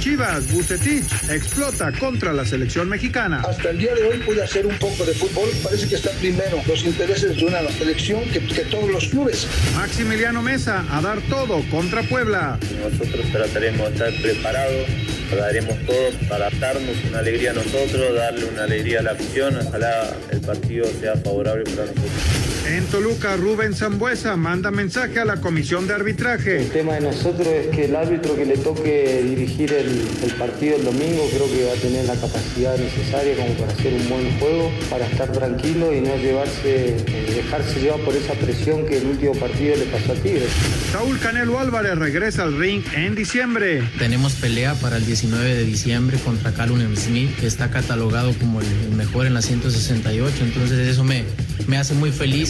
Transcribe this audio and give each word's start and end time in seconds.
Chivas, 0.00 0.50
Bucetich 0.50 1.04
explota 1.28 1.92
contra 1.92 2.32
la 2.32 2.46
selección 2.46 2.88
mexicana. 2.88 3.42
Hasta 3.46 3.68
el 3.68 3.78
día 3.78 3.94
de 3.94 4.04
hoy 4.04 4.18
pude 4.20 4.42
hacer 4.42 4.66
un 4.66 4.74
poco 4.78 5.04
de 5.04 5.12
fútbol. 5.12 5.50
Parece 5.62 5.88
que 5.88 5.96
está 5.96 6.10
primero 6.12 6.62
los 6.66 6.82
intereses 6.84 7.36
de 7.36 7.44
una 7.44 7.60
selección 7.68 8.24
que, 8.30 8.40
que 8.40 8.62
todos 8.62 8.90
los 8.90 9.08
clubes. 9.08 9.46
Maximiliano 9.76 10.40
Mesa 10.40 10.86
a 10.90 11.02
dar 11.02 11.20
todo 11.28 11.62
contra 11.70 12.02
Puebla. 12.02 12.58
Nosotros 12.82 13.30
trataremos 13.30 13.88
de 13.88 13.92
estar 13.92 14.22
preparados 14.22 14.88
daremos 15.36 15.78
todo 15.86 16.10
para 16.28 16.50
darnos 16.50 16.96
una 17.08 17.18
alegría 17.18 17.50
a 17.50 17.54
nosotros, 17.54 18.14
darle 18.14 18.46
una 18.46 18.64
alegría 18.64 19.00
a 19.00 19.02
la 19.02 19.10
afición. 19.12 19.56
Ojalá 19.56 20.16
el 20.30 20.40
partido 20.40 20.86
sea 20.98 21.14
favorable 21.16 21.64
para 21.64 21.86
nosotros. 21.86 22.49
En 22.66 22.84
Toluca, 22.86 23.36
Rubén 23.36 23.74
Zambuesa 23.74 24.36
manda 24.36 24.70
mensaje 24.70 25.18
a 25.18 25.24
la 25.24 25.40
comisión 25.40 25.86
de 25.86 25.94
arbitraje. 25.94 26.58
El 26.58 26.70
tema 26.70 26.94
de 26.94 27.00
nosotros 27.00 27.46
es 27.46 27.68
que 27.68 27.86
el 27.86 27.96
árbitro 27.96 28.36
que 28.36 28.44
le 28.44 28.58
toque 28.58 29.22
dirigir 29.24 29.72
el, 29.72 29.88
el 30.22 30.32
partido 30.38 30.76
el 30.76 30.84
domingo 30.84 31.26
creo 31.32 31.50
que 31.50 31.64
va 31.64 31.72
a 31.72 31.76
tener 31.76 32.04
la 32.04 32.14
capacidad 32.14 32.76
necesaria 32.76 33.34
como 33.36 33.54
para 33.54 33.72
hacer 33.72 33.94
un 33.94 34.08
buen 34.08 34.38
juego, 34.38 34.70
para 34.90 35.06
estar 35.06 35.32
tranquilo 35.32 35.94
y 35.94 36.00
no 36.00 36.16
llevarse, 36.16 36.96
eh, 36.96 37.32
dejarse 37.34 37.80
llevar 37.80 38.00
por 38.00 38.14
esa 38.14 38.34
presión 38.34 38.86
que 38.86 38.98
el 38.98 39.06
último 39.06 39.32
partido 39.34 39.76
le 39.76 39.86
pasó 39.86 40.12
a 40.12 40.14
Tigres. 40.16 40.50
Saúl 40.92 41.18
Canelo 41.18 41.58
Álvarez 41.58 41.96
regresa 41.96 42.42
al 42.42 42.58
ring 42.58 42.82
en 42.94 43.14
diciembre. 43.14 43.82
Tenemos 43.98 44.34
pelea 44.34 44.74
para 44.74 44.98
el 44.98 45.06
19 45.06 45.54
de 45.54 45.64
diciembre 45.64 46.18
contra 46.24 46.52
Callum 46.52 46.94
Smith, 46.94 47.34
que 47.36 47.46
está 47.46 47.70
catalogado 47.70 48.32
como 48.34 48.60
el 48.60 48.66
mejor 48.96 49.26
en 49.26 49.34
la 49.34 49.42
168, 49.42 50.44
entonces 50.44 50.88
eso 50.88 51.04
me, 51.04 51.24
me 51.66 51.78
hace 51.78 51.94
muy 51.94 52.12
feliz. 52.12 52.49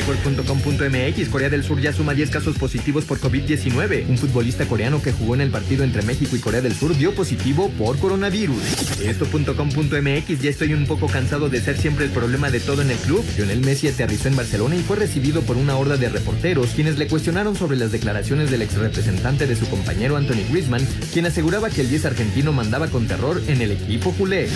Record.com.mx 0.00 1.28
Corea 1.28 1.50
del 1.50 1.62
Sur 1.62 1.80
ya 1.80 1.92
suma 1.92 2.14
10 2.14 2.30
casos 2.30 2.56
positivos 2.56 3.04
por 3.04 3.20
COVID-19. 3.20 4.08
Un 4.08 4.16
futbolista 4.16 4.64
coreano 4.66 5.02
que 5.02 5.12
jugó 5.12 5.34
en 5.34 5.42
el 5.42 5.50
partido 5.50 5.84
entre 5.84 6.02
México 6.02 6.36
y 6.36 6.38
Corea 6.38 6.62
del 6.62 6.74
Sur 6.74 6.96
dio 6.96 7.14
positivo 7.14 7.70
por 7.76 7.98
coronavirus. 7.98 8.62
Esto.com.mx 9.04 10.40
Ya 10.40 10.50
estoy 10.50 10.72
un 10.72 10.86
poco 10.86 11.06
cansado 11.06 11.48
de 11.50 11.60
ser 11.60 11.76
siempre 11.76 12.06
el 12.06 12.10
problema 12.10 12.50
de 12.50 12.60
todo 12.60 12.80
en 12.82 12.90
el 12.90 12.96
club. 12.96 13.24
Lionel 13.36 13.60
Messi 13.60 13.88
aterrizó 13.88 14.28
en 14.28 14.36
Barcelona 14.36 14.76
y 14.76 14.82
fue 14.82 14.96
recibido 14.96 15.42
por 15.42 15.56
una 15.56 15.76
horda 15.76 15.96
de 15.96 16.08
reporteros 16.08 16.70
quienes 16.70 16.98
le 16.98 17.06
cuestionaron 17.06 17.54
sobre 17.54 17.76
las 17.76 17.92
declaraciones 17.92 18.50
del 18.50 18.62
ex 18.62 18.74
representante 18.74 19.46
de 19.46 19.56
su 19.56 19.68
compañero 19.68 20.16
Anthony 20.16 20.44
Griezmann, 20.50 20.86
quien 21.12 21.26
aseguraba 21.26 21.68
que 21.68 21.82
el 21.82 21.90
10 21.90 22.06
argentino 22.06 22.52
mandaba 22.52 22.88
con 22.88 23.06
terror 23.06 23.42
en 23.48 23.60
el 23.60 23.72
equipo 23.72 24.12
culé. 24.12 24.48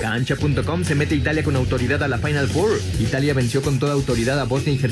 Cancha.com 0.00 0.84
se 0.84 0.94
mete 0.94 1.14
Italia 1.14 1.42
con 1.42 1.56
autoridad 1.56 2.02
a 2.02 2.08
la 2.08 2.18
Final 2.18 2.48
Four. 2.48 2.80
Italia 2.98 3.34
venció 3.34 3.62
con 3.62 3.78
toda 3.78 3.92
autoridad 3.92 4.38
a 4.38 4.44
Bosnia 4.44 4.74
y 4.74 4.76
Herzegovina 4.76 4.89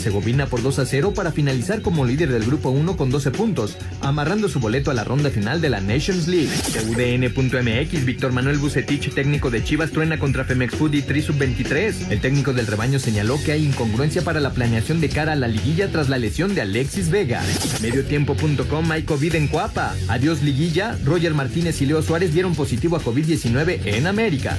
por 0.50 0.62
2 0.62 0.78
a 0.78 0.86
0 0.86 1.12
para 1.14 1.32
finalizar 1.32 1.82
como 1.82 2.04
líder 2.04 2.30
del 2.30 2.44
grupo 2.44 2.70
1 2.70 2.96
con 2.96 3.10
12 3.10 3.30
puntos, 3.30 3.76
amarrando 4.00 4.48
su 4.48 4.60
boleto 4.60 4.90
a 4.90 4.94
la 4.94 5.04
ronda 5.04 5.30
final 5.30 5.60
de 5.60 5.68
la 5.68 5.80
Nations 5.80 6.28
League. 6.28 6.50
UDN.mx 6.88 8.04
Víctor 8.04 8.32
Manuel 8.32 8.58
Bucetich, 8.58 9.12
técnico 9.12 9.50
de 9.50 9.62
Chivas, 9.64 9.90
truena 9.90 10.18
contra 10.18 10.44
Femex 10.44 10.74
Food 10.74 10.94
y 10.94 11.02
Tri 11.02 11.22
Sub 11.22 11.36
23. 11.36 12.10
El 12.10 12.20
técnico 12.20 12.52
del 12.52 12.66
rebaño 12.66 12.98
señaló 12.98 13.38
que 13.44 13.52
hay 13.52 13.66
incongruencia 13.66 14.22
para 14.22 14.40
la 14.40 14.52
planeación 14.52 15.00
de 15.00 15.08
cara 15.08 15.32
a 15.32 15.36
la 15.36 15.48
liguilla 15.48 15.90
tras 15.90 16.08
la 16.08 16.18
lesión 16.18 16.54
de 16.54 16.62
Alexis 16.62 17.10
Vega. 17.10 17.42
Mediotiempo.com 17.82 18.90
hay 18.90 19.02
COVID 19.02 19.34
en 19.34 19.48
Cuapa. 19.48 19.94
Adiós 20.08 20.42
liguilla, 20.42 20.96
Roger 21.04 21.34
Martínez 21.34 21.80
y 21.82 21.86
Leo 21.86 22.02
Suárez 22.02 22.32
dieron 22.32 22.54
positivo 22.54 22.96
a 22.96 23.02
COVID-19 23.02 23.80
en 23.84 24.06
América. 24.06 24.56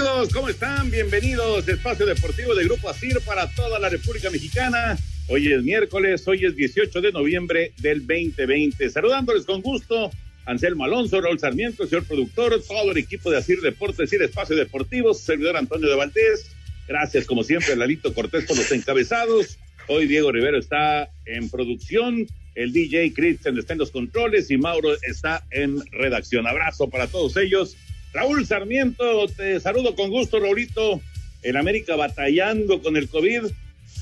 Amigos, 0.00 0.32
¿cómo 0.32 0.48
están? 0.48 0.90
Bienvenidos 0.90 1.68
a 1.68 1.72
Espacio 1.72 2.06
Deportivo 2.06 2.54
de 2.54 2.64
Grupo 2.64 2.88
ASIR 2.88 3.20
para 3.20 3.46
toda 3.50 3.78
la 3.78 3.90
República 3.90 4.30
Mexicana. 4.30 4.96
Hoy 5.28 5.52
es 5.52 5.62
miércoles, 5.62 6.26
hoy 6.26 6.46
es 6.46 6.56
18 6.56 7.02
de 7.02 7.12
noviembre 7.12 7.72
del 7.82 8.06
2020. 8.06 8.88
Saludándoles 8.88 9.44
con 9.44 9.60
gusto, 9.60 10.10
Anselmo 10.46 10.84
Alonso, 10.84 11.20
Raúl 11.20 11.38
Sarmiento, 11.38 11.86
señor 11.86 12.06
productor, 12.06 12.62
todo 12.66 12.92
el 12.92 12.96
equipo 12.96 13.30
de 13.30 13.36
ASIR 13.36 13.60
Deportes 13.60 14.10
y 14.10 14.16
Espacio 14.16 14.56
Deportivo, 14.56 15.12
servidor 15.12 15.58
Antonio 15.58 15.90
de 15.90 15.96
Valdés. 15.96 16.50
Gracias, 16.88 17.26
como 17.26 17.44
siempre, 17.44 17.74
a 17.74 17.76
Lalito 17.76 18.14
Cortés 18.14 18.46
por 18.46 18.56
los 18.56 18.72
encabezados. 18.72 19.58
Hoy 19.86 20.06
Diego 20.06 20.32
Rivero 20.32 20.58
está 20.58 21.10
en 21.26 21.50
producción, 21.50 22.26
el 22.54 22.72
DJ 22.72 23.12
Christian 23.12 23.58
está 23.58 23.74
en 23.74 23.80
los 23.80 23.90
controles 23.90 24.50
y 24.50 24.56
Mauro 24.56 24.94
está 25.02 25.44
en 25.50 25.78
redacción. 25.90 26.46
Abrazo 26.46 26.88
para 26.88 27.06
todos 27.06 27.36
ellos. 27.36 27.76
Raúl 28.12 28.46
Sarmiento, 28.46 29.26
te 29.28 29.60
saludo 29.60 29.94
con 29.94 30.10
gusto, 30.10 30.40
Raulito. 30.40 31.00
En 31.42 31.56
América 31.56 31.96
batallando 31.96 32.82
con 32.82 32.96
el 32.96 33.08
COVID. 33.08 33.44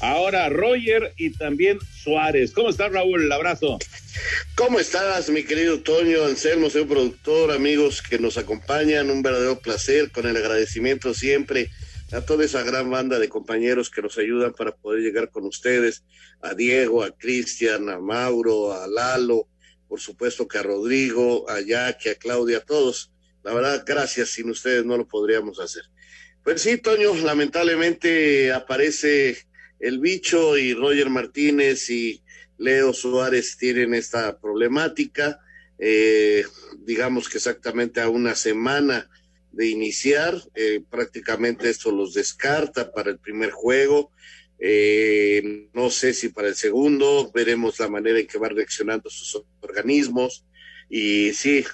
Ahora 0.00 0.48
Roger 0.48 1.12
y 1.16 1.30
también 1.30 1.78
Suárez. 2.02 2.52
¿Cómo 2.52 2.70
estás, 2.70 2.92
Raúl? 2.92 3.24
El 3.24 3.32
abrazo. 3.32 3.78
¿Cómo 4.54 4.80
estás, 4.80 5.28
mi 5.30 5.44
querido 5.44 5.80
Toño, 5.80 6.24
Anselmo, 6.24 6.70
soy 6.70 6.84
productor, 6.84 7.52
amigos 7.52 8.02
que 8.02 8.18
nos 8.18 8.38
acompañan? 8.38 9.10
Un 9.10 9.22
verdadero 9.22 9.58
placer, 9.60 10.10
con 10.10 10.26
el 10.26 10.36
agradecimiento 10.36 11.14
siempre 11.14 11.70
a 12.12 12.22
toda 12.22 12.44
esa 12.44 12.62
gran 12.62 12.90
banda 12.90 13.18
de 13.18 13.28
compañeros 13.28 13.90
que 13.90 14.02
nos 14.02 14.16
ayudan 14.18 14.54
para 14.54 14.74
poder 14.74 15.02
llegar 15.02 15.30
con 15.30 15.44
ustedes, 15.44 16.04
a 16.40 16.54
Diego, 16.54 17.02
a 17.02 17.10
Cristian, 17.10 17.90
a 17.90 17.98
Mauro, 17.98 18.72
a 18.72 18.86
Lalo, 18.86 19.46
por 19.88 20.00
supuesto 20.00 20.48
que 20.48 20.58
a 20.58 20.62
Rodrigo, 20.62 21.48
a 21.50 21.60
Jackie, 21.60 22.10
a 22.10 22.14
Claudia, 22.14 22.58
a 22.58 22.64
todos 22.64 23.10
la 23.42 23.54
verdad, 23.54 23.84
gracias, 23.86 24.30
sin 24.30 24.50
ustedes 24.50 24.84
no 24.84 24.96
lo 24.96 25.06
podríamos 25.06 25.60
hacer. 25.60 25.84
Pues 26.42 26.62
sí, 26.62 26.78
Toño, 26.78 27.14
lamentablemente 27.14 28.52
aparece 28.52 29.36
el 29.80 29.98
bicho 30.00 30.56
y 30.56 30.74
Roger 30.74 31.10
Martínez 31.10 31.90
y 31.90 32.22
Leo 32.56 32.92
Suárez 32.92 33.56
tienen 33.56 33.94
esta 33.94 34.38
problemática. 34.38 35.40
Eh, 35.78 36.44
digamos 36.78 37.28
que 37.28 37.38
exactamente 37.38 38.00
a 38.00 38.08
una 38.08 38.34
semana 38.34 39.08
de 39.52 39.68
iniciar, 39.68 40.40
eh, 40.54 40.82
prácticamente 40.90 41.70
esto 41.70 41.90
los 41.90 42.14
descarta 42.14 42.92
para 42.92 43.10
el 43.10 43.18
primer 43.18 43.50
juego. 43.50 44.12
Eh, 44.58 45.68
no 45.72 45.88
sé 45.90 46.12
si 46.12 46.30
para 46.30 46.48
el 46.48 46.56
segundo, 46.56 47.30
veremos 47.32 47.78
la 47.78 47.88
manera 47.88 48.18
en 48.18 48.26
que 48.26 48.38
van 48.38 48.56
reaccionando 48.56 49.08
sus 49.08 49.42
organismos. 49.60 50.44
Y 50.90 51.32
sí, 51.34 51.64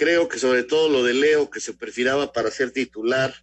creo 0.00 0.28
que 0.28 0.38
sobre 0.38 0.62
todo 0.62 0.88
lo 0.88 1.04
de 1.04 1.12
Leo, 1.12 1.50
que 1.50 1.60
se 1.60 1.74
perfilaba 1.74 2.32
para 2.32 2.50
ser 2.50 2.70
titular 2.70 3.34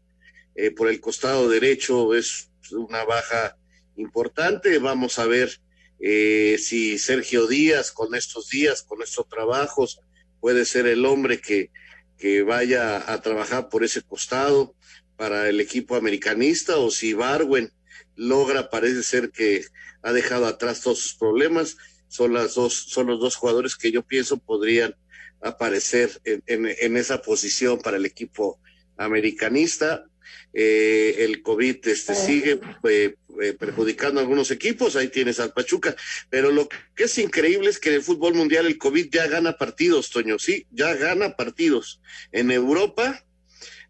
eh, 0.55 0.71
por 0.71 0.89
el 0.89 0.99
costado 0.99 1.47
derecho, 1.47 2.15
es 2.15 2.49
una 2.71 3.03
baja 3.03 3.55
importante. 3.95 4.79
Vamos 4.79 5.19
a 5.19 5.27
ver 5.27 5.61
eh, 5.99 6.57
si 6.59 6.97
Sergio 6.97 7.45
Díaz, 7.45 7.91
con 7.91 8.15
estos 8.15 8.49
días, 8.49 8.81
con 8.81 9.03
estos 9.03 9.29
trabajos, 9.29 9.99
puede 10.39 10.65
ser 10.65 10.87
el 10.87 11.05
hombre 11.05 11.39
que, 11.39 11.69
que 12.17 12.41
vaya 12.41 13.13
a 13.13 13.21
trabajar 13.21 13.69
por 13.69 13.83
ese 13.83 14.01
costado. 14.01 14.73
para 15.15 15.49
el 15.49 15.61
equipo 15.61 15.95
americanista 15.95 16.77
o 16.77 16.89
si 16.89 17.13
Barwen 17.13 17.71
logra, 18.15 18.71
parece 18.71 19.03
ser 19.03 19.29
que 19.31 19.63
ha 20.01 20.11
dejado 20.11 20.47
atrás 20.47 20.81
todos 20.81 20.97
sus 20.99 21.13
problemas. 21.13 21.77
Son 22.07 22.33
las 22.33 22.55
dos, 22.55 22.73
son 22.89 23.05
los 23.07 23.19
dos 23.19 23.35
jugadores 23.35 23.75
que 23.75 23.91
yo 23.91 24.01
pienso 24.01 24.37
podrían 24.39 24.95
aparecer 25.41 26.21
en, 26.23 26.41
en, 26.47 26.97
esa 26.97 27.21
posición 27.21 27.79
para 27.79 27.97
el 27.97 28.05
equipo 28.05 28.59
americanista. 28.97 30.05
Eh, 30.53 31.15
el 31.19 31.41
COVID 31.41 31.87
este, 31.87 32.15
sigue 32.15 32.59
eh, 32.89 33.15
eh, 33.41 33.53
perjudicando 33.53 34.19
a 34.19 34.23
algunos 34.23 34.49
equipos, 34.51 34.95
ahí 34.95 35.09
tienes 35.09 35.39
al 35.39 35.53
Pachuca, 35.53 35.95
pero 36.29 36.51
lo 36.51 36.67
que 36.95 37.03
es 37.03 37.17
increíble 37.17 37.69
es 37.69 37.79
que 37.79 37.89
en 37.89 37.95
el 37.95 38.01
fútbol 38.01 38.33
mundial 38.33 38.65
el 38.65 38.77
COVID 38.77 39.09
ya 39.11 39.27
gana 39.27 39.57
partidos, 39.57 40.09
Toño, 40.09 40.39
sí, 40.39 40.65
ya 40.71 40.95
gana 40.95 41.35
partidos. 41.35 42.01
En 42.31 42.51
Europa, 42.51 43.23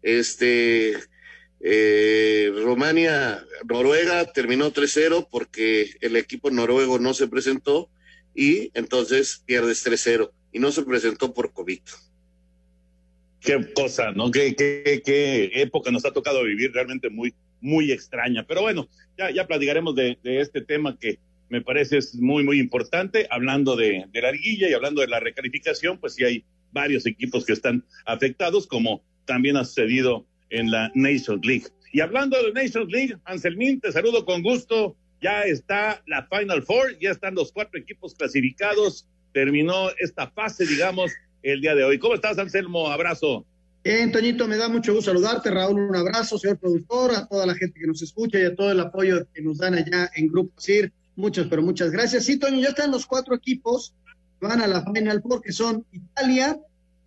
este, 0.02 0.96
Romania, 1.60 3.44
Noruega 3.66 4.30
terminó 4.32 4.72
3-0 4.72 5.28
porque 5.30 5.96
el 6.00 6.16
equipo 6.16 6.50
noruego 6.50 6.98
no 6.98 7.14
se 7.14 7.28
presentó 7.28 7.90
y 8.34 8.70
entonces 8.74 9.42
pierdes 9.46 9.84
3-0 9.84 10.30
y 10.52 10.58
no 10.58 10.70
se 10.70 10.82
presentó 10.82 11.32
por 11.32 11.52
COVID. 11.52 11.80
Qué 13.40 13.72
cosa, 13.72 14.10
¿no? 14.12 14.30
Qué, 14.30 14.54
qué, 14.54 15.02
qué 15.04 15.50
época 15.54 15.90
nos 15.90 16.04
ha 16.04 16.12
tocado 16.12 16.42
vivir 16.44 16.72
realmente 16.72 17.08
muy, 17.08 17.34
muy 17.60 17.92
extraña. 17.92 18.44
Pero 18.46 18.62
bueno, 18.62 18.88
ya, 19.16 19.30
ya 19.30 19.46
platicaremos 19.46 19.94
de, 19.94 20.18
este 20.22 20.60
tema 20.60 20.98
que 20.98 21.18
me 21.48 21.60
parece 21.60 21.98
es 21.98 22.14
muy, 22.16 22.44
muy 22.44 22.58
importante. 22.58 23.26
Hablando 23.30 23.76
de, 23.76 24.06
de 24.12 24.22
la 24.22 24.32
liguilla 24.32 24.68
y 24.68 24.74
hablando 24.74 25.00
de 25.00 25.08
la 25.08 25.20
recalificación, 25.20 25.98
pues 25.98 26.14
sí 26.14 26.24
hay 26.24 26.44
varios 26.72 27.06
equipos 27.06 27.46
que 27.46 27.52
están 27.52 27.84
afectados, 28.04 28.66
como 28.66 29.02
también 29.24 29.56
ha 29.56 29.64
sucedido 29.64 30.26
en 30.50 30.70
la 30.70 30.90
Nations 30.94 31.44
League. 31.44 31.66
Y 31.92 32.00
hablando 32.00 32.36
de 32.36 32.52
la 32.52 32.62
Nations 32.62 32.90
League, 32.90 33.16
Anselmín, 33.24 33.80
te 33.80 33.92
saludo 33.92 34.24
con 34.24 34.42
gusto. 34.42 34.96
Ya 35.20 35.42
está 35.42 36.02
la 36.06 36.28
Final 36.28 36.62
Four, 36.62 36.98
ya 37.00 37.10
están 37.10 37.34
los 37.34 37.52
cuatro 37.52 37.80
equipos 37.80 38.14
clasificados. 38.14 39.08
Terminó 39.32 39.90
esta 39.98 40.30
fase, 40.30 40.66
digamos, 40.66 41.12
el 41.42 41.60
día 41.60 41.74
de 41.74 41.84
hoy. 41.84 41.98
¿Cómo 41.98 42.14
estás, 42.14 42.38
Anselmo? 42.38 42.88
Abrazo. 42.88 43.44
Bien, 43.84 44.10
Toñito, 44.10 44.48
me 44.48 44.56
da 44.56 44.68
mucho 44.68 44.94
gusto 44.94 45.10
saludarte. 45.10 45.50
Raúl, 45.50 45.80
un 45.80 45.96
abrazo, 45.96 46.38
señor 46.38 46.58
productor, 46.58 47.12
a 47.14 47.26
toda 47.26 47.46
la 47.46 47.54
gente 47.54 47.78
que 47.78 47.86
nos 47.86 48.02
escucha 48.02 48.38
y 48.38 48.44
a 48.44 48.54
todo 48.54 48.72
el 48.72 48.80
apoyo 48.80 49.26
que 49.32 49.42
nos 49.42 49.58
dan 49.58 49.74
allá 49.74 50.10
en 50.14 50.28
Grupo 50.28 50.60
CIR. 50.60 50.92
Muchas, 51.16 51.46
pero 51.48 51.62
muchas 51.62 51.90
gracias. 51.90 52.24
Sí, 52.24 52.38
Toño, 52.38 52.60
ya 52.60 52.68
están 52.68 52.90
los 52.90 53.06
cuatro 53.06 53.34
equipos 53.34 53.94
van 54.40 54.60
a 54.60 54.66
la 54.66 54.84
Final 54.84 55.22
Four, 55.22 55.42
que 55.42 55.52
son 55.52 55.84
Italia, 55.92 56.58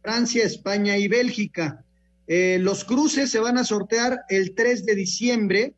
Francia, 0.02 0.44
España 0.44 0.98
y 0.98 1.08
Bélgica. 1.08 1.84
Eh, 2.28 2.58
los 2.62 2.84
cruces 2.84 3.30
se 3.30 3.40
van 3.40 3.58
a 3.58 3.64
sortear 3.64 4.22
el 4.30 4.54
3 4.54 4.86
de 4.86 4.96
diciembre. 4.96 5.74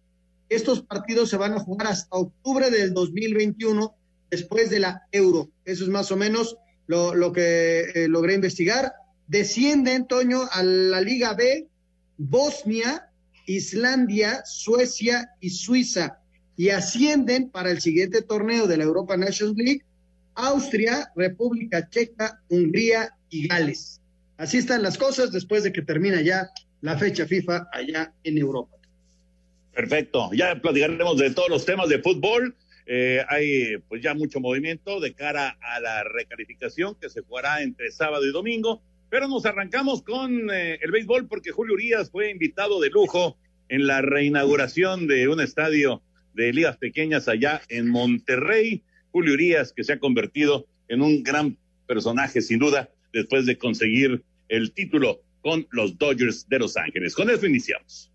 Estos 0.49 0.81
partidos 0.81 1.29
se 1.29 1.37
van 1.37 1.53
a 1.53 1.59
jugar 1.59 1.87
hasta 1.87 2.15
octubre 2.15 2.69
del 2.69 2.93
2021, 2.93 3.95
después 4.33 4.71
de 4.71 4.79
la 4.79 5.03
Euro. 5.11 5.51
Eso 5.63 5.83
es 5.83 5.89
más 5.91 6.11
o 6.11 6.17
menos 6.17 6.57
lo, 6.87 7.31
que 7.31 7.81
eh, 7.93 8.07
logré 8.07 8.33
investigar. 8.33 8.93
Descienden, 9.27 10.07
Toño, 10.07 10.41
a 10.51 10.63
la 10.63 11.01
Liga 11.01 11.35
B, 11.35 11.67
Bosnia, 12.17 13.09
Islandia, 13.45 14.41
Suecia 14.43 15.29
y 15.39 15.51
Suiza. 15.51 16.17
Y 16.57 16.69
ascienden 16.69 17.49
para 17.49 17.69
el 17.69 17.79
siguiente 17.79 18.23
torneo 18.23 18.65
de 18.65 18.77
la 18.77 18.85
Europa 18.85 19.15
Nations 19.15 19.55
League, 19.55 19.83
Austria, 20.33 21.11
República 21.15 21.87
Checa, 21.87 22.41
Hungría 22.49 23.15
y 23.29 23.47
Gales. 23.47 24.01
Así 24.37 24.57
están 24.57 24.81
las 24.81 24.97
cosas 24.97 25.31
después 25.31 25.63
de 25.63 25.71
que 25.71 25.83
termina 25.83 26.21
ya 26.21 26.49
la 26.81 26.97
fecha 26.97 27.27
FIFA 27.27 27.67
allá 27.71 28.11
en 28.23 28.39
Europa. 28.39 28.75
Perfecto, 29.73 30.31
ya 30.33 30.59
platicaremos 30.59 31.17
de 31.17 31.29
todos 31.31 31.49
los 31.49 31.65
temas 31.65 31.87
de 31.89 31.99
fútbol. 31.99 32.55
Eh, 32.85 33.23
hay 33.29 33.77
pues 33.87 34.01
ya 34.01 34.13
mucho 34.13 34.39
movimiento 34.39 34.99
de 34.99 35.13
cara 35.13 35.57
a 35.61 35.79
la 35.79 36.03
recalificación 36.03 36.95
que 36.99 37.09
se 37.09 37.21
jugará 37.21 37.61
entre 37.61 37.91
sábado 37.91 38.25
y 38.25 38.31
domingo, 38.31 38.81
pero 39.09 39.27
nos 39.27 39.45
arrancamos 39.45 40.03
con 40.03 40.49
eh, 40.51 40.79
el 40.81 40.91
béisbol 40.91 41.27
porque 41.27 41.51
Julio 41.51 41.75
Urias 41.75 42.11
fue 42.11 42.31
invitado 42.31 42.81
de 42.81 42.89
lujo 42.89 43.37
en 43.69 43.87
la 43.87 44.01
reinauguración 44.01 45.07
de 45.07 45.27
un 45.27 45.39
estadio 45.39 46.01
de 46.33 46.51
ligas 46.51 46.77
pequeñas 46.77 47.27
allá 47.27 47.61
en 47.69 47.89
Monterrey. 47.89 48.83
Julio 49.11 49.33
Urias 49.33 49.71
que 49.71 49.83
se 49.83 49.93
ha 49.93 49.99
convertido 49.99 50.65
en 50.87 51.01
un 51.01 51.23
gran 51.23 51.57
personaje 51.87 52.41
sin 52.41 52.59
duda 52.59 52.89
después 53.13 53.45
de 53.45 53.57
conseguir 53.57 54.23
el 54.49 54.73
título 54.73 55.21
con 55.41 55.67
los 55.71 55.97
Dodgers 55.97 56.47
de 56.49 56.59
Los 56.59 56.77
Ángeles. 56.77 57.15
Con 57.15 57.29
eso 57.29 57.45
iniciamos. 57.45 58.12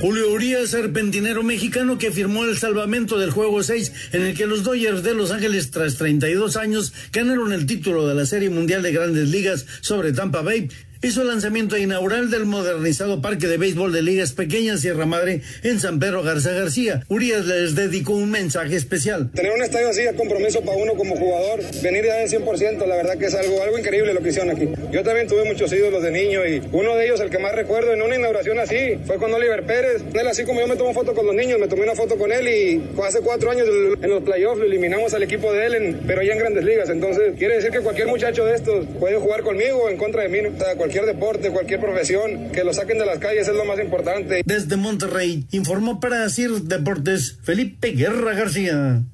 Julio 0.00 0.32
Urias, 0.32 0.70
serpentinero 0.70 1.42
mexicano 1.42 1.98
que 1.98 2.10
firmó 2.10 2.44
el 2.44 2.56
salvamento 2.56 3.18
del 3.18 3.30
juego 3.30 3.62
6 3.62 3.92
en 4.12 4.22
el 4.22 4.34
que 4.34 4.46
los 4.46 4.62
Dodgers 4.62 5.02
de 5.02 5.14
Los 5.14 5.30
Ángeles 5.30 5.70
tras 5.70 5.96
32 5.96 6.56
años 6.56 6.94
ganaron 7.12 7.52
el 7.52 7.66
título 7.66 8.08
de 8.08 8.14
la 8.14 8.24
Serie 8.24 8.48
Mundial 8.48 8.82
de 8.82 8.92
Grandes 8.92 9.28
Ligas 9.28 9.66
sobre 9.82 10.14
Tampa 10.14 10.40
Bay 10.40 10.70
hizo 11.02 11.22
el 11.22 11.28
lanzamiento 11.28 11.78
inaugural 11.78 12.30
del 12.30 12.44
modernizado 12.44 13.22
Parque 13.22 13.46
de 13.46 13.56
Béisbol 13.56 13.92
de 13.92 14.02
Ligas 14.02 14.32
Pequeñas 14.32 14.80
Sierra 14.80 15.06
Madre 15.06 15.40
en 15.62 15.80
San 15.80 15.98
Pedro 15.98 16.22
Garza 16.22 16.50
García. 16.52 17.02
Urias 17.08 17.46
les 17.46 17.74
dedicó 17.74 18.12
un 18.12 18.30
mensaje 18.30 18.76
especial. 18.76 19.30
Tener 19.34 19.52
un 19.52 19.62
estadio 19.62 19.88
así 19.88 20.02
es 20.02 20.12
compromiso 20.14 20.60
para 20.60 20.76
uno 20.76 20.94
como 20.94 21.16
jugador, 21.16 21.60
venir 21.82 22.04
ya 22.04 22.16
del 22.16 22.28
100%, 22.28 22.86
la 22.86 22.96
verdad 22.96 23.16
que 23.16 23.26
es 23.26 23.34
algo, 23.34 23.62
algo 23.62 23.78
increíble 23.78 24.12
lo 24.12 24.20
que 24.20 24.28
hicieron 24.28 24.50
aquí. 24.50 24.68
Yo 24.92 25.02
también 25.02 25.26
tuve 25.26 25.44
muchos 25.44 25.72
ídolos 25.72 26.02
de 26.02 26.10
niño 26.10 26.46
y 26.46 26.62
uno 26.72 26.94
de 26.94 27.06
ellos, 27.06 27.20
el 27.20 27.30
que 27.30 27.38
más 27.38 27.54
recuerdo 27.54 27.92
en 27.92 28.02
una 28.02 28.16
inauguración 28.16 28.58
así, 28.58 28.98
fue 29.06 29.16
con 29.16 29.32
Oliver 29.32 29.64
Pérez. 29.64 30.02
Él 30.12 30.26
así 30.28 30.44
como 30.44 30.60
yo 30.60 30.66
me 30.66 30.76
tomo 30.76 30.92
foto 30.92 31.14
con 31.14 31.24
los 31.24 31.34
niños, 31.34 31.58
me 31.58 31.68
tomé 31.68 31.84
una 31.84 31.94
foto 31.94 32.16
con 32.16 32.30
él 32.30 32.46
y 32.46 32.82
hace 33.02 33.20
cuatro 33.20 33.50
años 33.50 33.66
en 34.02 34.10
los 34.10 34.22
playoffs 34.22 34.58
lo 34.58 34.66
eliminamos 34.66 35.14
al 35.14 35.22
equipo 35.22 35.50
de 35.50 35.66
él, 35.66 36.00
pero 36.06 36.22
ya 36.22 36.34
en 36.34 36.38
grandes 36.38 36.64
ligas. 36.64 36.90
Entonces 36.90 37.34
quiere 37.38 37.56
decir 37.56 37.70
que 37.70 37.80
cualquier 37.80 38.08
muchacho 38.08 38.44
de 38.44 38.54
estos 38.54 38.86
puede 38.98 39.16
jugar 39.16 39.42
conmigo 39.42 39.84
o 39.84 39.88
en 39.88 39.96
contra 39.96 40.24
de 40.24 40.28
mí. 40.28 40.40
O 40.46 40.58
sea, 40.58 40.74
cualquier 40.90 41.14
deporte, 41.14 41.50
cualquier 41.50 41.80
profesión, 41.80 42.50
que 42.50 42.64
lo 42.64 42.74
saquen 42.74 42.98
de 42.98 43.06
las 43.06 43.20
calles 43.20 43.46
es 43.46 43.54
lo 43.54 43.64
más 43.64 43.78
importante. 43.78 44.42
Desde 44.44 44.76
Monterrey, 44.76 45.46
informó 45.52 46.00
para 46.00 46.24
decir 46.24 46.50
Deportes 46.62 47.38
Felipe 47.44 47.92
Guerra 47.92 48.34
García. 48.34 49.04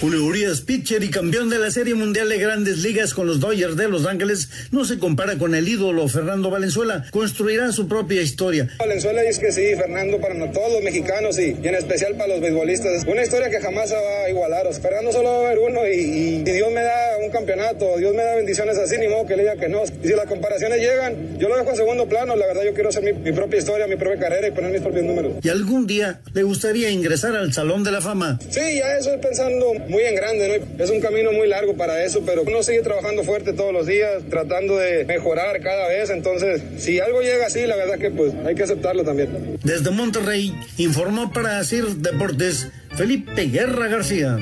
Julio 0.00 0.24
Urias, 0.26 0.60
pitcher 0.60 1.02
y 1.02 1.10
campeón 1.10 1.50
de 1.50 1.58
la 1.58 1.72
Serie 1.72 1.92
Mundial 1.96 2.28
de 2.28 2.38
Grandes 2.38 2.78
Ligas 2.78 3.14
con 3.14 3.26
los 3.26 3.40
Dodgers 3.40 3.76
de 3.76 3.88
Los 3.88 4.06
Ángeles, 4.06 4.48
no 4.70 4.84
se 4.84 4.96
compara 5.00 5.38
con 5.38 5.56
el 5.56 5.66
ídolo 5.66 6.06
Fernando 6.06 6.50
Valenzuela. 6.50 7.04
Construirá 7.10 7.72
su 7.72 7.88
propia 7.88 8.22
historia. 8.22 8.68
Valenzuela 8.78 9.22
dice 9.22 9.40
que 9.40 9.50
sí, 9.50 9.74
Fernando, 9.74 10.20
para 10.20 10.34
todos 10.52 10.72
los 10.72 10.82
mexicanos 10.84 11.36
y, 11.40 11.56
y 11.60 11.66
en 11.66 11.74
especial 11.74 12.14
para 12.14 12.28
los 12.34 12.40
beisbolistas. 12.40 13.04
Una 13.08 13.24
historia 13.24 13.50
que 13.50 13.58
jamás 13.58 13.88
se 13.88 13.96
va 13.96 14.24
a 14.26 14.30
igualar. 14.30 14.72
Fernando 14.72 15.10
solo 15.10 15.30
va 15.30 15.36
a 15.36 15.46
haber 15.48 15.58
uno 15.58 15.80
y, 15.88 16.44
Dios 16.44 16.70
me 16.70 16.82
da 16.82 17.18
un 17.24 17.32
campeonato, 17.32 17.96
Dios 17.98 18.14
me 18.14 18.22
da 18.22 18.36
bendiciones 18.36 18.78
así, 18.78 18.98
ni 18.98 19.08
modo 19.08 19.26
que 19.26 19.34
le 19.34 19.42
diga 19.42 19.56
que 19.56 19.68
no. 19.68 19.82
Y 19.82 20.06
si 20.06 20.14
las 20.14 20.26
comparaciones 20.26 20.78
llegan, 20.78 21.38
yo 21.40 21.48
lo 21.48 21.56
dejo 21.56 21.70
en 21.70 21.76
segundo 21.76 22.08
plano. 22.08 22.36
La 22.36 22.46
verdad, 22.46 22.62
yo 22.64 22.72
quiero 22.72 22.90
hacer 22.90 23.02
mi, 23.02 23.14
mi 23.14 23.32
propia 23.32 23.58
historia, 23.58 23.88
mi 23.88 23.96
propia 23.96 24.20
carrera 24.20 24.46
y 24.46 24.52
poner 24.52 24.70
mis 24.70 24.80
propios 24.80 25.04
números. 25.04 25.32
¿Y 25.42 25.48
algún 25.48 25.88
día 25.88 26.20
le 26.34 26.44
gustaría 26.44 26.88
ingresar 26.88 27.34
al 27.34 27.52
Salón 27.52 27.82
de 27.82 27.90
la 27.90 28.00
Fama? 28.00 28.38
Sí, 28.48 28.60
ya 28.76 28.96
eso 28.96 29.12
estoy 29.12 29.18
pensando 29.18 29.72
muy 29.88 30.02
en 30.02 30.14
grande, 30.14 30.48
¿no? 30.48 30.84
Es 30.84 30.90
un 30.90 31.00
camino 31.00 31.32
muy 31.32 31.48
largo 31.48 31.76
para 31.76 32.04
eso, 32.04 32.22
pero 32.24 32.42
uno 32.42 32.62
sigue 32.62 32.82
trabajando 32.82 33.24
fuerte 33.24 33.52
todos 33.52 33.72
los 33.72 33.86
días, 33.86 34.22
tratando 34.28 34.76
de 34.76 35.04
mejorar 35.04 35.60
cada 35.60 35.88
vez, 35.88 36.10
entonces 36.10 36.62
si 36.76 37.00
algo 37.00 37.20
llega 37.20 37.46
así, 37.46 37.66
la 37.66 37.76
verdad 37.76 37.98
que 37.98 38.10
pues 38.10 38.32
hay 38.44 38.54
que 38.54 38.62
aceptarlo 38.62 39.04
también. 39.04 39.58
Desde 39.64 39.90
Monterrey, 39.90 40.54
informó 40.76 41.32
para 41.32 41.62
CIR 41.64 41.86
Deportes 41.96 42.68
Felipe 42.96 43.46
Guerra 43.46 43.88
García. 43.88 44.38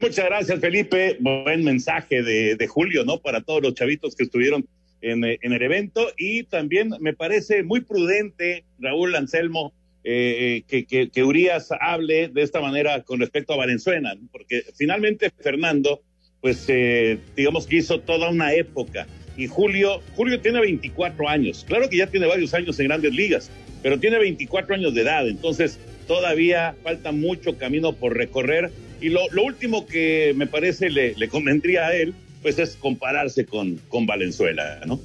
Muchas 0.00 0.26
gracias, 0.26 0.60
Felipe. 0.60 1.16
Buen 1.20 1.64
mensaje 1.64 2.22
de, 2.22 2.56
de 2.56 2.66
Julio, 2.66 3.04
¿no? 3.04 3.20
Para 3.20 3.40
todos 3.40 3.62
los 3.62 3.74
chavitos 3.74 4.14
que 4.14 4.24
estuvieron 4.24 4.66
en, 5.00 5.24
en, 5.24 5.52
el 5.52 5.62
evento. 5.62 6.08
Y 6.18 6.44
también 6.44 6.90
me 7.00 7.14
parece 7.14 7.62
muy 7.62 7.80
prudente, 7.80 8.64
Raúl 8.78 9.14
Anselmo, 9.14 9.72
eh, 10.04 10.64
que, 10.68 10.84
que, 10.84 11.08
que, 11.08 11.24
Urias 11.24 11.70
hable 11.80 12.28
de 12.28 12.42
esta 12.42 12.60
manera 12.60 13.02
con 13.02 13.20
respecto 13.20 13.54
a 13.54 13.56
Valenzuela, 13.56 14.14
porque 14.30 14.62
finalmente 14.76 15.30
Fernando, 15.30 16.02
pues 16.42 16.66
eh, 16.68 17.18
digamos 17.34 17.66
que 17.66 17.76
hizo 17.76 18.00
toda 18.00 18.28
una 18.28 18.52
época. 18.52 19.06
Y 19.36 19.46
Julio, 19.46 20.00
Julio 20.14 20.38
tiene 20.40 20.60
24 20.60 21.28
años, 21.28 21.64
claro 21.66 21.88
que 21.88 21.96
ya 21.96 22.06
tiene 22.06 22.26
varios 22.26 22.52
años 22.52 22.78
en 22.78 22.88
grandes 22.88 23.14
ligas, 23.14 23.50
pero 23.82 23.98
tiene 23.98 24.18
24 24.18 24.74
años 24.74 24.94
de 24.94 25.00
edad, 25.00 25.26
entonces 25.26 25.78
todavía 26.06 26.76
falta 26.82 27.10
mucho 27.10 27.56
camino 27.56 27.94
por 27.94 28.16
recorrer. 28.16 28.70
Y 29.00 29.08
lo, 29.08 29.28
lo 29.30 29.42
último 29.42 29.86
que 29.86 30.34
me 30.36 30.46
parece 30.46 30.90
le, 30.90 31.14
le, 31.14 31.28
convendría 31.28 31.86
a 31.88 31.96
él, 31.96 32.14
pues 32.42 32.58
es 32.58 32.76
compararse 32.76 33.44
con, 33.44 33.76
con 33.88 34.06
Valenzuela, 34.06 34.80
¿no? 34.86 35.00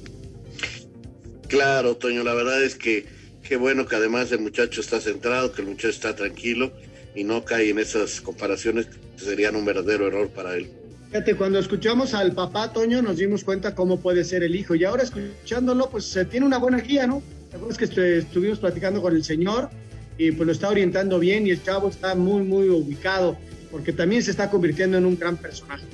Claro, 1.48 1.96
Toño, 1.96 2.22
la 2.22 2.34
verdad 2.34 2.62
es 2.62 2.76
que 2.76 3.04
qué 3.50 3.56
bueno 3.56 3.84
que 3.84 3.96
además 3.96 4.30
el 4.30 4.38
muchacho 4.38 4.80
está 4.80 5.00
centrado, 5.00 5.50
que 5.50 5.62
el 5.62 5.66
muchacho 5.66 5.88
está 5.88 6.14
tranquilo 6.14 6.70
y 7.16 7.24
no 7.24 7.44
cae 7.44 7.70
en 7.70 7.80
esas 7.80 8.20
comparaciones 8.20 8.86
que 8.86 9.24
serían 9.24 9.56
un 9.56 9.64
verdadero 9.64 10.06
error 10.06 10.28
para 10.28 10.54
él. 10.54 10.70
Fíjate, 11.08 11.34
cuando 11.34 11.58
escuchamos 11.58 12.14
al 12.14 12.30
papá 12.32 12.72
Toño 12.72 13.02
nos 13.02 13.16
dimos 13.16 13.42
cuenta 13.42 13.74
cómo 13.74 13.98
puede 13.98 14.22
ser 14.22 14.44
el 14.44 14.54
hijo 14.54 14.76
y 14.76 14.84
ahora 14.84 15.02
escuchándolo 15.02 15.90
pues 15.90 16.04
se 16.04 16.24
tiene 16.26 16.46
una 16.46 16.58
buena 16.58 16.78
guía, 16.78 17.08
¿no? 17.08 17.24
La 17.52 17.76
que 17.76 18.18
estuvimos 18.18 18.60
platicando 18.60 19.02
con 19.02 19.16
el 19.16 19.24
señor 19.24 19.68
y 20.16 20.30
pues 20.30 20.46
lo 20.46 20.52
está 20.52 20.68
orientando 20.68 21.18
bien 21.18 21.44
y 21.48 21.50
el 21.50 21.60
chavo 21.60 21.88
está 21.88 22.14
muy, 22.14 22.44
muy 22.44 22.68
ubicado 22.68 23.36
porque 23.72 23.92
también 23.92 24.22
se 24.22 24.30
está 24.30 24.48
convirtiendo 24.48 24.96
en 24.96 25.06
un 25.06 25.18
gran 25.18 25.36
personaje. 25.36 25.86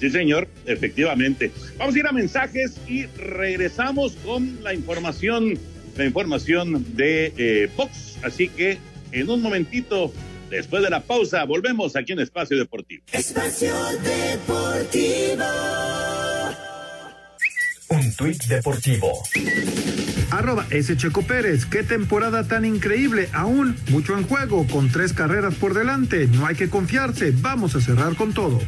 Sí, 0.00 0.10
señor, 0.10 0.48
efectivamente. 0.66 1.52
Vamos 1.78 1.94
a 1.94 1.98
ir 2.00 2.06
a 2.08 2.10
mensajes 2.10 2.80
y 2.88 3.06
regresamos 3.06 4.16
con 4.24 4.58
la 4.64 4.74
información, 4.74 5.56
la 5.96 6.04
información 6.04 6.96
de 6.96 7.32
eh, 7.36 7.68
Fox. 7.74 8.18
Así 8.22 8.48
que 8.48 8.78
en 9.12 9.30
un 9.30 9.42
momentito 9.42 10.12
Después 10.54 10.82
de 10.84 10.90
la 10.90 11.00
pausa, 11.00 11.42
volvemos 11.44 11.96
aquí 11.96 12.12
en 12.12 12.20
Espacio 12.20 12.56
Deportivo. 12.56 13.02
Espacio 13.10 13.74
Deportivo. 14.04 15.44
Un 17.88 18.14
tuit 18.14 18.42
deportivo. 18.44 19.12
Arroba 20.30 20.66
S. 20.70 20.96
Checo 20.96 21.22
Pérez, 21.22 21.66
qué 21.66 21.82
temporada 21.82 22.46
tan 22.46 22.64
increíble, 22.64 23.28
aún 23.32 23.76
mucho 23.90 24.16
en 24.16 24.28
juego, 24.28 24.66
con 24.68 24.90
tres 24.90 25.12
carreras 25.12 25.54
por 25.54 25.74
delante, 25.74 26.26
no 26.28 26.46
hay 26.46 26.54
que 26.54 26.70
confiarse, 26.70 27.32
vamos 27.36 27.74
a 27.76 27.80
cerrar 27.80 28.14
con 28.16 28.32
todo. 28.32 28.60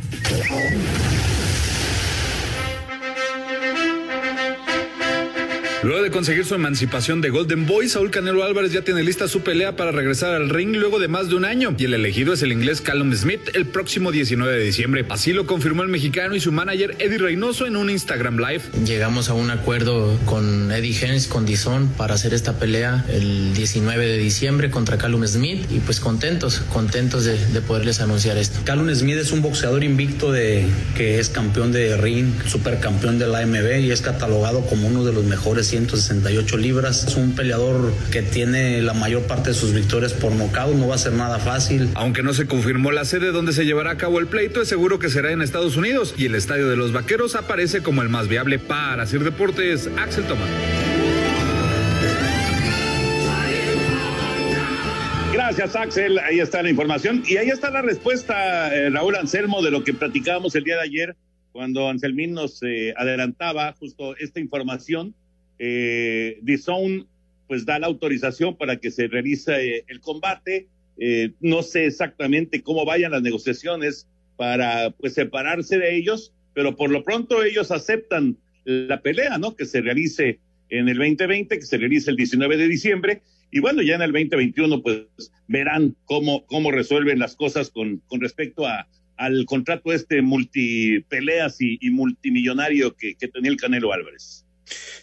Luego 5.86 6.02
de 6.02 6.10
conseguir 6.10 6.44
su 6.44 6.56
emancipación 6.56 7.20
de 7.20 7.30
Golden 7.30 7.64
Boy, 7.64 7.88
Saúl 7.88 8.10
Canelo 8.10 8.42
Álvarez 8.42 8.72
ya 8.72 8.82
tiene 8.82 9.04
lista 9.04 9.28
su 9.28 9.42
pelea 9.42 9.76
para 9.76 9.92
regresar 9.92 10.34
al 10.34 10.50
ring 10.50 10.74
luego 10.74 10.98
de 10.98 11.06
más 11.06 11.28
de 11.28 11.36
un 11.36 11.44
año 11.44 11.76
y 11.78 11.84
el 11.84 11.94
elegido 11.94 12.32
es 12.32 12.42
el 12.42 12.50
inglés 12.50 12.80
Callum 12.80 13.14
Smith 13.14 13.50
el 13.54 13.66
próximo 13.66 14.10
19 14.10 14.52
de 14.52 14.64
diciembre. 14.64 15.06
Así 15.10 15.32
lo 15.32 15.46
confirmó 15.46 15.84
el 15.84 15.88
mexicano 15.88 16.34
y 16.34 16.40
su 16.40 16.50
manager 16.50 16.96
Eddie 16.98 17.18
Reynoso 17.18 17.66
en 17.66 17.76
un 17.76 17.88
Instagram 17.88 18.36
Live. 18.36 18.62
Llegamos 18.84 19.28
a 19.28 19.34
un 19.34 19.48
acuerdo 19.48 20.18
con 20.24 20.72
Eddie 20.72 21.06
Hens, 21.06 21.28
con 21.28 21.46
Dizon, 21.46 21.86
para 21.90 22.14
hacer 22.14 22.34
esta 22.34 22.58
pelea 22.58 23.06
el 23.08 23.54
19 23.54 24.08
de 24.08 24.18
diciembre 24.18 24.72
contra 24.72 24.98
Callum 24.98 25.24
Smith 25.24 25.66
y 25.70 25.78
pues 25.78 26.00
contentos, 26.00 26.62
contentos 26.72 27.24
de, 27.24 27.38
de 27.38 27.60
poderles 27.60 28.00
anunciar 28.00 28.38
esto. 28.38 28.58
Callum 28.64 28.92
Smith 28.92 29.18
es 29.18 29.30
un 29.30 29.40
boxeador 29.40 29.84
invicto 29.84 30.32
de 30.32 30.66
que 30.96 31.20
es 31.20 31.28
campeón 31.28 31.70
de 31.70 31.96
ring, 31.96 32.32
supercampeón 32.44 33.20
de 33.20 33.28
la 33.28 33.38
AMB 33.38 33.82
y 33.82 33.92
es 33.92 34.00
catalogado 34.00 34.66
como 34.66 34.88
uno 34.88 35.04
de 35.04 35.12
los 35.12 35.22
mejores 35.22 35.75
168 35.76 36.56
libras. 36.56 37.04
Es 37.04 37.16
un 37.16 37.34
peleador 37.34 37.92
que 38.10 38.22
tiene 38.22 38.80
la 38.80 38.94
mayor 38.94 39.22
parte 39.24 39.50
de 39.50 39.54
sus 39.54 39.74
victorias 39.74 40.14
por 40.14 40.32
nocaut, 40.32 40.74
no 40.74 40.88
va 40.88 40.94
a 40.94 40.98
ser 40.98 41.12
nada 41.12 41.38
fácil. 41.38 41.90
Aunque 41.94 42.22
no 42.22 42.32
se 42.32 42.46
confirmó 42.46 42.92
la 42.92 43.04
sede 43.04 43.30
donde 43.30 43.52
se 43.52 43.66
llevará 43.66 43.90
a 43.90 43.96
cabo 43.96 44.18
el 44.18 44.26
pleito, 44.26 44.62
es 44.62 44.68
seguro 44.68 44.98
que 44.98 45.10
será 45.10 45.32
en 45.32 45.42
Estados 45.42 45.76
Unidos 45.76 46.14
y 46.16 46.24
el 46.24 46.34
Estadio 46.34 46.68
de 46.68 46.76
los 46.76 46.92
Vaqueros 46.92 47.34
aparece 47.34 47.82
como 47.82 48.00
el 48.02 48.08
más 48.08 48.28
viable 48.28 48.58
para 48.58 49.02
hacer 49.02 49.22
deportes. 49.22 49.90
Axel 49.98 50.24
Tomás. 50.24 50.48
Gracias, 55.32 55.76
Axel. 55.76 56.18
Ahí 56.18 56.40
está 56.40 56.62
la 56.62 56.70
información. 56.70 57.22
Y 57.26 57.36
ahí 57.36 57.50
está 57.50 57.70
la 57.70 57.82
respuesta, 57.82 58.74
eh, 58.74 58.88
Raúl 58.88 59.16
Anselmo, 59.16 59.62
de 59.62 59.70
lo 59.70 59.84
que 59.84 59.92
platicábamos 59.92 60.54
el 60.54 60.64
día 60.64 60.76
de 60.76 60.82
ayer, 60.82 61.16
cuando 61.52 61.88
Anselmín 61.88 62.32
nos 62.32 62.62
eh, 62.62 62.94
adelantaba 62.96 63.74
justo 63.78 64.16
esta 64.16 64.40
información 64.40 65.14
eh, 65.58 66.40
Zone 66.58 67.06
pues 67.48 67.64
da 67.64 67.78
la 67.78 67.86
autorización 67.86 68.56
para 68.56 68.76
que 68.76 68.90
se 68.90 69.06
realice 69.06 69.76
eh, 69.76 69.84
el 69.88 70.00
combate. 70.00 70.68
Eh, 70.98 71.32
no 71.40 71.62
sé 71.62 71.86
exactamente 71.86 72.62
cómo 72.62 72.84
vayan 72.84 73.12
las 73.12 73.22
negociaciones 73.22 74.08
para 74.36 74.90
pues 74.90 75.14
separarse 75.14 75.78
de 75.78 75.96
ellos, 75.96 76.32
pero 76.54 76.76
por 76.76 76.90
lo 76.90 77.04
pronto 77.04 77.42
ellos 77.44 77.70
aceptan 77.70 78.36
la 78.64 79.00
pelea, 79.00 79.38
¿no? 79.38 79.54
Que 79.54 79.64
se 79.64 79.80
realice 79.80 80.40
en 80.68 80.88
el 80.88 80.98
2020, 80.98 81.58
que 81.58 81.64
se 81.64 81.78
realice 81.78 82.10
el 82.10 82.16
19 82.16 82.56
de 82.56 82.68
diciembre. 82.68 83.22
Y 83.52 83.60
bueno, 83.60 83.82
ya 83.82 83.94
en 83.94 84.02
el 84.02 84.12
2021 84.12 84.82
pues 84.82 85.06
verán 85.46 85.94
cómo, 86.04 86.44
cómo 86.46 86.72
resuelven 86.72 87.20
las 87.20 87.36
cosas 87.36 87.70
con, 87.70 87.98
con 88.08 88.20
respecto 88.20 88.66
a, 88.66 88.88
al 89.16 89.46
contrato 89.46 89.92
este 89.92 90.20
multipeleas 90.20 91.60
y, 91.60 91.78
y 91.80 91.90
multimillonario 91.90 92.96
que, 92.96 93.14
que 93.14 93.28
tenía 93.28 93.50
el 93.50 93.56
Canelo 93.56 93.92
Álvarez. 93.92 94.45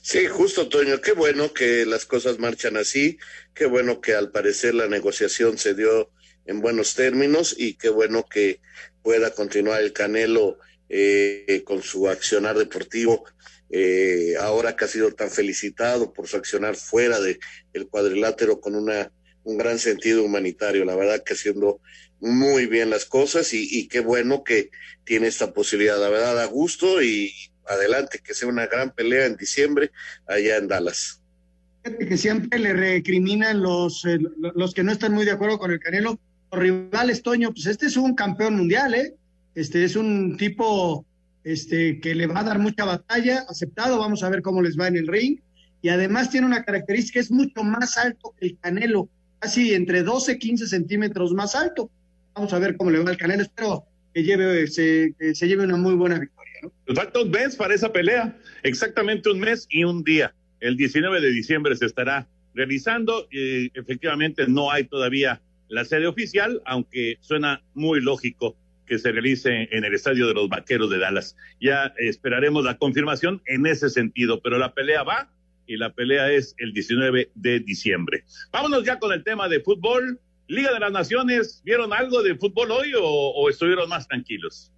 Sí, 0.01 0.27
justo, 0.27 0.67
Toño. 0.67 1.01
Qué 1.01 1.13
bueno 1.13 1.53
que 1.53 1.86
las 1.86 2.05
cosas 2.05 2.39
marchan 2.39 2.77
así. 2.77 3.17
Qué 3.53 3.65
bueno 3.65 4.01
que 4.01 4.13
al 4.13 4.32
parecer 4.32 4.75
la 4.75 4.88
negociación 4.88 5.58
se 5.58 5.74
dio 5.74 6.12
en 6.46 6.60
buenos 6.60 6.96
términos 6.96 7.55
y 7.58 7.75
qué 7.75 7.89
bueno 7.89 8.25
que 8.29 8.60
pueda 9.01 9.32
continuar 9.34 9.82
el 9.82 9.93
Canelo 9.93 10.58
eh, 10.89 11.63
con 11.65 11.82
su 11.82 12.10
accionar 12.10 12.58
deportivo. 12.58 13.24
Eh, 13.70 14.36
ahora 14.39 14.75
que 14.75 14.86
ha 14.86 14.88
sido 14.88 15.12
tan 15.13 15.32
felicitado 15.32 16.13
por 16.13 16.27
su 16.27 16.38
accionar 16.38 16.75
fuera 16.75 17.20
de 17.20 17.39
cuadrilátero 17.89 18.60
con 18.60 18.75
una 18.75 19.12
un 19.43 19.58
gran 19.58 19.79
sentido 19.79 20.24
humanitario. 20.24 20.86
La 20.86 20.96
verdad 20.96 21.24
que 21.24 21.34
haciendo 21.34 21.82
muy 22.20 22.65
bien 22.65 22.89
las 22.89 23.05
cosas 23.05 23.53
y, 23.53 23.67
y 23.70 23.88
qué 23.88 24.00
bueno 24.00 24.43
que 24.43 24.70
tiene 25.03 25.27
esta 25.27 25.53
posibilidad. 25.53 26.00
La 26.00 26.10
verdad, 26.10 26.36
da 26.36 26.46
gusto 26.46 27.01
y 27.01 27.34
adelante, 27.67 28.20
que 28.24 28.34
sea 28.34 28.48
una 28.48 28.67
gran 28.67 28.91
pelea 28.91 29.25
en 29.25 29.36
diciembre 29.36 29.91
allá 30.27 30.58
en 30.58 30.67
Dallas. 30.67 31.22
Que 31.84 32.17
siempre 32.17 32.60
le 32.60 32.74
recriminan 32.74 33.62
los, 33.62 34.05
eh, 34.05 34.17
los 34.55 34.74
que 34.74 34.84
no 34.84 34.91
están 34.91 35.13
muy 35.13 35.25
de 35.25 35.32
acuerdo 35.32 35.58
con 35.60 35.72
el 35.72 35.79
Canelo, 35.79 36.17
los 36.51 36.62
rivales, 36.62 37.24
Toño, 37.24 37.51
pues 37.51 37.65
este 37.65 37.88
es 37.88 37.98
un 37.98 38.15
campeón 38.15 38.55
mundial, 38.55 38.93
¿eh? 38.93 39.15
Este 39.55 39.84
es 39.84 39.96
un 39.96 40.38
tipo 40.38 41.05
este, 41.43 42.00
que 42.00 42.15
le 42.15 42.27
va 42.27 42.39
a 42.39 42.43
dar 42.43 42.60
mucha 42.60 42.86
batalla, 42.86 43.46
aceptado, 43.50 44.00
vamos 44.00 44.24
a 44.24 44.29
ver 44.29 44.41
cómo 44.41 44.62
les 44.62 44.79
va 44.79 44.88
en 44.88 44.98
el 44.98 45.08
ring, 45.08 45.39
y 45.82 45.89
además 45.89 46.29
tiene 46.29 46.48
una 46.48 46.63
característica, 46.63 47.20
es 47.20 47.32
mucho 47.32 47.63
más 47.63 47.98
alto 47.98 48.34
que 48.39 48.48
el 48.48 48.58
Canelo, 48.60 49.10
casi 49.39 49.74
entre 49.74 50.03
12 50.03 50.34
y 50.34 50.39
15 50.39 50.67
centímetros 50.67 51.34
más 51.34 51.55
alto. 51.55 51.89
Vamos 52.34 52.53
a 52.53 52.60
ver 52.60 52.77
cómo 52.77 52.89
le 52.89 53.00
va 53.00 53.10
al 53.10 53.17
Canelo, 53.17 53.43
espero 53.43 53.84
que, 54.13 54.24
lleve, 54.24 54.67
se, 54.67 55.13
que 55.20 55.36
se 55.36 55.48
lleve 55.48 55.65
una 55.65 55.75
muy 55.75 55.96
buena 55.96 56.17
victoria. 56.17 56.42
Nos 56.88 56.98
falta 56.98 57.22
un 57.22 57.32
mes 57.32 57.55
para 57.55 57.74
esa 57.74 57.91
pelea, 57.91 58.38
exactamente 58.63 59.29
un 59.29 59.39
mes 59.39 59.67
y 59.70 59.84
un 59.84 60.03
día. 60.03 60.34
El 60.60 60.77
19 60.77 61.20
de 61.20 61.32
diciembre 61.32 61.75
se 61.75 61.86
estará 61.86 62.27
realizando. 62.53 63.27
y 63.32 63.72
efectivamente, 63.77 64.48
no 64.48 64.72
hay 64.72 64.86
todavía 64.86 65.41
la 65.70 65.86
sede 65.86 66.08
oficial, 66.08 66.62
aunque 66.65 67.17
suena 67.22 67.63
muy 67.74 68.00
lógico 68.00 68.55
que 68.86 69.00
se 69.00 69.12
realice 69.12 69.70
en 69.72 69.86
el 69.86 69.93
estadio 69.93 70.27
de 70.27 70.34
los 70.34 70.50
Vaqueros 70.50 70.89
de 70.89 71.00
Dallas. 71.00 71.36
Ya 71.60 71.93
esperaremos 71.98 72.63
la 72.63 72.77
confirmación 72.77 73.41
en 73.46 73.65
ese 73.65 73.89
sentido, 73.89 74.41
pero 74.41 74.58
la 74.58 74.74
pelea 74.74 75.03
va 75.03 75.32
y 75.65 75.77
la 75.77 75.93
pelea 75.93 76.32
es 76.32 76.53
el 76.58 76.74
19 76.74 77.32
de 77.34 77.60
diciembre. 77.62 78.25
Vámonos 78.51 78.84
ya 78.84 79.00
con 79.00 79.13
el 79.13 79.24
tema 79.24 79.48
de 79.48 79.62
fútbol. 79.62 80.20
Liga 80.48 80.74
de 80.74 80.79
las 80.82 80.91
Naciones, 80.91 81.62
¿vieron 81.63 81.93
algo 81.93 82.22
de 82.22 82.36
fútbol 82.36 82.72
hoy 82.72 82.91
o 82.96 83.50
estuvieron 83.50 83.88
más 83.88 84.08
tranquilos? 84.08 84.72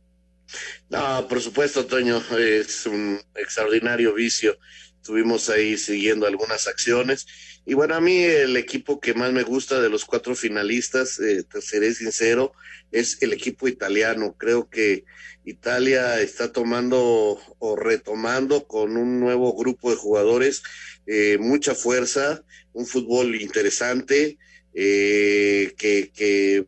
No, 0.89 1.27
por 1.27 1.41
supuesto, 1.41 1.85
Toño, 1.85 2.23
es 2.37 2.85
un 2.85 3.19
extraordinario 3.35 4.13
vicio. 4.13 4.57
Estuvimos 4.95 5.49
ahí 5.49 5.77
siguiendo 5.77 6.25
algunas 6.25 6.67
acciones. 6.67 7.25
Y 7.65 7.73
bueno, 7.73 7.95
a 7.95 8.01
mí 8.01 8.17
el 8.17 8.57
equipo 8.57 8.99
que 8.99 9.13
más 9.13 9.31
me 9.33 9.43
gusta 9.43 9.81
de 9.81 9.89
los 9.89 10.05
cuatro 10.05 10.35
finalistas, 10.35 11.19
eh, 11.19 11.43
te 11.43 11.61
seré 11.61 11.93
sincero, 11.93 12.53
es 12.91 13.21
el 13.21 13.33
equipo 13.33 13.67
italiano. 13.67 14.35
Creo 14.37 14.69
que 14.69 15.05
Italia 15.45 16.21
está 16.21 16.51
tomando 16.51 17.39
o 17.59 17.75
retomando 17.75 18.67
con 18.67 18.97
un 18.97 19.19
nuevo 19.19 19.55
grupo 19.55 19.89
de 19.89 19.97
jugadores 19.97 20.63
eh, 21.07 21.37
mucha 21.39 21.75
fuerza, 21.75 22.43
un 22.73 22.85
fútbol 22.87 23.35
interesante, 23.35 24.39
eh, 24.73 25.73
que, 25.77 26.11
que 26.13 26.65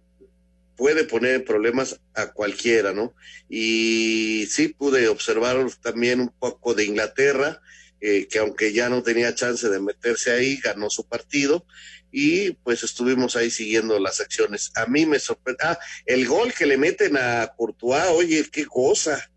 puede 0.77 1.03
poner 1.03 1.43
problemas 1.43 1.99
a 2.13 2.31
cualquiera, 2.31 2.93
¿no? 2.93 3.13
Y 3.49 4.47
sí 4.49 4.69
pude 4.69 5.09
observar 5.09 5.57
también 5.81 6.21
un 6.21 6.29
poco 6.29 6.73
de 6.75 6.85
Inglaterra, 6.85 7.61
eh, 7.99 8.27
que 8.29 8.39
aunque 8.39 8.71
ya 8.71 8.87
no 8.87 9.01
tenía 9.01 9.33
chance 9.33 9.67
de 9.67 9.79
meterse 9.79 10.31
ahí, 10.31 10.57
ganó 10.57 10.89
su 10.89 11.07
partido 11.07 11.65
y 12.11 12.51
pues 12.51 12.83
estuvimos 12.83 13.35
ahí 13.35 13.49
siguiendo 13.49 13.99
las 13.99 14.21
acciones. 14.21 14.71
A 14.75 14.85
mí 14.85 15.05
me 15.07 15.19
sorprende, 15.19 15.63
ah, 15.63 15.79
el 16.05 16.27
gol 16.27 16.53
que 16.53 16.67
le 16.67 16.77
meten 16.77 17.17
a 17.17 17.53
Courtois, 17.57 18.05
oye, 18.11 18.45
qué 18.51 18.65
cosa, 18.65 19.31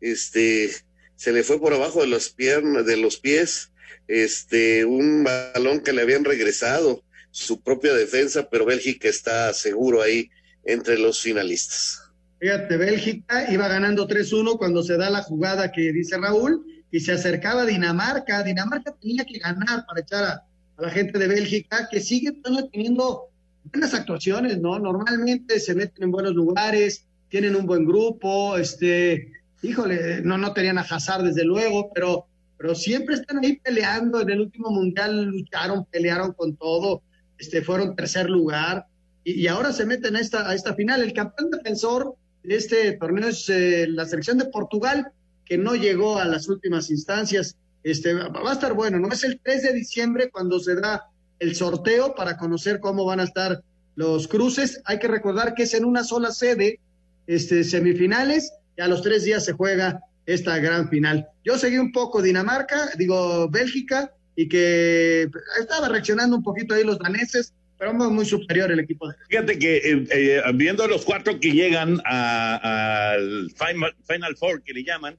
este, 0.00 0.70
se 1.16 1.32
le 1.32 1.42
fue 1.42 1.60
por 1.60 1.74
abajo 1.74 2.00
de 2.02 2.06
los 2.06 2.30
piernas, 2.30 2.86
de 2.86 2.96
los 2.96 3.18
pies, 3.18 3.72
este, 4.06 4.84
un 4.84 5.24
balón 5.24 5.80
que 5.80 5.92
le 5.92 6.02
habían 6.02 6.24
regresado, 6.24 7.02
su 7.32 7.60
propia 7.62 7.92
defensa, 7.94 8.48
pero 8.48 8.64
Bélgica 8.64 9.08
está 9.08 9.52
seguro 9.52 10.02
ahí 10.02 10.30
entre 10.64 10.98
los 10.98 11.20
finalistas. 11.20 12.00
Fíjate, 12.38 12.76
Bélgica 12.76 13.50
iba 13.50 13.68
ganando 13.68 14.06
3-1 14.06 14.58
cuando 14.58 14.82
se 14.82 14.96
da 14.96 15.08
la 15.08 15.22
jugada 15.22 15.72
que 15.72 15.92
dice 15.92 16.18
Raúl 16.18 16.66
y 16.90 17.00
se 17.00 17.12
acercaba 17.12 17.64
Dinamarca. 17.64 18.42
Dinamarca 18.42 18.94
tenía 19.00 19.24
que 19.24 19.38
ganar 19.38 19.86
para 19.86 20.00
echar 20.00 20.24
a, 20.24 20.44
la 20.76 20.90
gente 20.90 21.18
de 21.18 21.28
Bélgica, 21.28 21.88
que 21.90 22.00
sigue 22.00 22.32
teniendo 22.72 23.30
buenas 23.72 23.94
actuaciones, 23.94 24.60
¿no? 24.60 24.78
Normalmente 24.78 25.60
se 25.60 25.74
meten 25.74 26.04
en 26.04 26.10
buenos 26.10 26.34
lugares, 26.34 27.06
tienen 27.28 27.56
un 27.56 27.64
buen 27.64 27.86
grupo, 27.86 28.56
este, 28.56 29.32
híjole, 29.62 30.20
no, 30.22 30.36
no 30.36 30.52
tenían 30.52 30.78
a 30.78 30.82
Hazard 30.82 31.24
desde 31.24 31.44
luego, 31.44 31.90
pero, 31.94 32.26
pero 32.58 32.74
siempre 32.74 33.14
están 33.14 33.38
ahí 33.44 33.56
peleando. 33.56 34.20
En 34.20 34.30
el 34.30 34.40
último 34.40 34.70
mundial 34.70 35.24
lucharon, 35.24 35.84
pelearon 35.86 36.32
con 36.32 36.56
todo, 36.56 37.02
este, 37.38 37.62
fueron 37.62 37.96
tercer 37.96 38.28
lugar 38.28 38.86
y, 39.24 39.46
ahora 39.46 39.72
se 39.72 39.86
meten 39.86 40.16
a 40.16 40.20
esta, 40.20 40.48
a 40.48 40.54
esta 40.54 40.74
final. 40.74 41.02
El 41.02 41.12
campeón 41.12 41.50
defensor 41.50 42.14
de 42.42 42.56
este 42.56 42.92
torneo 42.92 43.28
es 43.28 43.48
eh, 43.48 43.86
la 43.88 44.04
selección 44.04 44.38
de 44.38 44.46
Portugal, 44.46 45.12
que 45.44 45.58
no 45.58 45.74
llegó 45.74 46.18
a 46.18 46.24
las 46.26 46.48
últimas 46.48 46.90
instancias. 46.90 47.56
Este, 47.82 48.14
va 48.14 48.28
va 48.28 48.50
a 48.50 48.54
estar 48.54 48.74
bueno, 48.74 48.98
¿no? 48.98 49.08
Es 49.08 49.24
el 49.24 49.40
3 49.40 49.62
de 49.62 49.72
diciembre 49.72 50.30
cuando 50.30 50.58
se 50.60 50.74
da 50.74 51.08
el 51.38 51.56
sorteo 51.56 52.14
para 52.14 52.36
conocer 52.36 52.80
cómo 52.80 53.04
van 53.04 53.20
a 53.20 53.24
estar 53.24 53.62
los 53.96 54.28
cruces. 54.28 54.80
Hay 54.84 54.98
que 54.98 55.08
recordar 55.08 55.54
que 55.54 55.64
es 55.64 55.74
en 55.74 55.84
una 55.84 56.04
sola 56.04 56.30
sede, 56.30 56.80
este, 57.26 57.64
semifinales, 57.64 58.52
y 58.76 58.82
a 58.82 58.88
los 58.88 59.02
tres 59.02 59.24
días 59.24 59.44
se 59.44 59.52
juega 59.52 60.00
esta 60.26 60.58
gran 60.58 60.88
final. 60.88 61.28
Yo 61.44 61.58
seguí 61.58 61.78
un 61.78 61.92
poco 61.92 62.22
Dinamarca, 62.22 62.90
digo 62.98 63.48
Bélgica, 63.48 64.12
y 64.36 64.48
que 64.48 65.30
estaba 65.60 65.88
reaccionando 65.88 66.36
un 66.36 66.42
poquito 66.42 66.74
ahí 66.74 66.82
los 66.82 66.98
daneses, 66.98 67.52
pero 67.78 67.92
muy, 67.92 68.24
superior 68.24 68.70
el 68.70 68.80
equipo 68.80 69.12
Fíjate 69.28 69.58
que 69.58 69.76
eh, 69.76 70.06
eh, 70.10 70.42
viendo 70.54 70.86
los 70.86 71.04
cuatro 71.04 71.38
que 71.40 71.52
llegan 71.52 72.00
al 72.04 73.50
final, 73.50 73.94
final 74.06 74.36
Four, 74.36 74.62
que 74.62 74.72
le 74.72 74.84
llaman, 74.84 75.16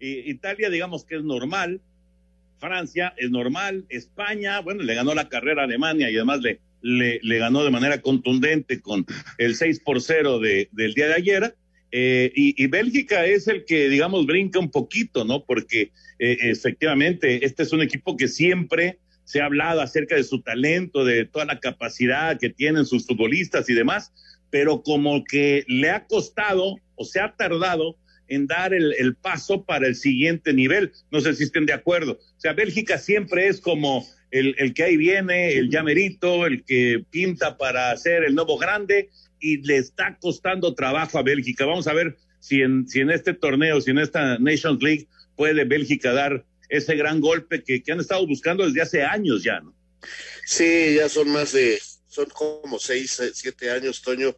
eh, 0.00 0.24
Italia, 0.26 0.70
digamos 0.70 1.04
que 1.04 1.16
es 1.16 1.22
normal, 1.22 1.80
Francia 2.58 3.14
es 3.16 3.30
normal, 3.30 3.84
España, 3.88 4.60
bueno, 4.60 4.82
le 4.82 4.94
ganó 4.94 5.14
la 5.14 5.28
carrera 5.28 5.62
a 5.62 5.64
Alemania 5.64 6.10
y 6.10 6.16
además 6.16 6.40
le, 6.40 6.60
le, 6.82 7.20
le 7.22 7.38
ganó 7.38 7.64
de 7.64 7.70
manera 7.70 8.00
contundente 8.00 8.80
con 8.80 9.06
el 9.38 9.54
6 9.54 9.80
por 9.80 10.00
0 10.00 10.38
de, 10.40 10.68
del 10.72 10.94
día 10.94 11.08
de 11.08 11.14
ayer. 11.14 11.54
Eh, 11.90 12.30
y, 12.34 12.62
y 12.62 12.66
Bélgica 12.66 13.24
es 13.24 13.48
el 13.48 13.64
que, 13.64 13.88
digamos, 13.88 14.26
brinca 14.26 14.58
un 14.58 14.70
poquito, 14.70 15.24
¿no? 15.24 15.44
Porque 15.44 15.90
eh, 16.18 16.36
efectivamente 16.42 17.44
este 17.44 17.62
es 17.62 17.72
un 17.72 17.80
equipo 17.80 18.16
que 18.16 18.28
siempre 18.28 18.98
se 19.28 19.42
ha 19.42 19.44
hablado 19.44 19.82
acerca 19.82 20.14
de 20.14 20.24
su 20.24 20.40
talento, 20.40 21.04
de 21.04 21.26
toda 21.26 21.44
la 21.44 21.60
capacidad 21.60 22.38
que 22.38 22.48
tienen 22.48 22.86
sus 22.86 23.06
futbolistas 23.06 23.68
y 23.68 23.74
demás, 23.74 24.10
pero 24.48 24.82
como 24.82 25.22
que 25.22 25.66
le 25.68 25.90
ha 25.90 26.06
costado 26.06 26.76
o 26.94 27.04
se 27.04 27.20
ha 27.20 27.36
tardado 27.36 27.98
en 28.28 28.46
dar 28.46 28.72
el, 28.72 28.94
el 28.98 29.14
paso 29.16 29.66
para 29.66 29.86
el 29.86 29.96
siguiente 29.96 30.54
nivel. 30.54 30.92
No 31.10 31.20
sé 31.20 31.34
si 31.34 31.44
estén 31.44 31.66
de 31.66 31.74
acuerdo. 31.74 32.12
O 32.12 32.40
sea, 32.40 32.54
Bélgica 32.54 32.96
siempre 32.96 33.48
es 33.48 33.60
como 33.60 34.06
el, 34.30 34.54
el 34.56 34.72
que 34.72 34.84
ahí 34.84 34.96
viene, 34.96 35.52
el 35.58 35.68
llamerito, 35.68 36.46
el 36.46 36.64
que 36.64 37.04
pinta 37.10 37.58
para 37.58 37.94
ser 37.98 38.24
el 38.24 38.34
nuevo 38.34 38.56
grande 38.56 39.10
y 39.40 39.58
le 39.58 39.76
está 39.76 40.16
costando 40.18 40.74
trabajo 40.74 41.18
a 41.18 41.22
Bélgica. 41.22 41.66
Vamos 41.66 41.86
a 41.86 41.92
ver 41.92 42.16
si 42.40 42.62
en, 42.62 42.88
si 42.88 43.00
en 43.00 43.10
este 43.10 43.34
torneo, 43.34 43.78
si 43.82 43.90
en 43.90 43.98
esta 43.98 44.38
Nations 44.38 44.82
League 44.82 45.06
puede 45.36 45.64
Bélgica 45.64 46.14
dar 46.14 46.46
ese 46.68 46.94
gran 46.96 47.20
golpe 47.20 47.62
que, 47.62 47.82
que 47.82 47.92
han 47.92 48.00
estado 48.00 48.26
buscando 48.26 48.66
desde 48.66 48.82
hace 48.82 49.02
años 49.02 49.42
ya, 49.42 49.60
¿no? 49.60 49.74
Sí, 50.46 50.94
ya 50.96 51.08
son 51.08 51.30
más 51.30 51.52
de, 51.52 51.80
son 52.06 52.26
como 52.26 52.78
seis, 52.78 53.18
eh, 53.20 53.30
siete 53.34 53.70
años, 53.70 54.02
Toño, 54.02 54.36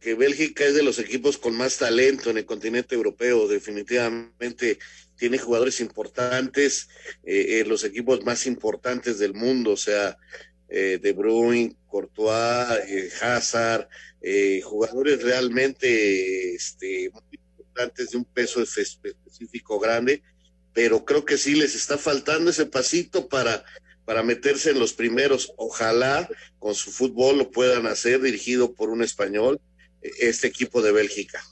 que 0.00 0.14
Bélgica 0.14 0.64
es 0.64 0.74
de 0.74 0.82
los 0.82 0.98
equipos 0.98 1.38
con 1.38 1.56
más 1.56 1.78
talento 1.78 2.30
en 2.30 2.38
el 2.38 2.44
continente 2.44 2.94
europeo. 2.94 3.48
Definitivamente 3.48 4.78
tiene 5.16 5.38
jugadores 5.38 5.80
importantes, 5.80 6.88
eh, 7.24 7.60
eh, 7.60 7.64
los 7.66 7.84
equipos 7.84 8.24
más 8.24 8.46
importantes 8.46 9.18
del 9.18 9.34
mundo, 9.34 9.72
o 9.72 9.76
sea, 9.76 10.16
eh, 10.68 10.98
De 11.00 11.12
Bruyne, 11.12 11.76
Courtois, 11.86 13.22
Hazard, 13.22 13.88
jugadores 14.62 15.22
realmente 15.22 16.54
este, 16.54 17.10
muy 17.10 17.22
importantes 17.58 18.10
de 18.10 18.16
un 18.16 18.24
peso 18.24 18.60
espe- 18.62 19.14
específico 19.26 19.78
grande, 19.78 20.22
pero 20.74 21.04
creo 21.04 21.24
que 21.24 21.38
sí 21.38 21.54
les 21.54 21.74
está 21.74 21.96
faltando 21.96 22.50
ese 22.50 22.66
pasito 22.66 23.28
para 23.28 23.64
para 24.04 24.22
meterse 24.22 24.70
en 24.70 24.78
los 24.78 24.92
primeros. 24.92 25.52
Ojalá 25.56 26.28
con 26.58 26.74
su 26.74 26.90
fútbol 26.90 27.38
lo 27.38 27.50
puedan 27.50 27.86
hacer 27.86 28.20
dirigido 28.20 28.74
por 28.74 28.90
un 28.90 29.02
español, 29.02 29.60
eh, 30.02 30.10
este 30.20 30.46
equipo 30.46 30.82
de 30.82 30.92
Bélgica. 30.92 31.42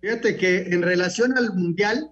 Fíjate 0.00 0.36
que 0.36 0.58
en 0.68 0.82
relación 0.82 1.36
al 1.36 1.54
Mundial, 1.54 2.10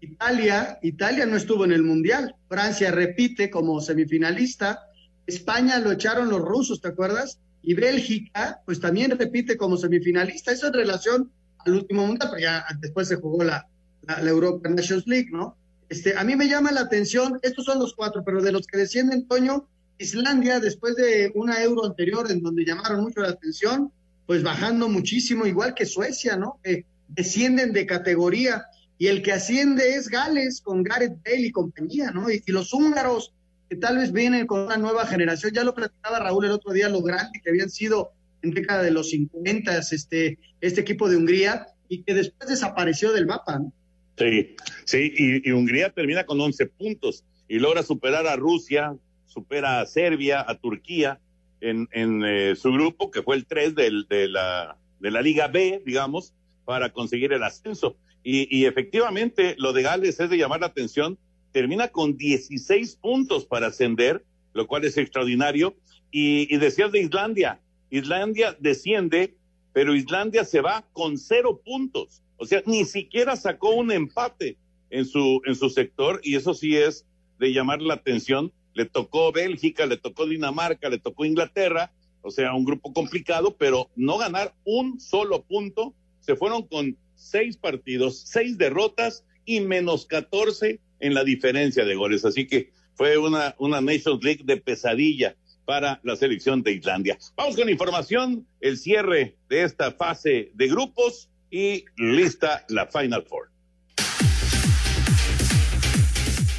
Italia, 0.00 0.78
Italia 0.82 1.26
no 1.26 1.36
estuvo 1.36 1.64
en 1.64 1.72
el 1.72 1.82
Mundial. 1.82 2.34
Francia 2.48 2.90
repite 2.90 3.50
como 3.50 3.80
semifinalista. 3.80 4.80
España 5.26 5.78
lo 5.78 5.92
echaron 5.92 6.30
los 6.30 6.40
rusos, 6.40 6.80
¿te 6.80 6.88
acuerdas? 6.88 7.38
Y 7.62 7.74
Bélgica, 7.74 8.60
pues 8.64 8.80
también 8.80 9.16
repite 9.16 9.56
como 9.56 9.76
semifinalista. 9.76 10.52
Eso 10.52 10.68
en 10.68 10.72
relación 10.72 11.32
al 11.58 11.74
último 11.74 12.06
Mundial, 12.06 12.30
pero 12.30 12.42
ya 12.42 12.64
después 12.80 13.06
se 13.06 13.16
jugó 13.16 13.44
la, 13.44 13.68
la, 14.02 14.20
la 14.20 14.30
Europa 14.30 14.68
Nations 14.68 15.06
League, 15.06 15.28
¿no? 15.30 15.57
Este, 15.88 16.16
a 16.16 16.24
mí 16.24 16.36
me 16.36 16.48
llama 16.48 16.70
la 16.70 16.82
atención, 16.82 17.38
estos 17.42 17.64
son 17.64 17.78
los 17.78 17.94
cuatro, 17.94 18.22
pero 18.24 18.42
de 18.42 18.52
los 18.52 18.66
que 18.66 18.78
descienden, 18.78 19.26
Toño, 19.26 19.68
Islandia, 19.98 20.60
después 20.60 20.96
de 20.96 21.32
una 21.34 21.62
euro 21.62 21.84
anterior 21.84 22.30
en 22.30 22.42
donde 22.42 22.64
llamaron 22.64 23.02
mucho 23.02 23.20
la 23.20 23.30
atención, 23.30 23.90
pues 24.26 24.42
bajando 24.42 24.88
muchísimo, 24.88 25.46
igual 25.46 25.74
que 25.74 25.86
Suecia, 25.86 26.36
¿no? 26.36 26.60
Descienden 27.08 27.72
de 27.72 27.86
categoría. 27.86 28.66
Y 28.98 29.06
el 29.06 29.22
que 29.22 29.32
asciende 29.32 29.94
es 29.94 30.08
Gales, 30.08 30.60
con 30.60 30.82
Gareth 30.82 31.18
Bale 31.24 31.46
y 31.46 31.52
compañía, 31.52 32.10
¿no? 32.10 32.30
Y, 32.30 32.42
y 32.44 32.52
los 32.52 32.74
húngaros, 32.74 33.32
que 33.68 33.76
tal 33.76 33.96
vez 33.96 34.12
vienen 34.12 34.46
con 34.46 34.60
una 34.60 34.76
nueva 34.76 35.06
generación, 35.06 35.52
ya 35.52 35.64
lo 35.64 35.74
platicaba 35.74 36.18
Raúl 36.18 36.44
el 36.44 36.50
otro 36.52 36.72
día, 36.72 36.88
lo 36.88 37.02
grande 37.02 37.40
que 37.42 37.50
habían 37.50 37.70
sido 37.70 38.12
en 38.42 38.50
década 38.50 38.82
de 38.82 38.90
los 38.90 39.10
50, 39.10 39.78
este, 39.78 40.38
este 40.60 40.80
equipo 40.80 41.08
de 41.08 41.16
Hungría, 41.16 41.68
y 41.88 42.02
que 42.02 42.14
después 42.14 42.50
desapareció 42.50 43.12
del 43.12 43.26
mapa, 43.26 43.58
¿no? 43.58 43.72
Sí, 44.18 44.56
sí, 44.84 45.42
y, 45.44 45.52
Hungría 45.52 45.90
termina 45.90 46.24
con 46.24 46.40
11 46.40 46.66
puntos 46.66 47.24
y 47.46 47.58
logra 47.58 47.82
superar 47.82 48.26
a 48.26 48.36
Rusia, 48.36 48.96
supera 49.26 49.80
a 49.80 49.86
Serbia, 49.86 50.44
a 50.46 50.56
Turquía 50.56 51.20
en, 51.60 51.88
eh, 51.92 52.54
su 52.56 52.72
grupo, 52.72 53.10
que 53.10 53.22
fue 53.22 53.36
el 53.36 53.46
3 53.46 53.74
del, 53.74 54.06
de, 54.08 54.28
la, 54.28 54.76
de 55.00 55.10
la 55.10 55.22
Liga 55.22 55.46
B, 55.46 55.82
digamos, 55.86 56.34
para 56.64 56.92
conseguir 56.92 57.32
el 57.32 57.42
ascenso. 57.42 57.96
Y, 58.24 58.54
y 58.56 58.66
efectivamente, 58.66 59.54
lo 59.58 59.72
de 59.72 59.82
Gales 59.82 60.18
es 60.18 60.30
de 60.30 60.36
llamar 60.36 60.60
la 60.60 60.66
atención, 60.66 61.16
termina 61.52 61.88
con 61.88 62.16
16 62.16 62.96
puntos 62.96 63.46
para 63.46 63.68
ascender, 63.68 64.24
lo 64.52 64.66
cual 64.66 64.84
es 64.84 64.96
extraordinario. 64.96 65.76
Y, 66.10 66.52
y 66.52 66.58
decías 66.58 66.90
de 66.90 67.00
Islandia, 67.00 67.60
Islandia 67.90 68.56
desciende, 68.58 69.36
pero 69.72 69.94
Islandia 69.94 70.44
se 70.44 70.60
va 70.60 70.84
con 70.92 71.18
cero 71.18 71.60
puntos. 71.64 72.22
O 72.38 72.46
sea, 72.46 72.62
ni 72.66 72.84
siquiera 72.84 73.36
sacó 73.36 73.74
un 73.74 73.92
empate 73.92 74.56
en 74.90 75.04
su, 75.04 75.42
en 75.44 75.54
su 75.54 75.68
sector 75.70 76.20
y 76.22 76.36
eso 76.36 76.54
sí 76.54 76.76
es 76.76 77.04
de 77.38 77.52
llamar 77.52 77.82
la 77.82 77.94
atención. 77.94 78.52
Le 78.74 78.84
tocó 78.84 79.32
Bélgica, 79.32 79.86
le 79.86 79.96
tocó 79.96 80.26
Dinamarca, 80.26 80.88
le 80.88 80.98
tocó 80.98 81.24
Inglaterra, 81.24 81.92
o 82.22 82.30
sea, 82.30 82.54
un 82.54 82.64
grupo 82.64 82.92
complicado, 82.92 83.56
pero 83.56 83.90
no 83.96 84.18
ganar 84.18 84.54
un 84.64 85.00
solo 85.00 85.42
punto. 85.42 85.94
Se 86.20 86.36
fueron 86.36 86.62
con 86.62 86.96
seis 87.16 87.56
partidos, 87.56 88.22
seis 88.24 88.56
derrotas 88.56 89.24
y 89.44 89.60
menos 89.60 90.06
14 90.06 90.80
en 91.00 91.14
la 91.14 91.24
diferencia 91.24 91.84
de 91.84 91.94
goles. 91.96 92.24
Así 92.24 92.46
que 92.46 92.70
fue 92.94 93.18
una, 93.18 93.56
una 93.58 93.80
Nations 93.80 94.22
League 94.22 94.42
de 94.44 94.58
pesadilla 94.58 95.36
para 95.64 96.00
la 96.02 96.16
selección 96.16 96.62
de 96.62 96.72
Islandia. 96.72 97.18
Vamos 97.36 97.56
con 97.56 97.68
información, 97.68 98.46
el 98.60 98.78
cierre 98.78 99.36
de 99.48 99.64
esta 99.64 99.92
fase 99.92 100.50
de 100.54 100.68
grupos 100.68 101.28
y 101.50 101.84
lista 101.96 102.64
la 102.68 102.86
Final 102.86 103.24
Four. 103.28 103.48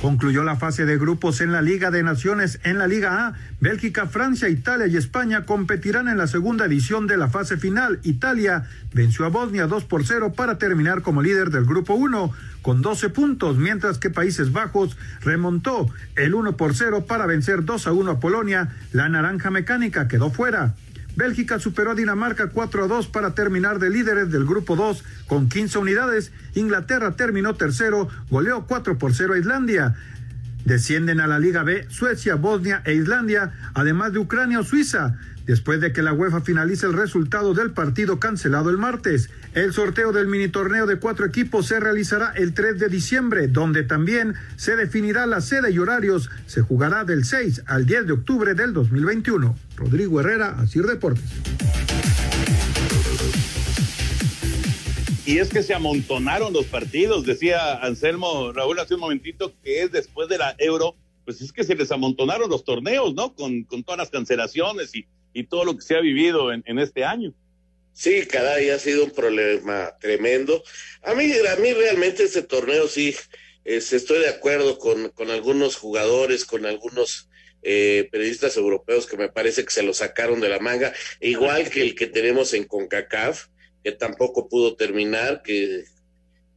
Concluyó 0.01 0.43
la 0.43 0.55
fase 0.55 0.85
de 0.85 0.97
grupos 0.97 1.41
en 1.41 1.51
la 1.51 1.61
Liga 1.61 1.91
de 1.91 2.03
Naciones. 2.03 2.61
En 2.63 2.77
la 2.77 2.87
Liga 2.87 3.27
A, 3.27 3.33
Bélgica, 3.59 4.07
Francia, 4.07 4.47
Italia 4.47 4.87
y 4.87 4.95
España 4.95 5.45
competirán 5.45 6.07
en 6.07 6.17
la 6.17 6.27
segunda 6.27 6.65
edición 6.65 7.05
de 7.05 7.17
la 7.17 7.27
fase 7.27 7.57
final. 7.57 7.99
Italia 8.03 8.63
venció 8.93 9.25
a 9.25 9.29
Bosnia 9.29 9.67
2 9.67 9.83
por 9.83 10.05
0 10.05 10.31
para 10.37 10.57
terminar 10.57 11.01
como 11.01 11.21
líder 11.21 11.49
del 11.49 11.65
grupo 11.65 11.95
1 11.95 12.31
con 12.61 12.81
12 12.81 13.09
puntos, 13.09 13.57
mientras 13.57 13.97
que 13.97 14.09
Países 14.09 14.53
Bajos 14.53 14.95
remontó 15.19 15.89
el 16.15 16.33
1 16.33 16.55
por 16.55 16.75
0 16.75 17.05
para 17.05 17.25
vencer 17.25 17.65
2 17.65 17.87
a 17.87 17.91
1 17.91 18.11
a 18.11 18.19
Polonia. 18.21 18.69
La 18.93 19.09
naranja 19.09 19.51
mecánica 19.51 20.07
quedó 20.07 20.29
fuera. 20.29 20.75
Bélgica 21.19 21.59
superó 21.59 21.91
a 21.91 21.95
Dinamarca 21.95 22.47
4 22.47 22.85
a 22.85 22.87
2 22.87 23.07
para 23.07 23.35
terminar 23.35 23.77
de 23.77 23.89
líderes 23.89 24.31
del 24.31 24.45
grupo 24.45 24.77
2 24.77 25.03
con 25.27 25.49
15 25.49 25.77
unidades. 25.79 26.31
Inglaterra 26.55 27.17
terminó 27.17 27.55
tercero, 27.55 28.07
goleó 28.29 28.65
4 28.65 28.97
por 28.97 29.13
0 29.13 29.33
a 29.33 29.37
Islandia. 29.37 29.95
Descienden 30.63 31.19
a 31.19 31.27
la 31.27 31.37
Liga 31.37 31.63
B 31.63 31.85
Suecia, 31.89 32.35
Bosnia 32.35 32.81
e 32.85 32.93
Islandia, 32.93 33.51
además 33.73 34.13
de 34.13 34.19
Ucrania 34.19 34.61
o 34.61 34.63
Suiza, 34.63 35.17
después 35.49 35.81
de 35.81 35.91
que 35.91 36.03
la 36.03 36.13
UEFA 36.13 36.41
finalice 36.41 36.85
el 36.85 36.93
resultado 36.93 37.55
del 37.55 37.71
partido 37.71 38.19
cancelado 38.19 38.69
el 38.69 38.77
martes. 38.77 39.31
El 39.55 39.73
sorteo 39.73 40.11
del 40.11 40.27
mini 40.27 40.47
torneo 40.47 40.85
de 40.85 40.99
cuatro 40.99 41.25
equipos 41.25 41.65
se 41.65 41.79
realizará 41.79 42.33
el 42.35 42.53
3 42.53 42.77
de 42.77 42.87
diciembre, 42.87 43.47
donde 43.47 43.81
también 43.81 44.35
se 44.57 44.75
definirá 44.75 45.25
la 45.25 45.41
sede 45.41 45.71
y 45.71 45.79
horarios. 45.79 46.29
Se 46.45 46.61
jugará 46.61 47.03
del 47.03 47.25
6 47.25 47.63
al 47.65 47.87
10 47.87 48.05
de 48.05 48.13
octubre 48.13 48.53
del 48.53 48.73
2021. 48.73 49.57
Rodrigo 49.75 50.19
Herrera, 50.19 50.55
Asir 50.59 50.83
Deportes. 50.83 51.23
y 55.25 55.37
es 55.37 55.49
que 55.49 55.61
se 55.61 55.75
amontonaron 55.75 56.53
los 56.53 56.65
partidos, 56.65 57.23
decía 57.23 57.79
Anselmo 57.83 58.51
Raúl 58.51 58.79
hace 58.79 58.95
un 58.95 59.01
momentito 59.01 59.53
que 59.63 59.83
es 59.83 59.91
después 59.91 60.27
de 60.27 60.39
la 60.39 60.55
Euro, 60.57 60.95
pues 61.23 61.41
es 61.41 61.51
que 61.51 61.63
se 61.63 61.75
les 61.75 61.91
amontonaron 61.91 62.49
los 62.49 62.63
torneos, 62.63 63.13
¿no? 63.13 63.35
Con, 63.35 63.63
con 63.63 63.83
todas 63.83 63.99
las 63.99 64.09
cancelaciones 64.09 64.95
y, 64.95 65.05
y 65.33 65.45
todo 65.45 65.65
lo 65.65 65.75
que 65.75 65.81
se 65.81 65.95
ha 65.95 66.01
vivido 66.01 66.51
en, 66.51 66.63
en 66.65 66.79
este 66.79 67.03
año. 67.03 67.33
Sí, 67.93 68.25
caray, 68.25 68.69
ha 68.69 68.79
sido 68.79 69.03
un 69.03 69.11
problema 69.11 69.93
tremendo. 69.99 70.63
A 71.03 71.13
mí, 71.13 71.31
a 71.31 71.55
mí 71.57 71.73
realmente 71.73 72.23
este 72.23 72.43
torneo 72.43 72.87
sí, 72.87 73.15
estoy 73.65 74.19
de 74.19 74.29
acuerdo 74.29 74.77
con, 74.77 75.09
con 75.09 75.29
algunos 75.29 75.75
jugadores, 75.75 76.45
con 76.45 76.65
algunos 76.65 77.29
eh, 77.61 78.07
periodistas 78.11 78.55
europeos 78.55 79.05
que 79.05 79.17
me 79.17 79.29
parece 79.29 79.65
que 79.65 79.71
se 79.71 79.83
lo 79.83 79.93
sacaron 79.93 80.39
de 80.39 80.49
la 80.49 80.59
manga, 80.59 80.93
igual 81.19 81.69
que 81.69 81.81
el 81.81 81.93
que 81.93 82.07
tenemos 82.07 82.53
en 82.53 82.63
CONCACAF, 82.63 83.47
que 83.83 83.91
tampoco 83.91 84.47
pudo 84.47 84.75
terminar, 84.75 85.41
que, 85.43 85.83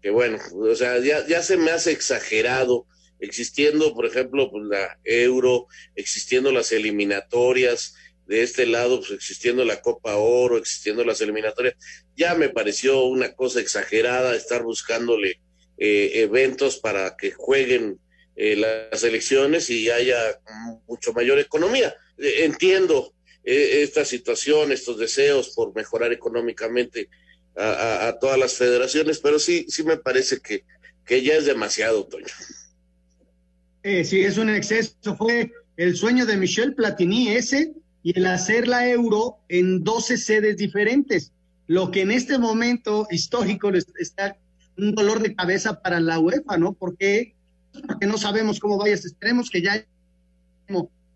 que 0.00 0.11
bueno, 0.11 0.38
o 0.52 0.74
sea, 0.76 0.98
ya, 1.00 1.26
ya 1.26 1.42
se 1.42 1.56
me 1.56 1.72
hace 1.72 1.90
exagerado, 1.90 2.87
existiendo, 3.18 3.94
por 3.94 4.06
ejemplo, 4.06 4.50
pues, 4.50 4.64
la 4.66 4.98
euro, 5.04 5.66
existiendo 5.96 6.52
las 6.52 6.72
eliminatorias, 6.72 7.96
de 8.26 8.42
este 8.42 8.66
lado, 8.66 9.00
pues 9.00 9.12
existiendo 9.12 9.64
la 9.64 9.80
Copa 9.80 10.16
Oro, 10.16 10.56
existiendo 10.56 11.04
las 11.04 11.20
eliminatorias, 11.20 11.74
ya 12.16 12.35
me 12.35 12.48
pareció 12.48 13.04
una 13.04 13.35
cosa 13.35 13.61
exagerada 13.61 14.35
estar 14.35 14.62
buscándole 14.62 15.40
eh, 15.78 16.12
eventos 16.14 16.78
para 16.78 17.16
que 17.16 17.32
jueguen 17.32 17.98
eh, 18.35 18.56
las 18.56 19.04
elecciones 19.04 19.68
y 19.68 19.90
haya 19.90 20.16
mucho 20.87 21.12
mayor 21.12 21.38
economía. 21.38 21.94
Eh, 22.16 22.44
entiendo 22.44 23.12
eh, 23.44 23.82
esta 23.82 24.06
situación, 24.06 24.72
estos 24.72 24.98
deseos 24.98 25.50
por 25.54 25.74
mejorar 25.74 26.12
económicamente 26.12 27.11
a, 27.54 28.16
todas 28.18 28.38
las 28.38 28.54
federaciones, 28.54 29.18
pero 29.18 29.38
sí, 29.38 29.66
sí 29.68 29.85
me 29.85 29.98
parece 29.98 30.40
que, 30.40 30.64
que 31.04 31.22
ya 31.22 31.35
es 31.35 31.44
demasiado, 31.44 32.06
Toño. 32.06 32.24
sí, 33.82 34.22
es 34.22 34.38
un 34.38 34.48
exceso. 34.48 35.14
Fue 35.18 35.52
el 35.76 35.94
sueño 35.94 36.24
de 36.24 36.38
Michel 36.38 36.74
Platini 36.74 37.28
ese 37.28 37.74
y 38.02 38.18
el 38.18 38.26
hacer 38.26 38.68
la 38.68 38.88
euro 38.88 39.38
en 39.48 39.84
12 39.84 40.16
sedes 40.16 40.56
diferentes, 40.56 41.32
lo 41.66 41.90
que 41.90 42.02
en 42.02 42.10
este 42.10 42.38
momento 42.38 43.06
histórico 43.10 43.70
está 43.98 44.36
un 44.76 44.94
dolor 44.94 45.22
de 45.22 45.34
cabeza 45.34 45.80
para 45.80 46.00
la 46.00 46.18
UEFA, 46.18 46.58
¿no? 46.58 46.72
Porque, 46.72 47.34
porque 47.72 48.06
no 48.06 48.18
sabemos 48.18 48.58
cómo 48.58 48.78
vaya, 48.78 48.94
esperemos 48.94 49.50
que 49.50 49.62
ya 49.62 49.84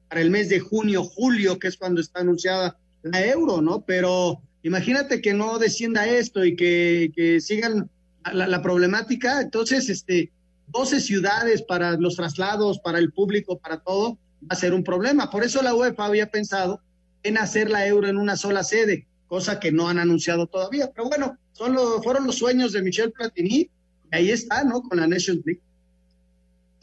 para 0.09 0.21
el 0.21 0.31
mes 0.31 0.49
de 0.49 0.61
junio, 0.61 1.03
julio, 1.03 1.59
que 1.59 1.69
es 1.69 1.77
cuando 1.77 2.01
está 2.01 2.21
anunciada 2.21 2.79
la 3.03 3.25
euro, 3.27 3.61
¿no? 3.61 3.85
Pero 3.85 4.41
imagínate 4.63 5.21
que 5.21 5.35
no 5.35 5.59
descienda 5.59 6.07
esto 6.07 6.45
y 6.45 6.55
que, 6.55 7.39
sigan 7.41 7.91
la, 8.33 8.63
problemática, 8.63 9.41
entonces, 9.41 9.89
este, 9.89 10.31
12 10.69 11.01
ciudades 11.01 11.63
para 11.63 11.97
los 11.97 12.17
traslados, 12.17 12.79
para 12.79 12.99
el 12.99 13.13
público, 13.13 13.59
para 13.59 13.79
todo, 13.79 14.19
va 14.43 14.49
a 14.51 14.57
ser 14.57 14.75
un 14.75 14.85
problema. 14.85 15.31
Por 15.31 15.45
eso 15.45 15.63
la 15.63 15.75
UEFA 15.75 16.07
había 16.07 16.31
pensado 16.31 16.81
en 17.23 17.39
hacer 17.39 17.71
la 17.71 17.87
euro 17.87 18.09
en 18.09 18.17
una 18.17 18.37
sola 18.37 18.63
sede, 18.63 19.07
cosa 19.27 19.59
que 19.59 19.73
no 19.73 19.89
han 19.89 19.99
anunciado 19.99 20.47
todavía. 20.47 20.91
Pero 20.95 21.09
bueno, 21.09 21.39
son 21.53 21.77
fueron 22.03 22.27
los 22.27 22.37
sueños 22.37 22.73
de 22.73 22.83
Michel 22.83 23.13
Platini, 23.13 23.59
y 23.59 23.71
ahí 24.13 24.31
está, 24.31 24.63
¿no? 24.65 24.83
Con 24.83 25.01
la 25.01 25.07
Nations 25.07 25.43
League. 25.45 25.61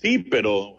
Sí, 0.02 0.20
pero 0.20 0.78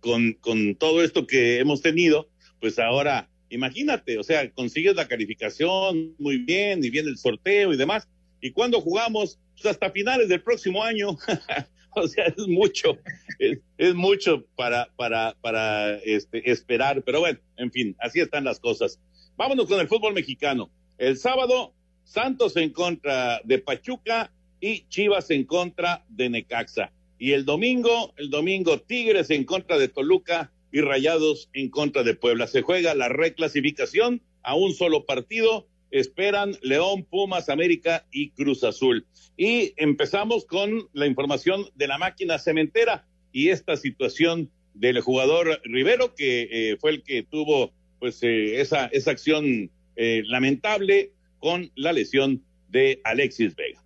con, 0.00 0.32
con 0.34 0.74
todo 0.74 1.04
esto 1.04 1.26
que 1.26 1.60
hemos 1.60 1.80
tenido, 1.80 2.28
pues 2.60 2.78
ahora, 2.78 3.28
imagínate, 3.50 4.18
o 4.18 4.22
sea, 4.22 4.50
consigues 4.50 4.96
la 4.96 5.06
calificación 5.06 6.14
muy 6.18 6.38
bien 6.38 6.82
y 6.84 6.90
viene 6.90 7.10
el 7.10 7.18
sorteo 7.18 7.72
y 7.72 7.76
demás. 7.76 8.08
Y 8.40 8.50
cuando 8.50 8.80
jugamos, 8.80 9.38
pues 9.54 9.66
hasta 9.66 9.90
finales 9.90 10.28
del 10.28 10.42
próximo 10.42 10.82
año, 10.82 11.16
o 12.02 12.08
sea, 12.08 12.26
es 12.26 12.48
mucho, 12.48 12.98
es, 13.38 13.94
mucho 13.94 14.44
para, 14.56 14.88
para, 14.96 15.36
para 15.40 15.96
este, 15.98 16.50
esperar. 16.50 17.02
Pero 17.04 17.20
bueno, 17.20 17.38
en 17.56 17.70
fin, 17.70 17.96
así 18.00 18.20
están 18.20 18.44
las 18.44 18.60
cosas. 18.60 19.00
Vámonos 19.36 19.66
con 19.66 19.80
el 19.80 19.88
fútbol 19.88 20.14
mexicano. 20.14 20.70
El 20.98 21.16
sábado, 21.16 21.74
Santos 22.04 22.56
en 22.56 22.70
contra 22.70 23.40
de 23.44 23.58
Pachuca 23.58 24.32
y 24.60 24.86
Chivas 24.88 25.30
en 25.30 25.44
contra 25.44 26.04
de 26.08 26.30
Necaxa. 26.30 26.92
Y 27.18 27.32
el 27.32 27.44
domingo, 27.44 28.12
el 28.16 28.30
domingo 28.30 28.78
Tigres 28.80 29.30
en 29.30 29.44
contra 29.44 29.78
de 29.78 29.88
Toluca 29.88 30.52
y 30.72 30.80
Rayados 30.80 31.48
en 31.52 31.70
contra 31.70 32.02
de 32.02 32.14
Puebla. 32.14 32.46
Se 32.46 32.62
juega 32.62 32.94
la 32.94 33.08
reclasificación 33.08 34.22
a 34.42 34.54
un 34.54 34.74
solo 34.74 35.06
partido. 35.06 35.66
Esperan 35.94 36.56
León, 36.60 37.04
Pumas, 37.04 37.48
América 37.48 38.04
y 38.10 38.30
Cruz 38.30 38.64
Azul. 38.64 39.06
Y 39.36 39.74
empezamos 39.76 40.44
con 40.44 40.88
la 40.92 41.06
información 41.06 41.66
de 41.76 41.86
la 41.86 41.98
máquina 41.98 42.40
cementera 42.40 43.06
y 43.30 43.50
esta 43.50 43.76
situación 43.76 44.50
del 44.74 45.00
jugador 45.00 45.60
Rivero, 45.62 46.16
que 46.16 46.48
eh, 46.50 46.76
fue 46.80 46.90
el 46.90 47.04
que 47.04 47.22
tuvo 47.22 47.72
pues 48.00 48.20
eh, 48.24 48.60
esa, 48.60 48.86
esa 48.86 49.12
acción 49.12 49.70
eh, 49.94 50.24
lamentable 50.26 51.12
con 51.38 51.70
la 51.76 51.92
lesión 51.92 52.42
de 52.70 53.00
Alexis 53.04 53.54
Vega. 53.54 53.83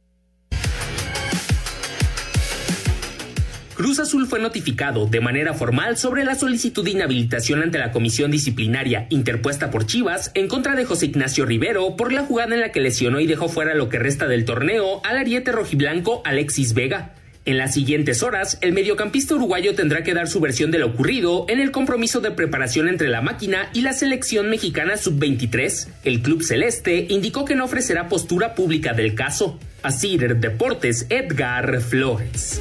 Cruz 3.79 4.01
Azul 4.01 4.27
fue 4.27 4.41
notificado 4.41 5.07
de 5.07 5.21
manera 5.21 5.55
formal 5.55 5.97
sobre 5.97 6.25
la 6.25 6.35
solicitud 6.35 6.85
de 6.85 6.91
inhabilitación 6.91 7.63
ante 7.63 7.79
la 7.79 7.93
comisión 7.93 8.33
disciplinaria 8.33 9.07
interpuesta 9.09 9.71
por 9.71 9.87
Chivas 9.87 10.33
en 10.35 10.49
contra 10.49 10.75
de 10.75 10.85
José 10.85 11.07
Ignacio 11.07 11.47
Rivero 11.47 11.95
por 11.95 12.13
la 12.13 12.25
jugada 12.25 12.57
en 12.57 12.61
la 12.61 12.73
que 12.73 12.81
lesionó 12.81 13.21
y 13.21 13.29
dejó 13.29 13.49
fuera 13.49 13.77
lo 13.77 13.89
que 13.89 14.01
resta 14.01 14.27
del 14.27 14.45
torneo 14.45 15.01
al 15.05 15.17
ariete 15.17 15.53
rojiblanco 15.53 16.23
Alexis 16.25 16.75
Vega. 16.75 17.15
En 17.45 17.57
las 17.57 17.73
siguientes 17.73 18.25
horas, 18.25 18.59
el 18.63 18.73
mediocampista 18.73 19.37
uruguayo 19.37 19.77
tendrá 19.77 20.03
que 20.03 20.13
dar 20.13 20.27
su 20.27 20.41
versión 20.41 20.73
de 20.73 20.81
lo 20.81 20.89
ocurrido 20.89 21.47
en 21.49 21.61
el 21.61 21.71
compromiso 21.71 22.19
de 22.19 22.33
preparación 22.33 22.89
entre 22.89 23.07
la 23.07 23.23
máquina 23.23 23.71
y 23.75 23.83
la 23.83 23.93
selección 23.93 24.51
mexicana 24.51 24.97
sub-23. 24.97 25.87
El 26.03 26.21
club 26.23 26.43
celeste 26.43 27.07
indicó 27.11 27.45
que 27.45 27.55
no 27.55 27.67
ofrecerá 27.67 28.09
postura 28.09 28.57
pública 28.57 28.93
del 28.93 29.15
caso. 29.15 29.57
Así 29.85 30.19
Deportes 30.19 31.07
Edgar 31.11 31.81
Flores. 31.81 32.61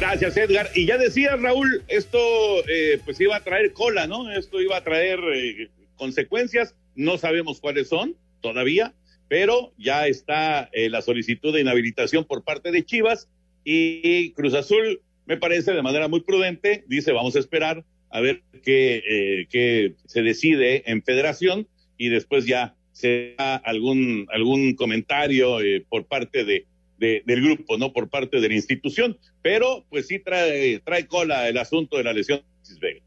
Gracias, 0.00 0.34
Edgar. 0.38 0.70
Y 0.74 0.86
ya 0.86 0.96
decía 0.96 1.36
Raúl, 1.36 1.84
esto 1.86 2.18
eh, 2.66 2.98
pues 3.04 3.20
iba 3.20 3.36
a 3.36 3.44
traer 3.44 3.74
cola, 3.74 4.06
¿no? 4.06 4.32
Esto 4.32 4.58
iba 4.62 4.78
a 4.78 4.82
traer 4.82 5.20
eh, 5.34 5.68
consecuencias. 5.96 6.74
No 6.94 7.18
sabemos 7.18 7.60
cuáles 7.60 7.88
son 7.88 8.16
todavía, 8.40 8.94
pero 9.28 9.74
ya 9.76 10.06
está 10.06 10.70
eh, 10.72 10.88
la 10.88 11.02
solicitud 11.02 11.52
de 11.52 11.60
inhabilitación 11.60 12.24
por 12.24 12.44
parte 12.44 12.72
de 12.72 12.82
Chivas 12.82 13.28
y 13.62 14.32
Cruz 14.32 14.54
Azul, 14.54 15.02
me 15.26 15.36
parece 15.36 15.74
de 15.74 15.82
manera 15.82 16.08
muy 16.08 16.22
prudente, 16.22 16.82
dice 16.88 17.12
vamos 17.12 17.36
a 17.36 17.40
esperar 17.40 17.84
a 18.08 18.20
ver 18.20 18.42
qué, 18.64 19.46
qué 19.50 19.92
se 20.06 20.22
decide 20.22 20.90
en 20.90 21.02
federación 21.02 21.68
y 21.98 22.08
después 22.08 22.46
ya 22.46 22.74
se 22.92 23.34
da 23.36 23.56
algún, 23.56 24.26
algún 24.32 24.74
comentario 24.74 25.58
por 25.90 26.06
parte 26.06 26.44
de, 26.44 26.66
del 27.00 27.42
grupo, 27.42 27.78
no 27.78 27.92
por 27.92 28.10
parte 28.10 28.40
de 28.40 28.48
la 28.48 28.54
institución, 28.54 29.18
pero 29.42 29.84
pues 29.88 30.06
sí 30.06 30.18
trae, 30.18 30.80
trae 30.80 31.06
cola 31.06 31.48
el 31.48 31.56
asunto 31.56 31.96
de 31.96 32.04
la 32.04 32.12
lesión 32.12 32.42
de 32.80 33.02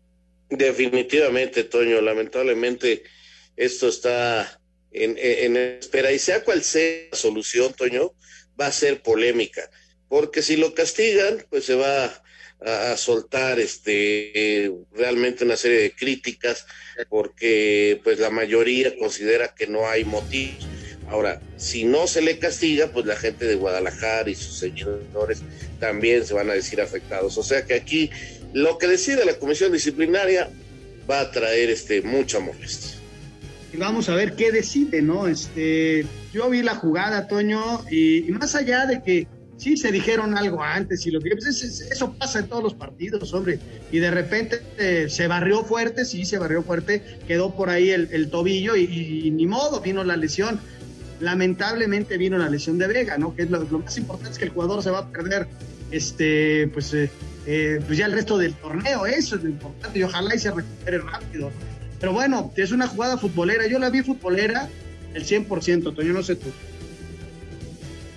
Definitivamente, 0.50 1.64
Toño, 1.64 2.02
lamentablemente 2.02 3.04
esto 3.56 3.88
está 3.88 4.60
en, 4.92 5.16
en, 5.18 5.58
espera 5.58 6.12
y 6.12 6.20
sea 6.20 6.44
cual 6.44 6.64
sea 6.64 7.08
la 7.12 7.18
solución, 7.18 7.74
Toño, 7.74 8.14
va 8.60 8.68
a 8.68 8.72
ser 8.72 9.02
polémica, 9.02 9.70
porque 10.10 10.42
si 10.42 10.58
lo 10.58 10.74
castigan, 10.74 11.46
pues 11.50 11.66
se 11.66 11.76
va 11.76 12.06
a, 12.66 12.98
soltar 12.98 13.60
este 13.60 14.72
realmente 14.94 15.44
una 15.44 15.58
serie 15.58 15.80
de 15.80 15.92
críticas, 15.92 16.66
porque 17.10 18.00
pues 18.04 18.20
la 18.20 18.30
mayoría 18.30 18.98
considera 18.98 19.54
que 19.54 19.68
no 19.68 19.88
hay 19.88 20.06
motivos 20.06 20.73
Ahora, 21.10 21.42
si 21.58 21.84
no 21.84 22.08
se 22.08 22.22
le 22.22 22.40
castiga, 22.40 22.88
pues 22.88 23.06
la 23.06 23.16
gente 23.16 23.46
de 23.46 23.56
Guadalajara 23.56 24.30
y 24.30 24.36
sus 24.36 24.58
seguidores 24.58 25.42
también 25.80 26.26
se 26.26 26.34
van 26.34 26.50
a 26.50 26.54
decir 26.54 26.82
afectados. 26.82 27.38
O 27.38 27.44
sea 27.44 27.66
que 27.66 27.74
aquí 27.74 28.10
lo 28.54 28.78
que 28.78 28.88
decide 28.88 29.26
la 29.26 29.36
comisión 29.36 29.72
disciplinaria 29.72 30.50
va 31.10 31.22
a 31.22 31.32
traer 31.32 31.70
este 31.70 32.02
mucha 32.02 32.40
molestia. 32.40 33.00
Y 33.74 33.78
vamos 33.78 34.08
a 34.08 34.16
ver 34.16 34.36
qué 34.36 34.52
decide, 34.52 35.02
¿no? 35.02 35.28
Este, 35.28 36.06
yo 36.32 36.50
vi 36.50 36.62
la 36.62 36.76
jugada, 36.76 37.28
Toño, 37.28 37.84
y, 37.90 38.22
más 38.30 38.54
allá 38.54 38.86
de 38.86 39.02
que 39.02 39.28
sí 39.58 39.78
se 39.78 39.92
dijeron 39.92 40.38
algo 40.38 40.62
antes 40.62 41.06
y 41.06 41.12
lo 41.12 41.22
que 41.22 41.32
pues 41.32 41.64
eso 41.64 42.14
pasa 42.14 42.40
en 42.40 42.48
todos 42.48 42.62
los 42.62 42.76
partidos, 42.76 43.34
hombre. 43.34 43.60
Y 43.92 43.98
de 43.98 44.12
repente 44.12 44.62
eh, 44.78 45.08
se 45.10 45.28
barrió 45.28 45.64
fuerte, 45.64 46.06
sí, 46.06 46.26
se 46.26 46.38
barrió 46.38 46.62
fuerte, 46.62 47.02
quedó 47.28 47.56
por 47.56 47.70
ahí 47.70 47.90
el, 47.90 48.30
tobillo 48.30 48.76
y, 48.76 49.32
ni 49.32 49.48
modo, 49.48 49.82
vino 49.82 50.04
la 50.04 50.18
lesión 50.18 50.60
lamentablemente 51.20 52.18
vino 52.18 52.38
la 52.38 52.50
lesión 52.50 52.78
de 52.78 52.88
Vega, 52.88 53.18
¿no? 53.18 53.36
Que 53.36 53.44
es 53.44 53.50
lo, 53.50 53.62
más 53.80 53.98
importante 53.98 54.32
es 54.32 54.38
que 54.38 54.46
el 54.46 54.52
jugador 54.52 54.84
se 54.84 54.92
va 54.92 55.00
a 55.00 55.08
perder, 55.10 55.48
este, 55.92 56.68
pues, 56.74 56.94
eh, 56.94 57.10
eh, 57.46 57.80
pues 57.86 57.98
ya 57.98 58.06
el 58.06 58.14
resto 58.14 58.38
del 58.38 58.54
torneo, 58.54 59.06
eso 59.06 59.36
es 59.36 59.44
lo 59.44 59.50
importante 59.50 60.00
y 60.00 60.04
ojalá 60.04 60.36
y 60.36 60.40
se 60.40 60.52
recupere 60.52 61.00
rápido. 61.00 61.52
Pero 62.00 62.14
bueno, 62.14 62.52
es 62.56 62.72
una 62.72 62.88
jugada 62.88 63.18
futbolera, 63.18 63.68
yo 63.68 63.80
la 63.80 63.90
vi 63.90 64.02
futbolera 64.02 64.70
el 65.14 65.26
100%, 65.26 65.96
Toño, 65.96 66.14
no 66.14 66.24
sé 66.24 66.36
tú. 66.36 66.48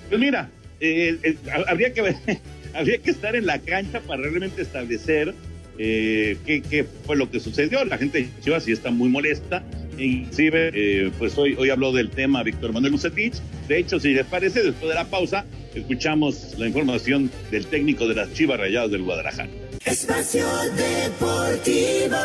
Pues 0.08 0.20
mira, 0.20 0.50
eh, 0.80 1.36
habría, 1.68 1.92
que 1.92 2.00
habría 2.74 2.98
que 2.98 3.10
estar 3.10 3.36
en 3.36 3.46
la 3.46 3.58
cancha 3.58 4.00
para 4.00 4.22
realmente 4.22 4.62
establecer 4.62 5.34
qué, 5.76 6.62
qué, 6.68 6.86
fue 7.04 7.16
lo 7.16 7.30
que 7.30 7.38
sucedió. 7.38 7.84
La 7.84 7.98
gente 7.98 8.18
de 8.18 8.30
Chivas 8.40 8.64
sí 8.64 8.72
está 8.72 8.90
muy 8.90 9.08
molesta. 9.08 9.62
Inclusive, 9.98 10.70
eh, 10.74 11.10
pues 11.18 11.36
hoy, 11.38 11.54
hoy 11.58 11.70
habló 11.70 11.92
del 11.92 12.10
tema 12.10 12.42
Víctor 12.42 12.72
Manuel 12.72 12.92
Lucetich. 12.92 13.34
De 13.68 13.78
hecho, 13.78 13.98
si 13.98 14.10
les 14.10 14.26
parece, 14.26 14.62
después 14.62 14.88
de 14.88 14.94
la 14.94 15.04
pausa, 15.04 15.44
escuchamos 15.74 16.54
la 16.58 16.66
información 16.66 17.30
del 17.50 17.66
técnico 17.66 18.06
de 18.08 18.14
las 18.14 18.32
Chivas 18.32 18.58
Rayadas 18.58 18.90
del 18.90 19.02
Guadalajara. 19.02 19.48
Espacio 19.84 20.46
Deportivo. 20.76 22.16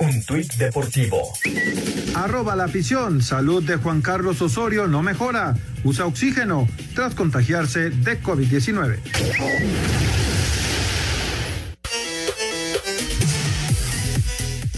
Un 0.00 0.22
tuit 0.24 0.50
deportivo. 0.54 1.32
Arroba 2.14 2.56
la 2.56 2.64
afición. 2.64 3.20
Salud 3.20 3.62
de 3.62 3.76
Juan 3.76 4.00
Carlos 4.00 4.40
Osorio 4.40 4.86
no 4.86 5.02
mejora. 5.02 5.54
Usa 5.84 6.06
oxígeno 6.06 6.66
tras 6.94 7.14
contagiarse 7.14 7.90
de 7.90 8.20
COVID-19. 8.22 8.98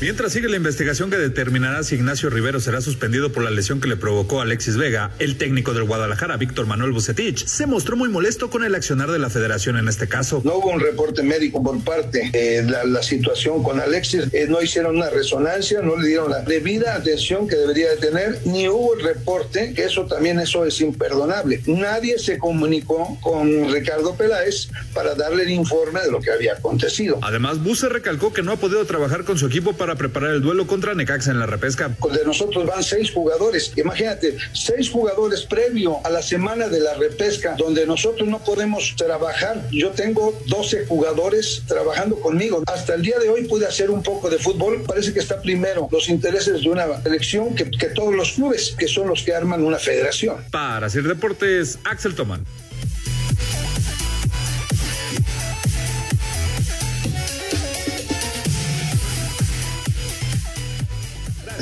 Mientras 0.03 0.33
sigue 0.33 0.49
la 0.49 0.57
investigación 0.57 1.11
que 1.11 1.17
determinará 1.17 1.85
si 1.85 1.95
Ignacio 1.95 2.29
Rivero 2.29 2.59
será 2.59 2.81
suspendido 2.81 3.31
por 3.31 3.45
la 3.45 3.53
lesión 3.53 3.81
que 3.81 3.87
le 3.87 3.97
provocó 3.97 4.41
Alexis 4.41 4.77
Vega, 4.77 5.13
el 5.21 5.39
técnico 5.39 5.75
del 5.75 5.85
Guadalajara, 5.85 6.37
Víctor 6.39 6.67
Manuel 6.67 6.91
Bucetich, 6.91 7.47
se 7.47 7.67
mostró 7.67 7.97
muy 7.97 8.09
molesto 8.09 8.51
con 8.51 8.65
el 8.65 8.75
accionar 8.75 9.13
de 9.13 9.21
la 9.21 9.31
federación 9.31 9.77
en 9.77 9.87
este 9.87 10.09
caso. 10.09 10.43
No 10.45 10.57
hubo 10.57 10.71
un 10.71 10.81
reporte 10.81 11.23
médico 11.23 11.63
por 11.63 11.81
parte 11.85 12.31
de 12.33 12.65
la, 12.65 12.83
la, 12.83 13.01
situación 13.01 13.63
con 13.63 13.79
Alexis, 13.79 14.25
eh, 14.33 14.47
no 14.49 14.61
hicieron 14.61 14.97
una 14.97 15.09
resonancia, 15.09 15.81
no 15.83 15.97
le 15.97 16.09
dieron 16.09 16.33
la 16.33 16.41
debida 16.41 16.97
atención 16.97 17.47
que 17.47 17.55
debería 17.55 17.91
de 17.91 17.99
tener, 17.99 18.41
ni 18.45 18.69
hubo 18.69 18.97
el 18.97 19.05
reporte, 19.05 19.73
que 19.73 19.85
eso 19.85 20.07
también 20.07 20.41
eso 20.41 20.67
es 20.67 20.81
imperdonable. 20.81 21.63
Nadie 21.67 22.19
se 22.19 22.39
comunicó 22.39 23.19
con 23.21 23.73
Ricardo 23.73 24.17
Peláez 24.17 24.67
para 24.95 25.15
darle 25.15 25.45
el 25.45 25.51
informe 25.51 26.01
de 26.01 26.11
lo 26.11 26.21
que 26.21 26.33
había 26.33 26.55
acontecido. 26.55 27.21
Además, 27.23 27.63
Buce 27.63 27.89
recalcó 27.89 28.33
que 28.33 28.43
no 28.43 28.51
ha 28.51 28.57
podido 28.57 28.85
trabajar 28.85 29.23
con 29.23 29.39
su 29.39 29.47
equipo 29.47 29.75
para 29.75 29.92
preparar 29.97 30.35
el 30.35 30.43
duelo 30.43 30.67
contra 30.67 30.95
Necaxa 30.95 31.31
en 31.31 31.39
la 31.39 31.47
repesca. 31.47 31.89
De 31.89 32.25
nosotros 32.25 32.67
van 32.67 32.83
seis 32.83 33.11
jugadores. 33.11 33.73
Imagínate, 33.77 34.37
seis 34.53 34.91
jugadores 34.91 35.43
previo 35.43 36.01
a 36.05 36.11
la 36.11 36.23
semana 36.23 36.69
de 36.69 36.81
la 36.81 36.95
repesca, 36.95 37.55
donde 37.57 37.87
nosotros 37.87 38.29
no 38.29 38.39
podemos 38.39 38.95
trabajar. 38.97 39.63
Yo 39.71 39.91
tengo 39.91 40.39
12 40.47 40.87
jugadores 40.87 41.63
trabajando 41.67 42.17
conmigo. 42.21 42.63
Hasta 42.67 42.95
el 42.95 43.03
día 43.03 43.19
de 43.19 43.29
hoy 43.29 43.45
pude 43.45 43.67
hacer 43.67 43.91
un 43.91 44.03
poco 44.03 44.31
de 44.31 44.39
fútbol. 44.39 44.83
Parece 44.87 45.13
que 45.13 45.21
está 45.21 45.41
primero 45.41 45.89
los 45.91 46.09
intereses 46.09 46.63
de 46.63 46.69
una 46.69 46.87
elección 47.05 47.55
que, 47.55 47.71
que 47.71 47.87
todos 47.87 48.15
los 48.15 48.33
clubes, 48.33 48.75
que 48.79 48.89
son 48.89 49.09
los 49.09 49.23
que 49.23 49.35
arman 49.35 49.63
una 49.63 49.79
federación. 49.79 50.37
Para 50.51 50.87
hacer 50.87 51.05
deportes, 51.05 51.79
Axel 51.85 52.15
Tomán. 52.15 52.45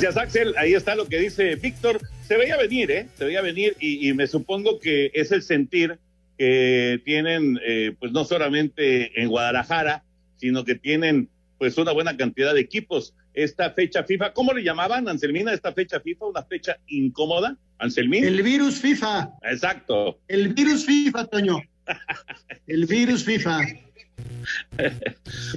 Gracias, 0.01 0.23
Axel. 0.23 0.55
Ahí 0.57 0.73
está 0.73 0.95
lo 0.95 1.07
que 1.07 1.19
dice 1.19 1.53
Víctor. 1.57 2.01
Se 2.27 2.35
veía 2.35 2.57
venir, 2.57 2.89
¿eh? 2.89 3.07
Se 3.19 3.25
veía 3.25 3.39
venir 3.41 3.75
y, 3.79 4.09
y 4.09 4.13
me 4.15 4.25
supongo 4.25 4.79
que 4.79 5.11
es 5.13 5.31
el 5.31 5.43
sentir 5.43 5.99
que 6.39 6.99
tienen, 7.05 7.59
eh, 7.63 7.93
pues 7.99 8.11
no 8.11 8.25
solamente 8.25 9.21
en 9.21 9.29
Guadalajara, 9.29 10.03
sino 10.37 10.65
que 10.65 10.73
tienen, 10.73 11.29
pues, 11.59 11.77
una 11.77 11.91
buena 11.91 12.17
cantidad 12.17 12.55
de 12.55 12.61
equipos. 12.61 13.13
Esta 13.35 13.69
fecha 13.73 14.03
FIFA, 14.03 14.33
¿cómo 14.33 14.53
le 14.53 14.63
llamaban, 14.63 15.07
Anselmina, 15.07 15.53
esta 15.53 15.71
fecha 15.71 15.99
FIFA? 15.99 16.25
¿Una 16.25 16.41
fecha 16.45 16.79
incómoda, 16.87 17.55
Anselmín? 17.77 18.25
El 18.25 18.41
virus 18.41 18.81
FIFA. 18.81 19.29
Exacto. 19.43 20.19
El 20.27 20.55
virus 20.55 20.83
FIFA, 20.83 21.25
Toño. 21.27 21.61
El 22.65 22.87
virus 22.87 23.23
FIFA. 23.23 23.59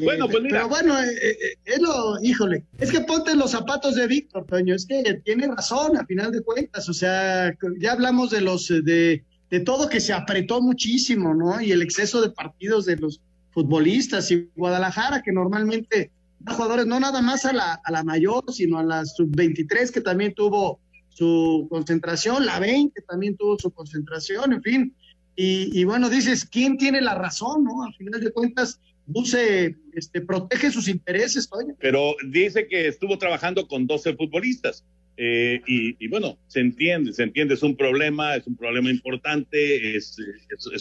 Bueno, 0.03 0.29
pues 0.29 0.43
mira. 0.43 0.59
Pero 0.59 0.69
bueno, 0.69 1.01
eh, 1.01 1.31
eh, 1.31 1.59
es 1.65 1.81
lo, 1.81 2.21
híjole, 2.23 2.65
es 2.79 2.91
que 2.91 3.01
ponte 3.01 3.35
los 3.35 3.51
zapatos 3.51 3.95
de 3.95 4.07
Víctor, 4.07 4.47
Toño, 4.47 4.75
es 4.75 4.87
que 4.87 5.21
tiene 5.25 5.47
razón 5.49 5.97
a 5.97 6.07
final 6.07 6.33
de 6.33 6.43
cuentas, 6.43 6.89
o 6.89 6.95
sea, 6.95 7.55
ya 7.79 7.93
hablamos 7.93 8.31
de 8.31 8.41
los, 8.41 8.69
de, 8.69 9.25
de 9.51 9.61
todo 9.61 9.89
que 9.89 10.01
se 10.01 10.13
apretó 10.13 10.61
muchísimo, 10.61 11.35
¿no? 11.35 11.61
Y 11.61 11.73
el 11.73 11.83
exceso 11.83 12.21
de 12.21 12.31
partidos 12.31 12.87
de 12.87 12.97
los 12.97 13.21
futbolistas 13.53 14.31
y 14.31 14.49
Guadalajara, 14.57 15.23
que 15.23 15.33
normalmente 15.33 16.11
da 16.41 16.55
jugadores 16.55 16.87
no 16.87 17.01
nada 17.01 17.23
más 17.23 17.45
a 17.45 17.53
la, 17.53 17.81
a 17.83 17.91
la 17.91 18.03
mayor, 18.05 18.45
sino 18.53 18.79
a 18.79 18.83
la 18.83 19.05
sub-23, 19.07 19.91
que 19.91 20.01
también 20.01 20.35
tuvo 20.35 20.81
su 21.09 21.67
concentración, 21.71 22.45
la 22.45 22.59
20 22.59 23.01
también 23.03 23.37
tuvo 23.37 23.57
su 23.59 23.71
concentración, 23.71 24.53
en 24.53 24.63
fin, 24.63 24.95
y, 25.37 25.81
y, 25.81 25.85
bueno, 25.85 26.09
dices, 26.09 26.45
¿quién 26.45 26.77
tiene 26.77 27.01
la 27.01 27.15
razón? 27.15 27.65
¿no? 27.65 27.83
Al 27.83 27.95
final 27.95 28.21
de 28.21 28.33
cuentas, 28.33 28.81
Buse 29.07 29.77
este, 29.93 30.23
protege 30.23 30.71
sus 30.71 30.89
intereses, 30.89 31.49
Toño. 31.49 31.75
Pero 31.79 32.17
dice 32.27 32.67
que 32.67 32.89
estuvo 32.89 33.19
trabajando 33.19 33.67
con 33.69 33.87
12 33.87 34.15
futbolistas. 34.15 34.85
Eh, 35.17 35.61
y, 35.67 36.09
bueno, 36.09 36.39
se 36.49 36.61
entiende, 36.61 37.13
se 37.13 37.23
entiende, 37.23 37.55
es 37.55 37.63
un 37.63 37.77
problema, 37.77 38.35
es 38.35 38.47
un 38.47 38.57
problema 38.57 38.91
importante, 38.91 39.97
es 39.97 40.17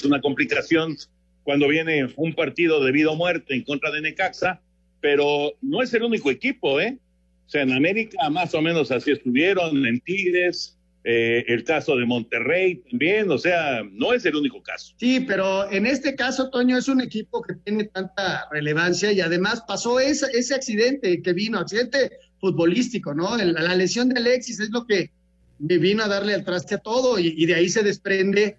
una 0.06 0.22
complicación 0.22 0.96
cuando 1.44 1.68
viene 1.68 2.08
un 2.16 2.34
partido 2.34 2.84
de 2.84 2.92
vida 2.92 3.12
o 3.12 3.16
muerte 3.16 3.54
en 3.54 3.64
contra 3.64 3.92
de 3.92 4.02
Necaxa, 4.02 4.62
pero 5.02 5.52
no 5.62 5.82
es 5.82 5.94
el 5.94 6.04
único 6.04 6.32
equipo, 6.32 6.80
¿eh? 6.80 6.98
O 7.46 7.50
sea, 7.50 7.62
en 7.62 7.74
América 7.74 8.30
más 8.30 8.56
o 8.56 8.62
menos 8.62 8.90
así 8.90 9.12
estuvieron, 9.12 9.86
en 9.86 10.00
Tigres, 10.00 10.73
eh, 11.06 11.44
el 11.48 11.66
caso 11.66 11.98
de 11.98 12.06
Monterrey 12.06 12.82
también, 12.90 13.30
o 13.30 13.38
sea, 13.38 13.82
no 13.92 14.14
es 14.14 14.26
el 14.26 14.38
único 14.38 14.64
caso. 14.64 14.94
Sí, 14.98 15.20
pero 15.20 15.70
en 15.70 15.86
este 15.86 16.16
caso, 16.16 16.50
Toño, 16.50 16.78
es 16.78 16.88
un 16.88 17.02
equipo 17.02 17.42
que 17.42 17.56
tiene 17.56 17.86
tanta 17.86 18.48
relevancia 18.52 19.12
y 19.12 19.20
además 19.20 19.64
pasó 19.68 20.00
ese, 20.00 20.28
ese 20.34 20.56
accidente 20.56 21.22
que 21.22 21.34
vino, 21.34 21.60
accidente 21.60 22.12
futbolístico, 22.40 23.14
¿no? 23.14 23.38
El, 23.38 23.54
la 23.54 23.76
lesión 23.76 24.10
de 24.10 24.20
Alexis 24.20 24.62
es 24.62 24.70
lo 24.70 24.86
que 24.88 25.12
vino 25.60 26.04
a 26.04 26.08
darle 26.08 26.36
al 26.36 26.46
traste 26.46 26.76
a 26.76 26.78
todo 26.78 27.20
y, 27.20 27.46
de 27.46 27.56
ahí 27.56 27.68
se 27.68 27.84
desprende 27.84 28.58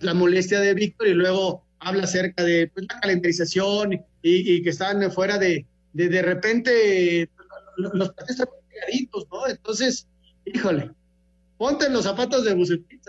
la 0.00 0.14
molestia 0.14 0.60
de 0.60 0.74
Víctor 0.74 1.08
y 1.08 1.14
luego 1.14 1.64
habla 1.78 2.04
acerca 2.04 2.42
de 2.42 2.68
pues, 2.68 2.86
la 2.88 3.00
calendarización 3.00 3.92
y, 3.92 4.00
y, 4.22 4.62
que 4.62 4.70
están 4.70 5.10
fuera 5.12 5.36
de, 5.36 5.66
de, 5.92 6.08
de 6.08 6.22
repente 6.22 7.28
los 7.76 8.12
partidos 8.12 8.40
están 8.40 8.48
pegaditos, 8.70 9.26
¿no? 9.30 9.46
Entonces, 9.48 10.06
híjole, 10.46 10.90
ponte 11.62 11.88
los 11.88 12.02
zapatos 12.02 12.44
de 12.44 12.54
Bucetich. 12.54 13.00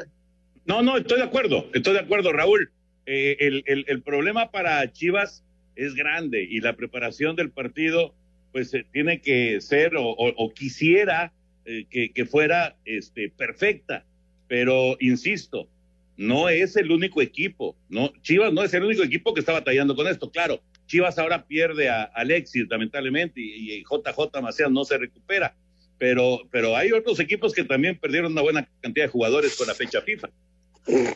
No, 0.67 0.83
no, 0.83 0.97
estoy 0.97 1.17
de 1.17 1.23
acuerdo, 1.23 1.71
estoy 1.73 1.93
de 1.93 2.01
acuerdo, 2.01 2.31
Raúl. 2.31 2.71
Eh, 3.07 3.35
el, 3.39 3.63
el, 3.65 4.01
problema 4.03 4.51
para 4.51 4.93
Chivas 4.93 5.43
es 5.75 5.95
grande 5.95 6.43
y 6.47 6.61
la 6.61 6.75
preparación 6.75 7.35
del 7.35 7.49
partido, 7.49 8.13
pues 8.51 8.71
eh, 8.75 8.85
tiene 8.93 9.21
que 9.21 9.59
ser 9.59 9.93
o 9.97 10.53
quisiera 10.53 11.33
eh, 11.65 11.85
que, 11.89 12.11
que, 12.11 12.25
fuera 12.27 12.75
este, 12.85 13.31
perfecta, 13.31 14.05
pero 14.47 14.97
insisto, 14.99 15.67
no 16.15 16.47
es 16.47 16.75
el 16.75 16.91
único 16.91 17.23
equipo, 17.23 17.75
no, 17.89 18.13
Chivas 18.21 18.53
no 18.53 18.61
es 18.63 18.71
el 18.75 18.83
único 18.83 19.01
equipo 19.01 19.33
que 19.33 19.39
está 19.39 19.53
batallando 19.53 19.95
con 19.95 20.05
esto, 20.05 20.29
claro. 20.29 20.61
Chivas 20.85 21.17
ahora 21.17 21.47
pierde 21.47 21.89
a 21.89 22.03
Alexis, 22.03 22.67
lamentablemente, 22.69 23.41
y, 23.41 23.79
y 23.79 23.83
JJ 23.83 24.41
Macías 24.43 24.69
no 24.69 24.85
se 24.85 24.99
recupera 24.99 25.55
pero, 26.03 26.41
pero 26.51 26.75
hay 26.75 26.91
otros 26.91 27.17
equipos 27.21 27.53
que 27.53 27.63
también 27.63 27.97
perdieron 27.97 28.33
una 28.33 28.41
buena 28.41 28.69
cantidad 28.81 29.05
de 29.05 29.11
jugadores 29.11 29.55
con 29.55 29.67
la 29.67 29.73
fecha 29.73 30.01
FIFA. 30.01 30.29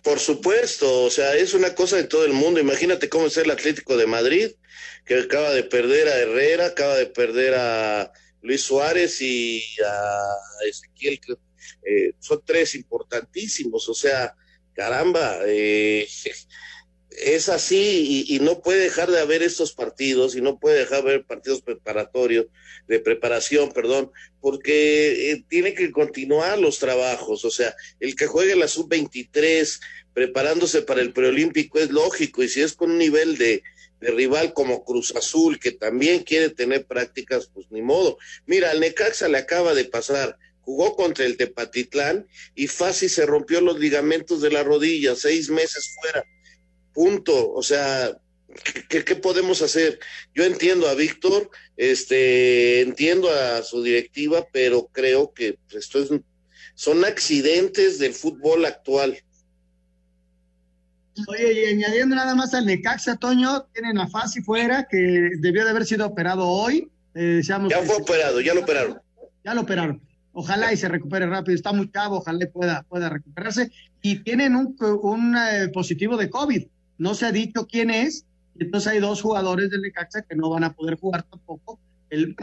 Por 0.01 0.17
supuesto, 0.17 1.03
o 1.03 1.09
sea, 1.09 1.35
es 1.35 1.53
una 1.53 1.75
cosa 1.75 1.97
de 1.97 2.05
todo 2.05 2.23
el 2.23 2.31
mundo. 2.31 2.61
Imagínate 2.61 3.09
cómo 3.09 3.25
es 3.25 3.35
el 3.35 3.51
Atlético 3.51 3.97
de 3.97 4.07
Madrid, 4.07 4.51
que 5.05 5.15
acaba 5.15 5.51
de 5.51 5.63
perder 5.63 6.07
a 6.07 6.19
Herrera, 6.19 6.67
acaba 6.67 6.95
de 6.95 7.07
perder 7.07 7.55
a 7.55 8.13
Luis 8.41 8.61
Suárez 8.61 9.21
y 9.21 9.61
a 9.85 10.65
Ezequiel. 10.69 11.19
Eh, 11.83 12.13
son 12.19 12.41
tres 12.45 12.73
importantísimos, 12.73 13.89
o 13.89 13.93
sea, 13.93 14.35
caramba, 14.73 15.39
eh, 15.47 16.07
es 17.17 17.49
así 17.49 18.25
y, 18.27 18.35
y, 18.35 18.39
no 18.39 18.61
puede 18.61 18.79
dejar 18.79 19.09
de 19.09 19.19
haber 19.19 19.41
estos 19.41 19.73
partidos 19.73 20.35
y 20.35 20.41
no 20.41 20.59
puede 20.59 20.79
dejar 20.79 21.03
de 21.03 21.09
haber 21.09 21.25
partidos 21.25 21.61
preparatorios, 21.61 22.45
de 22.87 22.99
preparación, 22.99 23.71
perdón, 23.71 24.11
porque 24.39 25.31
eh, 25.31 25.43
tiene 25.47 25.73
que 25.73 25.91
continuar 25.91 26.59
los 26.59 26.77
trabajos. 26.77 27.43
O 27.43 27.49
sea, 27.49 27.75
el 27.99 28.15
que 28.15 28.27
juegue 28.27 28.55
la 28.55 28.67
sub-23 28.67 29.79
preparándose 30.13 30.83
para 30.83 31.01
el 31.01 31.11
preolímpico 31.11 31.79
es 31.79 31.89
lógico 31.89 32.43
y 32.43 32.49
si 32.49 32.61
es 32.61 32.73
con 32.73 32.91
un 32.91 32.97
nivel 32.97 33.37
de, 33.37 33.63
de 33.99 34.11
rival 34.11 34.53
como 34.53 34.85
Cruz 34.85 35.15
Azul, 35.15 35.59
que 35.59 35.71
también 35.71 36.23
quiere 36.23 36.49
tener 36.49 36.85
prácticas, 36.85 37.49
pues 37.51 37.65
ni 37.71 37.81
modo. 37.81 38.17
Mira, 38.45 38.71
al 38.71 38.79
Necaxa 38.79 39.27
le 39.27 39.39
acaba 39.39 39.73
de 39.73 39.85
pasar 39.85 40.37
jugó 40.61 40.97
contra 40.97 41.23
el 41.23 41.37
Tepatitlán 41.37 42.27
y 42.53 42.67
fácil 42.67 43.09
se 43.09 43.25
rompió 43.25 43.61
los 43.61 43.79
ligamentos 43.79 44.41
de 44.41 44.51
la 44.51 44.63
rodilla, 44.63 45.15
seis 45.15 45.49
meses 45.49 45.95
fuera 46.01 46.25
punto. 46.97 47.53
O 47.53 47.61
sea, 47.61 48.17
¿qué, 48.89 49.05
qué 49.05 49.15
podemos 49.15 49.61
hacer? 49.61 49.99
Yo 50.33 50.43
entiendo 50.45 50.87
a 50.87 50.95
Víctor, 50.95 51.51
este, 51.77 52.81
entiendo 52.81 53.29
a 53.29 53.61
su 53.61 53.83
directiva, 53.83 54.47
pero 54.51 54.87
creo 54.91 55.31
que 55.31 55.59
esto 55.71 55.99
es, 55.99 56.09
son 56.73 57.05
accidentes 57.05 57.99
del 57.99 58.13
fútbol 58.13 58.65
actual. 58.65 59.15
Oye, 61.27 61.61
y 61.61 61.65
añadiendo 61.65 62.15
nada 62.15 62.33
más 62.33 62.55
al 62.55 62.65
Necaxa, 62.65 63.17
Toño, 63.17 63.67
tienen 63.73 63.99
a 63.99 64.07
Fasi 64.07 64.41
fuera, 64.41 64.87
que 64.89 65.29
debió 65.37 65.65
de 65.65 65.69
haber 65.69 65.85
sido 65.85 66.07
operado 66.07 66.47
hoy. 66.47 66.89
Eh, 67.13 67.41
ya 67.43 67.59
fue 67.59 67.95
operado, 67.95 68.41
ya 68.41 68.55
lo 68.55 68.61
operaron. 68.61 68.99
Ya 69.43 69.53
lo 69.53 69.61
operaron. 69.61 70.01
Ojalá 70.33 70.73
y 70.73 70.77
se 70.77 70.87
recupere 70.87 71.27
rápido. 71.27 71.55
Está 71.55 71.73
muy 71.73 71.89
cabo, 71.89 72.17
ojalá 72.17 72.47
pueda, 72.51 72.83
pueda 72.89 73.09
recuperarse. 73.09 73.71
Y 74.01 74.23
tienen 74.23 74.55
un, 74.55 74.75
un 75.01 75.35
eh, 75.35 75.69
positivo 75.69 76.17
de 76.17 76.29
COVID. 76.29 76.67
No 76.97 77.15
se 77.15 77.25
ha 77.25 77.31
dicho 77.31 77.67
quién 77.67 77.89
es. 77.89 78.25
Entonces 78.59 78.91
hay 78.91 78.99
dos 78.99 79.21
jugadores 79.21 79.69
del 79.69 79.81
Necaxa 79.81 80.23
que 80.23 80.35
no 80.35 80.49
van 80.49 80.63
a 80.63 80.73
poder 80.73 80.97
jugar 80.99 81.23
tampoco. 81.23 81.79
El, 82.09 82.35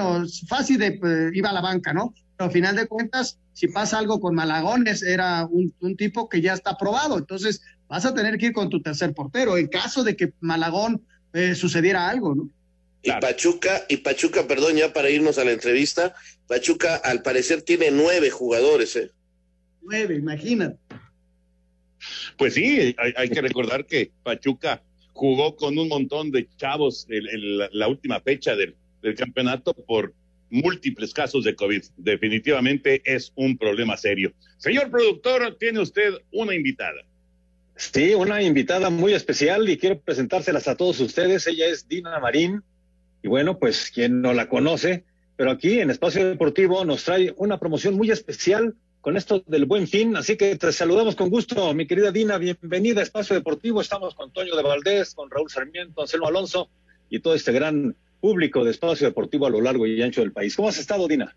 fácil 0.47 0.79
de 0.79 1.01
eh, 1.03 1.31
iba 1.33 1.51
a 1.51 1.53
la 1.53 1.61
banca, 1.61 1.93
¿no? 1.93 2.15
Pero 2.37 2.47
al 2.47 2.53
final 2.53 2.77
de 2.77 2.87
cuentas, 2.87 3.39
si 3.53 3.69
pasa 3.69 3.99
algo 3.99 4.21
con 4.21 4.35
Malagones, 4.35 5.03
era 5.03 5.47
un, 5.47 5.73
un 5.81 5.97
tipo 5.97 6.29
que 6.29 6.41
ya 6.41 6.53
está 6.53 6.73
aprobado. 6.73 7.19
Entonces, 7.19 7.63
vas 7.89 8.05
a 8.05 8.15
tener 8.15 8.39
que 8.39 8.47
ir 8.47 8.53
con 8.53 8.71
tu 8.71 8.83
tercer 8.83 9.15
portero 9.15 9.57
en 9.57 9.69
caso 9.69 10.05
de 10.05 10.17
que 10.17 10.33
Malagón 10.41 11.03
eh, 11.33 11.55
sucediera 11.55 12.09
algo, 12.09 12.35
¿no? 12.35 12.51
Y 13.03 13.11
Pachuca, 13.21 13.85
y 13.89 13.99
Pachuca, 13.99 14.47
perdón, 14.47 14.77
ya 14.77 14.93
para 14.93 15.11
irnos 15.11 15.37
a 15.39 15.45
la 15.45 15.53
entrevista, 15.53 16.15
Pachuca 16.47 16.97
al 16.97 17.23
parecer 17.23 17.61
tiene 17.61 17.91
nueve 17.91 18.31
jugadores, 18.31 18.97
¿eh? 18.97 19.11
Nueve, 19.83 20.17
imagínate. 20.17 20.79
Pues 22.37 22.55
sí, 22.55 22.95
hay, 23.17 23.29
que 23.29 23.41
recordar 23.41 23.87
que 23.87 24.11
Pachuca 24.23 24.83
jugó 25.13 25.57
con 25.57 25.79
un 25.79 25.89
montón 25.89 26.31
de 26.31 26.49
chavos 26.57 27.07
en 27.09 27.59
la 27.73 27.89
última 27.89 28.21
fecha 28.21 28.57
del, 28.57 28.75
del 29.03 29.15
campeonato 29.15 29.75
por 29.75 30.13
múltiples 30.51 31.13
casos 31.13 31.45
de 31.45 31.55
COVID. 31.55 31.83
Definitivamente 31.97 33.03
es 33.05 33.33
un 33.35 33.57
problema 33.59 33.97
serio. 33.97 34.33
Señor 34.59 34.91
productor, 34.91 35.57
tiene 35.59 35.81
usted 35.81 36.15
una 36.33 36.55
invitada. 36.55 37.05
Sí, 37.77 38.15
una 38.15 38.41
invitada 38.41 38.89
muy 38.89 39.15
especial 39.15 39.69
y 39.69 39.77
quiero 39.77 39.99
presentárselas 39.99 40.69
a 40.69 40.77
todos 40.77 41.01
ustedes. 41.01 41.47
Ella 41.47 41.67
es 41.67 41.89
Dina 41.89 42.19
Marín 42.21 42.63
y 43.23 43.29
bueno, 43.29 43.59
pues 43.59 43.91
quien 43.93 44.21
no 44.21 44.33
la 44.33 44.49
conoce, 44.49 45.05
pero 45.37 45.51
aquí 45.51 45.81
en 45.81 45.91
Espacio 45.91 46.29
Deportivo 46.29 46.85
nos 46.85 47.05
trae 47.05 47.35
una 47.37 47.59
promoción 47.59 47.97
muy 47.97 48.11
especial 48.11 48.75
con 49.05 49.19
esto 49.19 49.45
del 49.47 49.67
buen 49.67 49.87
fin. 49.87 50.17
Así 50.17 50.39
que 50.39 50.57
te 50.57 50.73
saludamos 50.73 51.15
con 51.15 51.29
gusto, 51.29 51.75
mi 51.75 51.87
querida 51.87 52.11
Dina. 52.11 52.39
Bienvenida 52.39 53.01
a 53.01 53.03
Espacio 53.03 53.37
Deportivo. 53.37 53.83
Estamos 53.83 54.15
con 54.15 54.33
Toño 54.33 54.57
de 54.57 54.63
Valdés, 54.63 55.15
con 55.15 55.31
Raúl 55.31 55.51
Sarmiento, 55.51 56.01
Anselmo 56.01 56.29
Alonso 56.29 56.71
y 57.11 57.21
todo 57.21 57.35
este 57.35 57.53
gran 57.53 57.95
público 58.23 58.65
de 58.65 58.71
Espacio 58.71 59.07
Deportivo 59.07 59.45
a 59.47 59.51
lo 59.51 59.61
largo 59.61 59.87
y 59.87 60.01
ancho 60.01 60.23
del 60.23 60.33
país. 60.33 60.57
¿Cómo 60.57 60.71
has 60.71 60.79
estado, 60.79 61.07
Dina? 61.07 61.37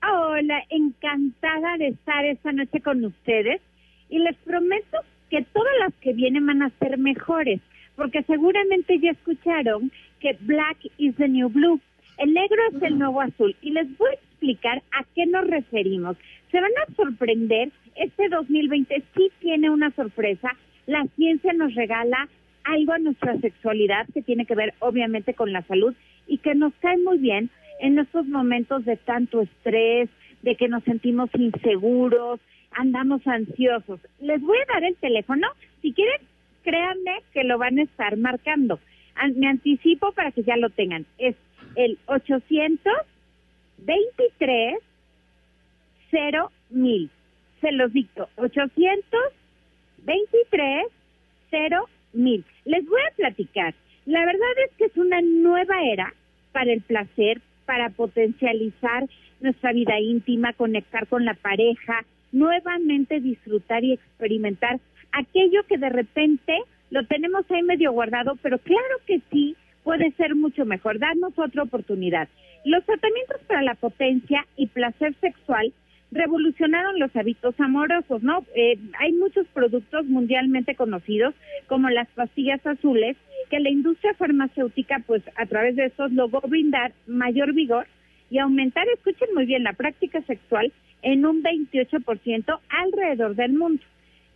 Hola, 0.00 0.62
encantada 0.70 1.76
de 1.78 1.88
estar 1.88 2.24
esta 2.24 2.52
noche 2.52 2.80
con 2.80 3.04
ustedes 3.04 3.60
y 4.08 4.20
les 4.20 4.36
prometo 4.36 4.98
que 5.28 5.42
todas 5.52 5.74
las 5.80 5.94
que 5.94 6.12
vienen 6.12 6.46
van 6.46 6.62
a 6.62 6.70
ser 6.78 6.98
mejores, 6.98 7.60
porque 7.96 8.22
seguramente 8.22 8.96
ya 9.00 9.10
escucharon 9.10 9.90
que 10.20 10.38
Black 10.42 10.78
is 10.98 11.16
the 11.16 11.26
New 11.26 11.48
Blue. 11.48 11.80
El 12.16 12.32
negro 12.32 12.58
es 12.72 12.80
el 12.80 12.96
nuevo 12.96 13.20
azul 13.20 13.56
y 13.60 13.72
les 13.72 13.98
voy 13.98 14.10
a 14.14 14.27
explicar 14.38 14.82
a 14.92 15.04
qué 15.14 15.26
nos 15.26 15.46
referimos. 15.48 16.16
Se 16.52 16.60
van 16.60 16.70
a 16.86 16.94
sorprender, 16.94 17.70
este 17.96 18.28
2020 18.28 19.02
sí 19.16 19.30
tiene 19.40 19.68
una 19.70 19.90
sorpresa. 19.90 20.50
La 20.86 21.04
ciencia 21.16 21.52
nos 21.52 21.74
regala 21.74 22.28
algo 22.64 22.92
a 22.92 22.98
nuestra 22.98 23.36
sexualidad 23.40 24.06
que 24.14 24.22
tiene 24.22 24.46
que 24.46 24.54
ver 24.54 24.74
obviamente 24.78 25.34
con 25.34 25.52
la 25.52 25.62
salud 25.62 25.94
y 26.26 26.38
que 26.38 26.54
nos 26.54 26.72
cae 26.80 26.98
muy 26.98 27.18
bien 27.18 27.50
en 27.80 27.98
estos 27.98 28.26
momentos 28.26 28.84
de 28.84 28.96
tanto 28.96 29.40
estrés, 29.42 30.08
de 30.42 30.54
que 30.54 30.68
nos 30.68 30.84
sentimos 30.84 31.30
inseguros, 31.34 32.40
andamos 32.72 33.26
ansiosos. 33.26 34.00
Les 34.20 34.40
voy 34.40 34.58
a 34.58 34.72
dar 34.72 34.84
el 34.84 34.94
teléfono. 34.96 35.48
Si 35.82 35.92
quieren, 35.92 36.20
créanme 36.62 37.22
que 37.32 37.44
lo 37.44 37.58
van 37.58 37.78
a 37.78 37.82
estar 37.82 38.16
marcando. 38.16 38.78
An- 39.16 39.38
Me 39.38 39.48
anticipo 39.48 40.12
para 40.12 40.30
que 40.32 40.42
ya 40.44 40.56
lo 40.56 40.70
tengan. 40.70 41.06
Es 41.18 41.34
el 41.76 41.98
823 43.82 44.78
mil. 46.70 47.10
Se 47.60 47.72
los 47.72 47.92
dicto. 47.92 48.28
823 48.36 50.86
mil. 52.12 52.44
Les 52.64 52.86
voy 52.86 53.00
a 53.00 53.14
platicar. 53.16 53.74
La 54.06 54.24
verdad 54.24 54.52
es 54.66 54.72
que 54.76 54.84
es 54.86 54.96
una 54.96 55.20
nueva 55.20 55.82
era 55.84 56.14
para 56.52 56.72
el 56.72 56.80
placer, 56.80 57.42
para 57.66 57.90
potencializar 57.90 59.06
nuestra 59.40 59.72
vida 59.72 60.00
íntima, 60.00 60.54
conectar 60.54 61.06
con 61.06 61.24
la 61.24 61.34
pareja, 61.34 62.04
nuevamente 62.32 63.20
disfrutar 63.20 63.84
y 63.84 63.92
experimentar 63.92 64.80
aquello 65.12 65.62
que 65.68 65.78
de 65.78 65.90
repente 65.90 66.58
lo 66.90 67.06
tenemos 67.06 67.48
ahí 67.50 67.62
medio 67.62 67.92
guardado, 67.92 68.36
pero 68.42 68.58
claro 68.58 68.96
que 69.06 69.20
sí 69.30 69.54
puede 69.88 70.10
ser 70.18 70.34
mucho 70.34 70.66
mejor. 70.66 70.98
Darnos 70.98 71.32
otra 71.38 71.62
oportunidad. 71.62 72.28
Los 72.66 72.84
tratamientos 72.84 73.40
para 73.46 73.62
la 73.62 73.74
potencia 73.74 74.44
y 74.54 74.66
placer 74.66 75.14
sexual 75.18 75.72
revolucionaron 76.10 76.98
los 76.98 77.16
hábitos 77.16 77.58
amorosos, 77.58 78.22
¿no? 78.22 78.44
Eh, 78.54 78.78
hay 78.98 79.14
muchos 79.14 79.46
productos 79.54 80.04
mundialmente 80.04 80.74
conocidos, 80.74 81.34
como 81.68 81.88
las 81.88 82.06
pastillas 82.08 82.60
azules, 82.66 83.16
que 83.48 83.60
la 83.60 83.70
industria 83.70 84.12
farmacéutica, 84.12 85.02
pues 85.06 85.22
a 85.36 85.46
través 85.46 85.74
de 85.76 85.86
estos 85.86 86.12
logró 86.12 86.42
brindar 86.42 86.92
mayor 87.06 87.54
vigor 87.54 87.86
y 88.28 88.40
aumentar, 88.40 88.86
escuchen 88.88 89.30
muy 89.34 89.46
bien, 89.46 89.64
la 89.64 89.72
práctica 89.72 90.20
sexual 90.26 90.70
en 91.00 91.24
un 91.24 91.42
28% 91.42 92.60
alrededor 92.68 93.36
del 93.36 93.54
mundo. 93.54 93.82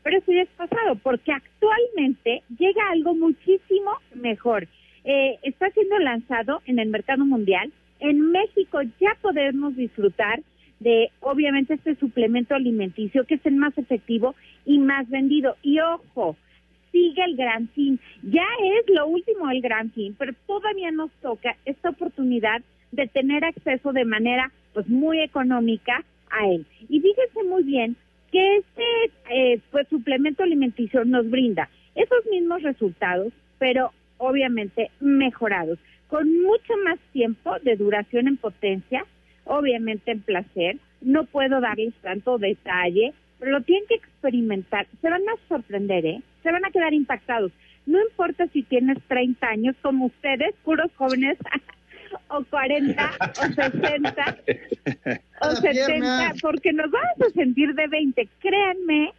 Pero 0.02 0.16
eso 0.16 0.32
ya 0.32 0.44
es 0.44 0.48
pasado, 0.56 0.94
porque 1.02 1.30
actualmente 1.30 2.42
llega 2.58 2.90
algo 2.90 3.14
muchísimo 3.14 3.90
mejor. 4.14 4.66
Eh, 5.04 5.38
está 5.42 5.70
siendo 5.70 5.98
lanzado 5.98 6.62
en 6.66 6.78
el 6.78 6.88
mercado 6.88 7.24
mundial. 7.24 7.72
En 8.00 8.30
México 8.30 8.80
ya 9.00 9.16
podemos 9.20 9.76
disfrutar 9.76 10.40
de, 10.80 11.10
obviamente, 11.20 11.74
este 11.74 11.94
suplemento 11.96 12.54
alimenticio 12.54 13.24
que 13.24 13.34
es 13.34 13.46
el 13.46 13.56
más 13.56 13.76
efectivo 13.78 14.34
y 14.66 14.78
más 14.78 15.08
vendido. 15.08 15.56
Y 15.62 15.78
ojo, 15.80 16.36
sigue 16.90 17.24
el 17.24 17.36
gran 17.36 17.68
fin. 17.68 17.98
Ya 18.22 18.46
es 18.62 18.94
lo 18.94 19.06
último 19.06 19.50
el 19.50 19.60
gran 19.60 19.90
fin, 19.92 20.14
pero 20.18 20.32
todavía 20.46 20.90
nos 20.90 21.10
toca 21.22 21.56
esta 21.64 21.90
oportunidad 21.90 22.62
de 22.92 23.06
tener 23.08 23.44
acceso 23.44 23.92
de 23.92 24.04
manera 24.04 24.52
pues 24.74 24.88
muy 24.88 25.20
económica 25.20 26.04
a 26.30 26.46
él. 26.48 26.66
Y 26.88 27.00
fíjese 27.00 27.42
muy 27.48 27.62
bien 27.62 27.96
que 28.30 28.56
este 28.56 28.84
eh, 29.30 29.60
pues 29.70 29.88
suplemento 29.88 30.42
alimenticio 30.42 31.04
nos 31.04 31.28
brinda 31.28 31.68
esos 31.94 32.24
mismos 32.30 32.62
resultados, 32.62 33.32
pero 33.58 33.92
obviamente 34.22 34.90
mejorados, 35.00 35.78
con 36.06 36.32
mucho 36.42 36.72
más 36.85 36.98
tiempo 37.12 37.58
de 37.62 37.76
duración 37.76 38.28
en 38.28 38.37
potencia, 38.37 39.04
obviamente 39.44 40.12
en 40.12 40.20
placer. 40.20 40.76
No 41.00 41.24
puedo 41.24 41.61
darles 41.61 41.92
tanto 42.02 42.38
detalle, 42.38 43.12
pero 43.40 43.50
lo 43.50 43.61
tienen 43.62 43.85
que 43.88 43.96
experimentar. 43.96 44.87
Se 45.00 45.11
van 45.11 45.22
a 45.22 45.48
sorprender, 45.48 46.06
¿eh? 46.06 46.22
Se 46.44 46.52
van 46.52 46.64
a 46.64 46.70
quedar 46.70 46.94
impactados. 46.94 47.50
No 47.87 48.00
importa 48.00 48.46
si 48.52 48.62
tienes 48.62 48.98
30 49.08 49.44
años 49.44 49.74
como 49.82 50.06
ustedes, 50.06 50.54
puros 50.62 50.90
jóvenes, 50.94 51.37
o 52.28 52.44
40, 52.44 53.11
o 53.40 53.46
60, 53.52 54.11
o 54.11 55.14
Cada 55.40 55.56
70, 55.56 55.87
pierna. 55.87 56.32
porque 56.40 56.72
nos 56.72 56.90
vamos 56.92 57.20
a 57.26 57.30
sentir 57.30 57.74
de 57.74 57.88
20. 57.88 58.28
Créanme, 58.38 59.12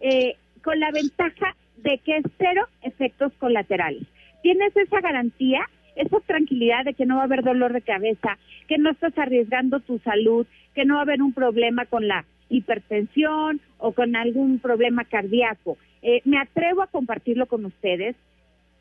eh, 0.00 0.34
con 0.64 0.80
la 0.80 0.90
ventaja 0.90 1.54
de 1.76 1.98
que 1.98 2.16
es 2.16 2.24
cero 2.38 2.66
efectos 2.82 3.32
colaterales. 3.38 4.02
Tienes 4.42 4.76
esa 4.76 5.00
garantía, 5.00 5.68
esa 5.96 6.20
tranquilidad 6.20 6.84
de 6.84 6.94
que 6.94 7.06
no 7.06 7.16
va 7.16 7.22
a 7.22 7.24
haber 7.24 7.42
dolor 7.42 7.72
de 7.72 7.82
cabeza, 7.82 8.38
que 8.68 8.78
no 8.78 8.90
estás 8.90 9.16
arriesgando 9.18 9.80
tu 9.80 9.98
salud, 10.00 10.46
que 10.74 10.84
no 10.84 10.94
va 10.94 11.00
a 11.00 11.02
haber 11.02 11.22
un 11.22 11.32
problema 11.32 11.86
con 11.86 12.06
la 12.06 12.24
hipertensión 12.48 13.60
o 13.78 13.92
con 13.92 14.16
algún 14.16 14.58
problema 14.58 15.04
cardíaco. 15.04 15.76
Eh, 16.02 16.22
me 16.24 16.38
atrevo 16.38 16.82
a 16.82 16.86
compartirlo 16.86 17.46
con 17.46 17.64
ustedes. 17.64 18.16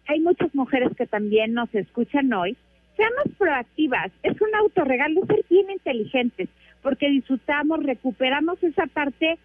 Hay 0.08 0.20
muchas 0.20 0.54
mujeres 0.56 0.90
que 0.96 1.08
también 1.08 1.54
nos 1.54 1.74
escuchan 1.74 2.32
hoy. 2.34 2.56
Seamos 2.96 3.36
proactivas. 3.38 4.12
Es 4.24 4.40
un 4.42 4.56
autorregalo 4.56 5.26
ser 5.26 5.44
bien 5.50 5.70
inteligentes 5.70 6.50
porque 6.82 7.10
disfrutamos, 7.10 7.84
recuperamos 7.84 8.64
esa 8.64 8.86
parte 8.88 9.38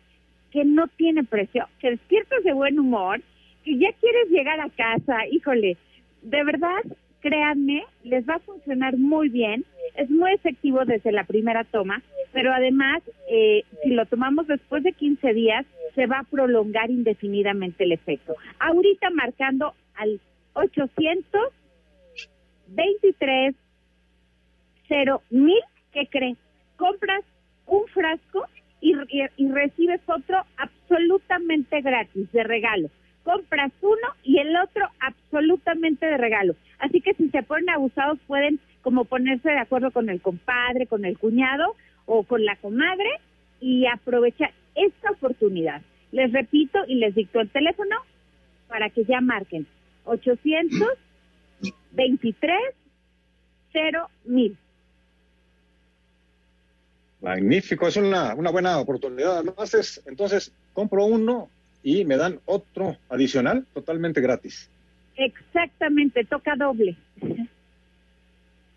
que 0.52 0.64
no 0.64 0.86
tiene 0.88 1.24
precio, 1.24 1.66
que 1.80 1.90
despiertas 1.90 2.44
de 2.44 2.52
buen 2.52 2.78
humor, 2.78 3.20
que 3.64 3.76
ya 3.78 3.92
quieres 3.94 4.28
llegar 4.30 4.60
a 4.60 4.68
casa, 4.68 5.26
híjole, 5.30 5.76
de 6.22 6.44
verdad, 6.44 6.82
créanme, 7.20 7.84
les 8.04 8.28
va 8.28 8.36
a 8.36 8.40
funcionar 8.40 8.96
muy 8.96 9.28
bien, 9.28 9.64
es 9.96 10.10
muy 10.10 10.32
efectivo 10.32 10.84
desde 10.84 11.12
la 11.12 11.24
primera 11.24 11.64
toma, 11.64 12.02
pero 12.32 12.52
además, 12.52 13.02
eh, 13.30 13.64
si 13.82 13.90
lo 13.90 14.06
tomamos 14.06 14.46
después 14.46 14.82
de 14.82 14.92
15 14.92 15.32
días, 15.34 15.66
se 15.94 16.06
va 16.06 16.20
a 16.20 16.24
prolongar 16.24 16.90
indefinidamente 16.90 17.84
el 17.84 17.92
efecto. 17.92 18.34
Ahorita 18.58 19.10
marcando 19.10 19.74
al 19.94 20.20
800 20.54 21.52
23 22.74 23.54
cero 24.88 25.22
mil, 25.30 25.60
¿qué 25.92 26.06
crees? 26.10 26.38
Compras 26.76 27.22
un 27.66 27.86
frasco 27.88 28.46
y 28.80 28.94
recibes 29.48 30.00
otro 30.06 30.38
absolutamente 30.56 31.80
gratis, 31.82 32.32
de 32.32 32.42
regalo. 32.42 32.88
Compras 33.24 33.72
uno 33.80 34.08
y 34.22 34.38
el 34.38 34.54
otro 34.56 34.86
absolutamente 35.00 36.06
de 36.06 36.16
regalo. 36.16 36.54
Así 36.78 37.00
que 37.00 37.14
si 37.14 37.28
se 37.30 37.42
ponen 37.42 37.70
abusados 37.70 38.20
pueden 38.26 38.60
como 38.82 39.04
ponerse 39.04 39.50
de 39.50 39.58
acuerdo 39.58 39.90
con 39.92 40.10
el 40.10 40.20
compadre, 40.20 40.86
con 40.86 41.04
el 41.04 41.18
cuñado 41.18 41.74
o 42.06 42.22
con 42.24 42.44
la 42.44 42.56
comadre 42.56 43.10
y 43.60 43.86
aprovechar 43.86 44.52
esta 44.74 45.12
oportunidad. 45.12 45.82
Les 46.10 46.32
repito 46.32 46.80
y 46.88 46.96
les 46.96 47.14
dicto 47.14 47.38
el 47.40 47.50
teléfono 47.50 47.94
para 48.68 48.90
que 48.90 49.04
ya 49.04 49.20
marquen 49.20 49.68
823 50.04 52.58
cero 53.72 54.10
mil. 54.24 54.58
Magnífico, 57.20 57.86
es 57.86 57.96
una, 57.96 58.34
una 58.34 58.50
buena 58.50 58.80
oportunidad. 58.80 59.38
Además, 59.38 59.72
es, 59.74 60.02
entonces 60.06 60.52
compro 60.72 61.04
uno 61.04 61.48
y 61.82 62.04
me 62.04 62.16
dan 62.16 62.40
otro 62.46 62.96
adicional 63.08 63.66
totalmente 63.74 64.20
gratis. 64.20 64.70
Exactamente, 65.16 66.24
toca 66.24 66.54
doble. 66.56 66.96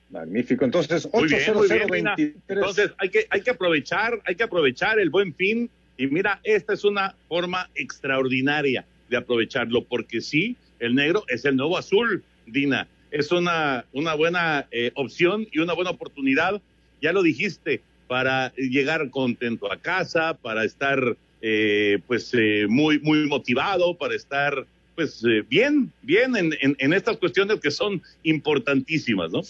Magnífico. 0.10 0.66
Entonces, 0.66 1.08
Muy 1.12 1.28
bien, 1.28 1.54
muy 1.54 1.68
bien, 1.68 1.88
Dina. 1.88 2.14
80023. 2.14 2.36
Entonces 2.48 2.92
hay 2.98 3.10
que, 3.10 3.28
hay 3.30 3.42
que 3.42 3.52
aprovechar, 3.52 4.22
hay 4.26 4.36
que 4.36 4.44
aprovechar 4.44 5.00
el 5.00 5.10
buen 5.10 5.34
fin. 5.34 5.70
Y 5.98 6.08
mira, 6.08 6.40
esta 6.44 6.74
es 6.74 6.84
una 6.84 7.16
forma 7.28 7.70
extraordinaria 7.76 8.86
de 9.10 9.18
aprovecharlo, 9.18 9.84
porque 9.86 10.22
sí, 10.22 10.58
el 10.80 10.96
negro 10.96 11.24
es 11.28 11.46
el 11.46 11.56
nuevo 11.56 11.78
azul, 11.78 12.24
Dina. 12.46 12.88
Es 13.12 13.32
una, 13.32 13.86
una 13.94 14.14
buena 14.14 14.68
eh, 14.72 14.92
opción 14.96 15.48
y 15.52 15.60
una 15.60 15.74
buena 15.74 15.92
oportunidad, 15.92 16.62
ya 17.02 17.14
lo 17.14 17.24
dijiste, 17.24 17.82
para 18.08 18.54
llegar 18.56 19.10
contento 19.10 19.72
a 19.72 19.78
casa, 19.78 20.34
para 20.34 20.64
estar 20.64 21.16
eh, 21.48 22.00
pues 22.08 22.34
eh, 22.34 22.66
muy, 22.68 22.98
muy 23.02 23.28
motivado, 23.28 23.96
para 23.96 24.16
estar 24.16 24.66
pues 24.96 25.24
eh, 25.24 25.44
bien, 25.48 25.92
bien 26.02 26.36
en, 26.36 26.54
en, 26.60 26.76
en 26.80 26.92
estas 26.92 27.18
cuestiones 27.18 27.60
que 27.60 27.70
son 27.70 28.02
importantísimas, 28.24 29.32
¿no? 29.32 29.42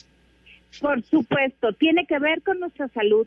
Por 0.81 1.01
supuesto, 1.03 1.71
tiene 1.71 2.05
que 2.05 2.19
ver 2.19 2.41
con 2.41 2.59
nuestra 2.59 2.89
salud. 2.89 3.25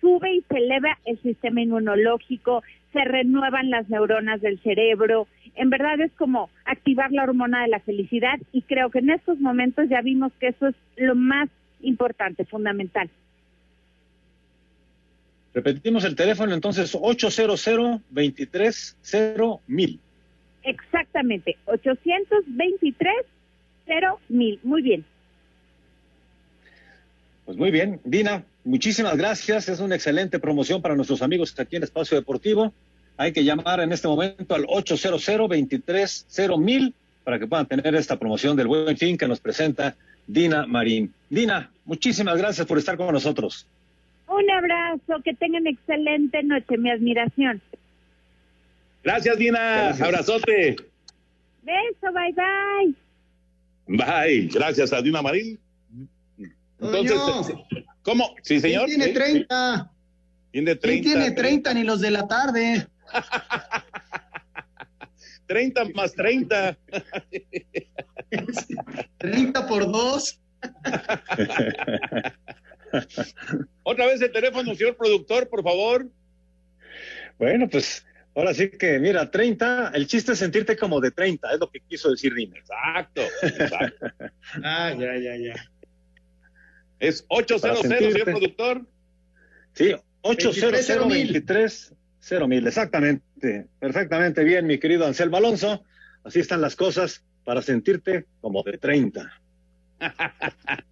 Sube 0.00 0.34
y 0.34 0.42
se 0.48 0.56
eleva 0.56 0.98
el 1.04 1.22
sistema 1.22 1.60
inmunológico, 1.60 2.64
se 2.92 3.04
renuevan 3.04 3.70
las 3.70 3.88
neuronas 3.88 4.40
del 4.40 4.58
cerebro. 4.62 5.28
En 5.54 5.70
verdad 5.70 6.00
es 6.00 6.10
como 6.14 6.50
activar 6.64 7.12
la 7.12 7.22
hormona 7.22 7.62
de 7.62 7.68
la 7.68 7.78
felicidad 7.78 8.40
y 8.50 8.62
creo 8.62 8.90
que 8.90 8.98
en 8.98 9.10
estos 9.10 9.38
momentos 9.38 9.88
ya 9.88 10.00
vimos 10.00 10.32
que 10.40 10.48
eso 10.48 10.66
es 10.66 10.74
lo 10.96 11.14
más 11.14 11.48
importante, 11.82 12.44
fundamental. 12.44 13.10
Repetimos 15.54 16.04
el 16.04 16.14
teléfono, 16.14 16.54
entonces, 16.54 16.96
800 16.98 17.66
230 18.10 19.60
mil. 19.66 19.98
Exactamente, 20.62 21.56
823 21.66 23.14
mil. 24.28 24.60
Muy 24.62 24.82
bien. 24.82 25.04
Pues 27.46 27.56
muy 27.56 27.70
bien, 27.70 28.00
Dina, 28.04 28.44
muchísimas 28.64 29.16
gracias. 29.16 29.70
Es 29.70 29.80
una 29.80 29.94
excelente 29.94 30.38
promoción 30.38 30.82
para 30.82 30.94
nuestros 30.94 31.22
amigos 31.22 31.58
aquí 31.58 31.76
en 31.76 31.84
Espacio 31.84 32.18
Deportivo. 32.18 32.74
Hay 33.16 33.32
que 33.32 33.42
llamar 33.42 33.80
en 33.80 33.90
este 33.92 34.06
momento 34.06 34.54
al 34.54 34.66
800 34.68 35.24
230 35.48 36.56
mil 36.58 36.94
para 37.24 37.38
que 37.38 37.46
puedan 37.46 37.66
tener 37.66 37.94
esta 37.94 38.18
promoción 38.18 38.56
del 38.56 38.66
buen 38.66 38.96
fin 38.98 39.16
que 39.16 39.26
nos 39.26 39.40
presenta 39.40 39.96
Dina 40.26 40.66
Marín. 40.66 41.14
Dina, 41.30 41.70
muchísimas 41.86 42.36
gracias 42.36 42.66
por 42.66 42.76
estar 42.76 42.98
con 42.98 43.12
nosotros. 43.12 43.66
Un 44.28 44.50
abrazo, 44.50 45.22
que 45.24 45.32
tengan 45.34 45.66
excelente 45.66 46.42
noche, 46.42 46.76
mi 46.76 46.90
admiración. 46.90 47.62
Gracias, 49.02 49.38
Dina. 49.38 49.90
Abrazote. 49.90 50.76
Beso, 51.62 52.12
bye 52.12 52.34
bye. 52.34 52.94
Bye. 53.96 54.48
Gracias 54.52 54.92
a 54.92 55.00
Dina 55.00 55.22
Marín. 55.22 55.58
Entonces, 56.80 57.16
Toño. 57.16 57.64
¿cómo? 58.02 58.34
Sí, 58.42 58.60
señor. 58.60 58.84
¿Quién 58.86 58.98
tiene 59.00 59.12
Sí, 59.12 59.14
30? 59.14 59.90
Tiene 60.52 60.76
30. 60.76 61.02
¿Quién 61.02 61.02
tiene 61.02 61.30
30 61.34 61.74
ni 61.74 61.82
los 61.84 62.00
de 62.00 62.10
la 62.10 62.28
tarde? 62.28 62.86
30 65.46 65.84
más 65.94 66.12
30. 66.12 66.76
30 69.16 69.66
por 69.66 69.90
2. 69.90 70.40
Otra 73.82 74.06
vez 74.06 74.20
el 74.22 74.32
teléfono, 74.32 74.74
señor 74.74 74.96
productor, 74.96 75.48
por 75.48 75.62
favor. 75.62 76.08
Bueno, 77.38 77.68
pues 77.68 78.04
ahora 78.34 78.54
sí 78.54 78.70
que, 78.70 78.98
mira, 78.98 79.30
30, 79.30 79.92
el 79.94 80.06
chiste 80.06 80.32
es 80.32 80.38
sentirte 80.38 80.76
como 80.76 81.00
de 81.00 81.10
30, 81.10 81.52
es 81.52 81.60
lo 81.60 81.70
que 81.70 81.80
quiso 81.80 82.10
decir 82.10 82.34
Dina. 82.34 82.56
Exacto. 82.58 83.22
exacto. 83.42 84.06
Ah, 84.64 84.94
ya, 84.98 85.16
ya, 85.16 85.36
ya. 85.36 85.54
Es 86.98 87.24
800, 87.28 87.82
Para 87.82 87.98
señor 87.98 88.24
productor. 88.24 88.86
Sí, 89.74 89.94
800 90.22 90.72
23,000. 90.72 91.08
23 91.08 91.94
mil, 92.48 92.66
exactamente. 92.66 93.66
Perfectamente 93.78 94.42
bien, 94.44 94.66
mi 94.66 94.78
querido 94.78 95.06
Anselmo 95.06 95.36
Alonso. 95.36 95.84
Así 96.24 96.40
están 96.40 96.60
las 96.60 96.74
cosas 96.76 97.24
para 97.44 97.62
sentirte 97.62 98.26
como 98.40 98.62
de 98.62 98.78
30. 98.78 99.40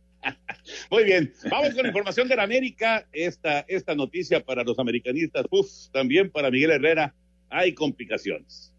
Muy 0.91 1.05
bien, 1.05 1.33
vamos 1.51 1.75
con 1.75 1.83
la 1.83 1.89
información 1.89 2.29
de 2.29 2.37
la 2.37 2.43
América. 2.43 3.07
Esta, 3.13 3.61
esta 3.69 3.95
noticia 3.95 4.45
para 4.45 4.63
los 4.65 4.79
americanistas, 4.79 5.47
también 5.93 6.31
para 6.31 6.51
Miguel 6.51 6.71
Herrera, 6.73 7.15
hay 7.51 7.75
complicaciones. 7.75 8.76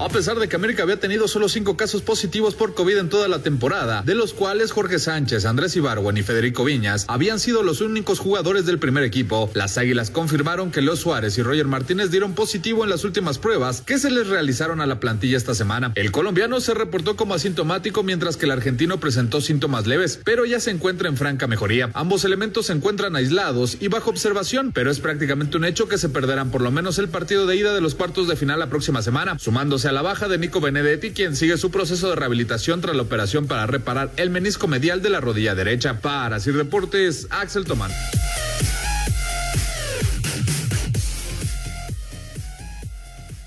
A 0.00 0.08
pesar 0.08 0.38
de 0.38 0.48
que 0.48 0.54
América 0.54 0.84
había 0.84 1.00
tenido 1.00 1.26
solo 1.26 1.48
cinco 1.48 1.76
casos 1.76 2.02
positivos 2.02 2.54
por 2.54 2.72
COVID 2.72 2.98
en 2.98 3.08
toda 3.08 3.26
la 3.26 3.40
temporada, 3.40 4.02
de 4.02 4.14
los 4.14 4.32
cuales 4.32 4.70
Jorge 4.70 5.00
Sánchez, 5.00 5.44
Andrés 5.44 5.74
Ibargüen 5.74 6.16
y 6.16 6.22
Federico 6.22 6.62
Viñas 6.62 7.04
habían 7.08 7.40
sido 7.40 7.64
los 7.64 7.80
únicos 7.80 8.20
jugadores 8.20 8.64
del 8.64 8.78
primer 8.78 9.02
equipo, 9.02 9.50
las 9.54 9.76
Águilas 9.76 10.10
confirmaron 10.10 10.70
que 10.70 10.82
Leo 10.82 10.94
Suárez 10.94 11.36
y 11.36 11.42
Roger 11.42 11.66
Martínez 11.66 12.12
dieron 12.12 12.34
positivo 12.34 12.84
en 12.84 12.90
las 12.90 13.02
últimas 13.02 13.38
pruebas 13.38 13.80
que 13.80 13.98
se 13.98 14.12
les 14.12 14.28
realizaron 14.28 14.80
a 14.80 14.86
la 14.86 15.00
plantilla 15.00 15.36
esta 15.36 15.52
semana. 15.52 15.90
El 15.96 16.12
colombiano 16.12 16.60
se 16.60 16.74
reportó 16.74 17.16
como 17.16 17.34
asintomático 17.34 18.04
mientras 18.04 18.36
que 18.36 18.46
el 18.46 18.52
argentino 18.52 19.00
presentó 19.00 19.40
síntomas 19.40 19.88
leves, 19.88 20.20
pero 20.24 20.44
ya 20.44 20.60
se 20.60 20.70
encuentra 20.70 21.08
en 21.08 21.16
franca 21.16 21.48
mejoría. 21.48 21.90
Ambos 21.94 22.24
elementos 22.24 22.66
se 22.66 22.72
encuentran 22.72 23.16
aislados 23.16 23.76
y 23.80 23.88
bajo 23.88 24.10
observación, 24.10 24.70
pero 24.72 24.92
es 24.92 25.00
prácticamente 25.00 25.56
un 25.56 25.64
hecho 25.64 25.88
que 25.88 25.98
se 25.98 26.08
perderán 26.08 26.52
por 26.52 26.60
lo 26.60 26.70
menos 26.70 27.00
el 27.00 27.08
partido 27.08 27.48
de 27.48 27.56
ida 27.56 27.74
de 27.74 27.80
los 27.80 27.96
cuartos 27.96 28.28
de 28.28 28.36
final 28.36 28.60
la 28.60 28.68
próxima 28.68 29.02
semana, 29.02 29.36
sumándose 29.40 29.87
a 29.88 29.92
la 29.92 30.02
baja 30.02 30.28
de 30.28 30.38
Nico 30.38 30.60
Benedetti, 30.60 31.10
quien 31.12 31.34
sigue 31.34 31.56
su 31.56 31.70
proceso 31.70 32.10
de 32.10 32.16
rehabilitación 32.16 32.80
tras 32.80 32.94
la 32.94 33.02
operación 33.02 33.46
para 33.46 33.66
reparar 33.66 34.10
el 34.16 34.30
menisco 34.30 34.68
medial 34.68 35.02
de 35.02 35.10
la 35.10 35.20
rodilla 35.20 35.54
derecha. 35.54 36.00
Para 36.00 36.40
Sir 36.40 36.56
Deportes, 36.56 37.26
Axel 37.30 37.64
Tomán. 37.64 37.90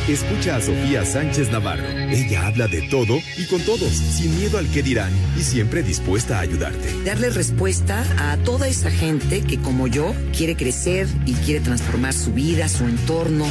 escucha 0.08 0.56
a 0.56 0.62
Sofía 0.62 1.06
Sánchez 1.06 1.52
Navarro. 1.52 1.88
Ella 1.88 2.48
habla 2.48 2.68
de 2.68 2.82
todo 2.90 3.20
y 3.38 3.46
con 3.46 3.62
todos, 3.62 3.92
sin 3.92 4.36
miedo 4.40 4.58
al 4.58 4.68
que 4.72 4.82
dirán 4.82 5.14
y 5.38 5.44
siempre 5.44 5.84
dispuesta 5.84 6.40
a 6.40 6.42
ayudarte. 6.42 7.04
darle 7.06 7.30
respuesta 7.30 8.04
a 8.18 8.38
toda 8.38 8.68
esa 8.68 8.90
gente 8.90 9.42
que 9.42 9.60
como 9.60 9.86
yo 9.88 10.16
quiere 10.36 10.56
crecer 10.56 11.08
y 11.28 11.34
quiere 11.34 11.60
transformar 11.60 12.14
su 12.14 12.34
vida, 12.34 12.70
su 12.70 12.86
entorno. 12.86 13.46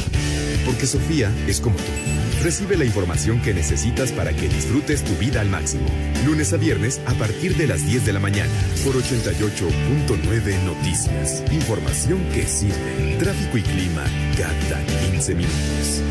Porque 0.65 0.85
Sofía 0.85 1.31
es 1.47 1.61
como 1.61 1.77
tú. 1.77 2.22
Recibe 2.43 2.75
la 2.75 2.83
información 2.83 3.41
que 3.41 3.53
necesitas 3.53 4.11
para 4.11 4.33
que 4.33 4.49
disfrutes 4.49 5.01
tu 5.01 5.13
vida 5.13 5.39
al 5.39 5.47
máximo. 5.47 5.85
Lunes 6.25 6.51
a 6.51 6.57
viernes 6.57 6.99
a 7.05 7.13
partir 7.13 7.55
de 7.55 7.67
las 7.67 7.87
10 7.87 8.05
de 8.05 8.11
la 8.11 8.19
mañana 8.19 8.51
por 8.83 8.95
88.9 8.95 10.63
Noticias. 10.65 11.41
Información 11.53 12.21
que 12.33 12.43
sirve. 12.45 13.15
Tráfico 13.17 13.57
y 13.57 13.61
clima 13.61 14.03
cada 14.37 14.85
15 15.09 15.35
minutos. 15.35 16.01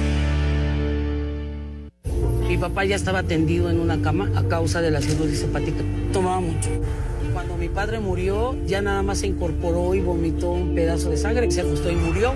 Mi 2.49 2.57
papá 2.57 2.87
ya 2.87 2.97
estaba 2.97 3.23
tendido 3.25 3.69
en 3.69 3.79
una 3.79 4.01
cama 4.01 4.31
a 4.35 4.43
causa 4.45 4.81
de 4.81 4.91
la 4.91 5.03
cirrosis 5.03 5.43
hepática. 5.43 5.85
Tomaba 6.15 6.41
mucho. 6.41 6.71
Cuando 7.35 7.59
mi 7.59 7.69
padre 7.69 8.01
murió, 8.01 8.57
ya 8.65 8.81
nada 8.81 9.03
más 9.03 9.19
se 9.19 9.27
incorporó 9.27 9.95
y 9.95 10.01
vomitó 10.01 10.53
un 10.53 10.75
pedazo 10.75 11.11
de 11.11 11.19
sangre, 11.19 11.51
se 11.51 11.61
ajustó 11.61 11.91
y 11.91 11.97
murió. 11.97 12.33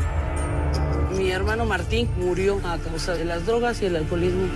Mi 1.17 1.31
hermano 1.31 1.65
Martín 1.65 2.09
murió 2.19 2.61
a 2.63 2.79
causa 2.79 3.15
de 3.15 3.25
las 3.25 3.47
drogas 3.47 3.81
y 3.81 3.87
el 3.87 3.97
alcoholismo. 3.97 4.49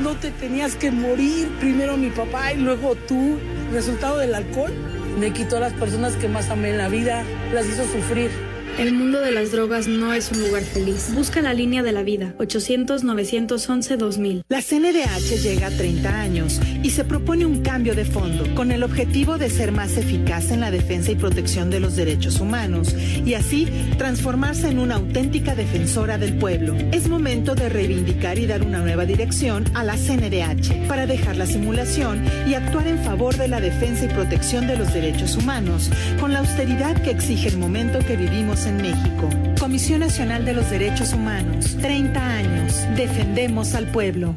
No 0.00 0.14
te 0.14 0.30
tenías 0.30 0.76
que 0.76 0.92
morir, 0.92 1.48
primero 1.58 1.96
mi 1.96 2.10
papá 2.10 2.52
y 2.52 2.58
luego 2.58 2.94
tú. 2.94 3.38
Resultado 3.72 4.18
del 4.18 4.34
alcohol 4.34 4.72
me 5.18 5.32
quitó 5.32 5.56
a 5.56 5.60
las 5.60 5.72
personas 5.72 6.14
que 6.16 6.28
más 6.28 6.48
amé 6.48 6.70
en 6.70 6.78
la 6.78 6.88
vida, 6.88 7.24
las 7.52 7.66
hizo 7.66 7.84
sufrir. 7.84 8.30
El 8.78 8.92
mundo 8.92 9.20
de 9.20 9.32
las 9.32 9.52
drogas 9.52 9.88
no 9.88 10.12
es 10.12 10.30
un 10.30 10.40
lugar 10.40 10.62
feliz. 10.62 11.08
Busca 11.14 11.40
la 11.40 11.54
línea 11.54 11.82
de 11.82 11.92
la 11.92 12.02
vida, 12.02 12.34
800-911-2000. 12.36 14.44
La 14.50 14.60
CNDH 14.60 15.42
llega 15.42 15.68
a 15.68 15.70
30 15.70 16.20
años 16.20 16.60
y 16.82 16.90
se 16.90 17.04
propone 17.04 17.46
un 17.46 17.62
cambio 17.62 17.94
de 17.94 18.04
fondo 18.04 18.54
con 18.54 18.72
el 18.72 18.82
objetivo 18.82 19.38
de 19.38 19.48
ser 19.48 19.72
más 19.72 19.96
eficaz 19.96 20.50
en 20.50 20.60
la 20.60 20.70
defensa 20.70 21.10
y 21.10 21.14
protección 21.14 21.70
de 21.70 21.80
los 21.80 21.96
derechos 21.96 22.38
humanos 22.38 22.94
y 23.24 23.32
así 23.32 23.66
transformarse 23.96 24.68
en 24.68 24.78
una 24.78 24.96
auténtica 24.96 25.54
defensora 25.54 26.18
del 26.18 26.36
pueblo. 26.36 26.76
Es 26.92 27.08
momento 27.08 27.54
de 27.54 27.70
reivindicar 27.70 28.38
y 28.38 28.46
dar 28.46 28.62
una 28.62 28.80
nueva 28.80 29.06
dirección 29.06 29.64
a 29.72 29.84
la 29.84 29.96
CNDH 29.96 30.86
para 30.86 31.06
dejar 31.06 31.36
la 31.36 31.46
simulación 31.46 32.22
y 32.46 32.52
actuar 32.52 32.88
en 32.88 33.02
favor 33.02 33.38
de 33.38 33.48
la 33.48 33.62
defensa 33.62 34.04
y 34.04 34.08
protección 34.08 34.66
de 34.66 34.76
los 34.76 34.92
derechos 34.92 35.34
humanos 35.34 35.90
con 36.20 36.34
la 36.34 36.40
austeridad 36.40 37.00
que 37.00 37.12
exige 37.12 37.48
el 37.48 37.56
momento 37.56 38.00
que 38.00 38.16
vivimos 38.16 38.65
en 38.66 38.76
México. 38.78 39.28
Comisión 39.58 40.00
Nacional 40.00 40.44
de 40.44 40.52
los 40.52 40.70
Derechos 40.70 41.12
Humanos. 41.12 41.76
30 41.80 42.20
años. 42.20 42.86
Defendemos 42.96 43.74
al 43.74 43.90
pueblo. 43.90 44.36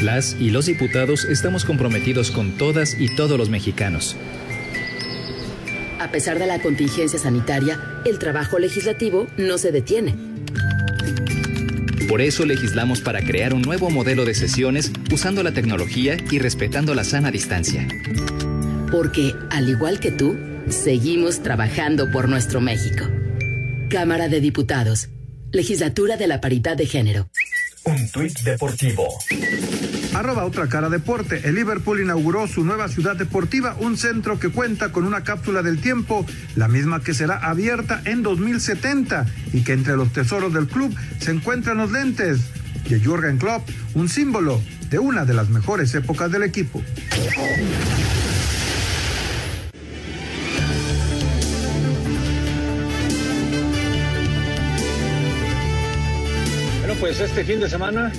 Las 0.00 0.36
y 0.38 0.50
los 0.50 0.66
diputados 0.66 1.24
estamos 1.24 1.64
comprometidos 1.64 2.30
con 2.30 2.58
todas 2.58 2.94
y 3.00 3.14
todos 3.16 3.38
los 3.38 3.48
mexicanos. 3.48 4.16
A 5.98 6.10
pesar 6.10 6.38
de 6.38 6.46
la 6.46 6.60
contingencia 6.60 7.18
sanitaria, 7.18 7.80
el 8.04 8.18
trabajo 8.18 8.58
legislativo 8.58 9.26
no 9.36 9.58
se 9.58 9.72
detiene. 9.72 10.14
Por 12.08 12.20
eso 12.20 12.44
legislamos 12.44 13.00
para 13.00 13.20
crear 13.20 13.52
un 13.52 13.62
nuevo 13.62 13.90
modelo 13.90 14.24
de 14.24 14.34
sesiones 14.34 14.92
usando 15.12 15.42
la 15.42 15.52
tecnología 15.52 16.16
y 16.30 16.38
respetando 16.38 16.94
la 16.94 17.02
sana 17.02 17.32
distancia. 17.32 17.88
Porque, 18.92 19.34
al 19.50 19.68
igual 19.68 19.98
que 19.98 20.12
tú, 20.12 20.36
Seguimos 20.68 21.42
trabajando 21.44 22.10
por 22.10 22.28
nuestro 22.28 22.60
México. 22.60 23.04
Cámara 23.88 24.28
de 24.28 24.40
Diputados. 24.40 25.08
Legislatura 25.52 26.16
de 26.16 26.26
la 26.26 26.40
Paridad 26.40 26.76
de 26.76 26.86
Género. 26.86 27.30
Un 27.84 28.08
tuit 28.10 28.36
deportivo. 28.40 29.06
Arroba 30.12 30.44
otra 30.44 30.68
cara 30.68 30.88
deporte. 30.88 31.42
El 31.44 31.54
Liverpool 31.54 32.00
inauguró 32.00 32.48
su 32.48 32.64
nueva 32.64 32.88
ciudad 32.88 33.14
deportiva, 33.14 33.76
un 33.78 33.96
centro 33.96 34.40
que 34.40 34.48
cuenta 34.48 34.90
con 34.90 35.04
una 35.04 35.22
cápsula 35.22 35.62
del 35.62 35.80
tiempo, 35.80 36.26
la 36.56 36.66
misma 36.66 37.00
que 37.00 37.14
será 37.14 37.36
abierta 37.36 38.02
en 38.04 38.24
2070 38.24 39.24
y 39.52 39.62
que 39.62 39.72
entre 39.72 39.96
los 39.96 40.12
tesoros 40.12 40.52
del 40.52 40.66
club 40.66 40.92
se 41.20 41.30
encuentran 41.30 41.78
los 41.78 41.92
lentes 41.92 42.40
de 42.88 42.98
Jürgen 42.98 43.38
Klopp, 43.38 43.68
un 43.94 44.08
símbolo 44.08 44.60
de 44.90 44.98
una 44.98 45.24
de 45.24 45.34
las 45.34 45.48
mejores 45.48 45.94
épocas 45.94 46.32
del 46.32 46.42
equipo. 46.42 46.82
Pues 57.06 57.20
este 57.20 57.44
fin 57.44 57.60
de 57.60 57.68
semana 57.68 58.10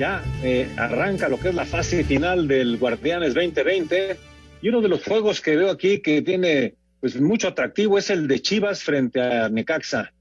ya 0.00 0.20
eh, 0.42 0.68
arranca 0.76 1.28
lo 1.28 1.38
que 1.38 1.50
es 1.50 1.54
la 1.54 1.64
fase 1.64 2.02
final 2.02 2.48
del 2.48 2.76
Guardianes 2.76 3.34
2020 3.34 4.16
y 4.60 4.68
uno 4.68 4.80
de 4.80 4.88
los 4.88 5.04
juegos 5.04 5.40
que 5.40 5.54
veo 5.54 5.70
aquí 5.70 6.00
que 6.00 6.22
tiene 6.22 6.74
pues 7.00 7.20
mucho 7.20 7.46
atractivo 7.46 7.98
es 7.98 8.10
el 8.10 8.26
de 8.26 8.42
Chivas 8.42 8.82
frente 8.82 9.20
a 9.20 9.48
Necaxa. 9.48 10.12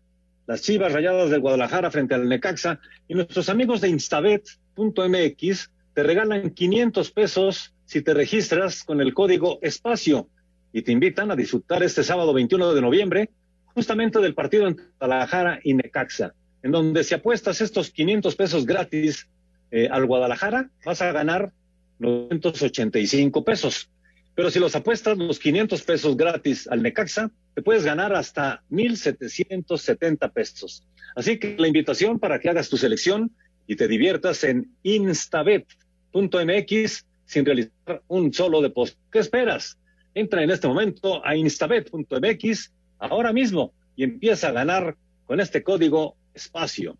Las 0.45 0.61
Chivas 0.61 0.93
Rayadas 0.93 1.31
de 1.31 1.39
Guadalajara 1.39 1.89
frente 1.89 2.13
al 2.13 2.29
Necaxa. 2.29 2.79
Y 3.07 3.15
nuestros 3.15 3.49
amigos 3.49 3.81
de 3.81 3.89
instabet.mx 3.89 5.71
te 5.95 6.03
regalan 6.03 6.51
500 6.51 7.09
pesos 7.09 7.73
si 7.85 8.03
te 8.03 8.13
registras 8.13 8.83
con 8.83 9.01
el 9.01 9.15
código 9.15 9.57
espacio. 9.63 10.27
Y 10.71 10.83
te 10.83 10.91
invitan 10.91 11.31
a 11.31 11.35
disfrutar 11.35 11.81
este 11.81 12.03
sábado 12.03 12.35
21 12.35 12.75
de 12.75 12.81
noviembre 12.81 13.29
justamente 13.73 14.19
del 14.19 14.35
partido 14.35 14.67
entre 14.67 14.85
Guadalajara 14.99 15.59
y 15.63 15.73
Necaxa 15.73 16.35
en 16.63 16.71
donde 16.71 17.03
si 17.03 17.13
apuestas 17.13 17.61
estos 17.61 17.91
500 17.91 18.35
pesos 18.35 18.65
gratis 18.65 19.27
eh, 19.71 19.87
al 19.91 20.05
Guadalajara, 20.05 20.69
vas 20.85 21.01
a 21.01 21.11
ganar 21.11 21.51
985 21.99 23.43
pesos. 23.43 23.89
Pero 24.35 24.49
si 24.49 24.59
los 24.59 24.75
apuestas 24.75 25.17
los 25.17 25.39
500 25.39 25.81
pesos 25.83 26.15
gratis 26.17 26.67
al 26.67 26.81
Necaxa, 26.81 27.31
te 27.53 27.61
puedes 27.61 27.83
ganar 27.83 28.15
hasta 28.15 28.63
1.770 28.71 30.31
pesos. 30.31 30.87
Así 31.15 31.37
que 31.37 31.55
la 31.57 31.67
invitación 31.67 32.17
para 32.19 32.39
que 32.39 32.49
hagas 32.49 32.69
tu 32.69 32.77
selección 32.77 33.31
y 33.67 33.75
te 33.75 33.87
diviertas 33.87 34.43
en 34.43 34.71
instabet.mx 34.83 35.65
sin 37.25 37.45
realizar 37.45 38.01
un 38.07 38.33
solo 38.33 38.61
depósito. 38.61 38.99
¿Qué 39.11 39.19
esperas? 39.19 39.77
Entra 40.13 40.43
en 40.43 40.51
este 40.51 40.67
momento 40.67 41.25
a 41.25 41.35
instabet.mx 41.35 42.71
ahora 42.99 43.31
mismo 43.33 43.73
y 43.95 44.03
empieza 44.03 44.49
a 44.49 44.51
ganar 44.51 44.97
con 45.25 45.39
este 45.39 45.63
código 45.63 46.15
espacio. 46.33 46.97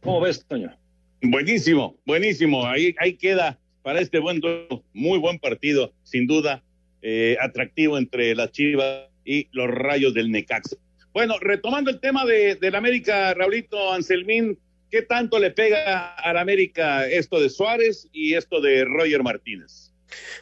¿Cómo 0.00 0.20
ves, 0.20 0.44
Toño? 0.46 0.76
Buenísimo, 1.22 1.96
buenísimo. 2.04 2.66
Ahí, 2.66 2.94
ahí 2.98 3.14
queda 3.14 3.58
para 3.82 4.00
este 4.00 4.18
buen 4.18 4.40
duelo, 4.40 4.82
muy 4.92 5.18
buen 5.18 5.38
partido, 5.38 5.92
sin 6.02 6.26
duda, 6.26 6.62
eh, 7.02 7.36
atractivo 7.40 7.98
entre 7.98 8.34
las 8.34 8.50
Chivas 8.52 9.08
y 9.24 9.48
los 9.52 9.68
Rayos 9.68 10.14
del 10.14 10.30
Necaxa. 10.30 10.76
Bueno, 11.12 11.38
retomando 11.38 11.90
el 11.90 12.00
tema 12.00 12.24
de, 12.24 12.56
del 12.56 12.74
América, 12.74 13.32
Raulito 13.34 13.92
Anselmín, 13.92 14.58
¿qué 14.90 15.02
tanto 15.02 15.38
le 15.38 15.50
pega 15.50 16.14
al 16.14 16.36
América 16.38 17.06
esto 17.06 17.40
de 17.40 17.50
Suárez 17.50 18.08
y 18.12 18.34
esto 18.34 18.60
de 18.60 18.84
Roger 18.84 19.22
Martínez? 19.22 19.92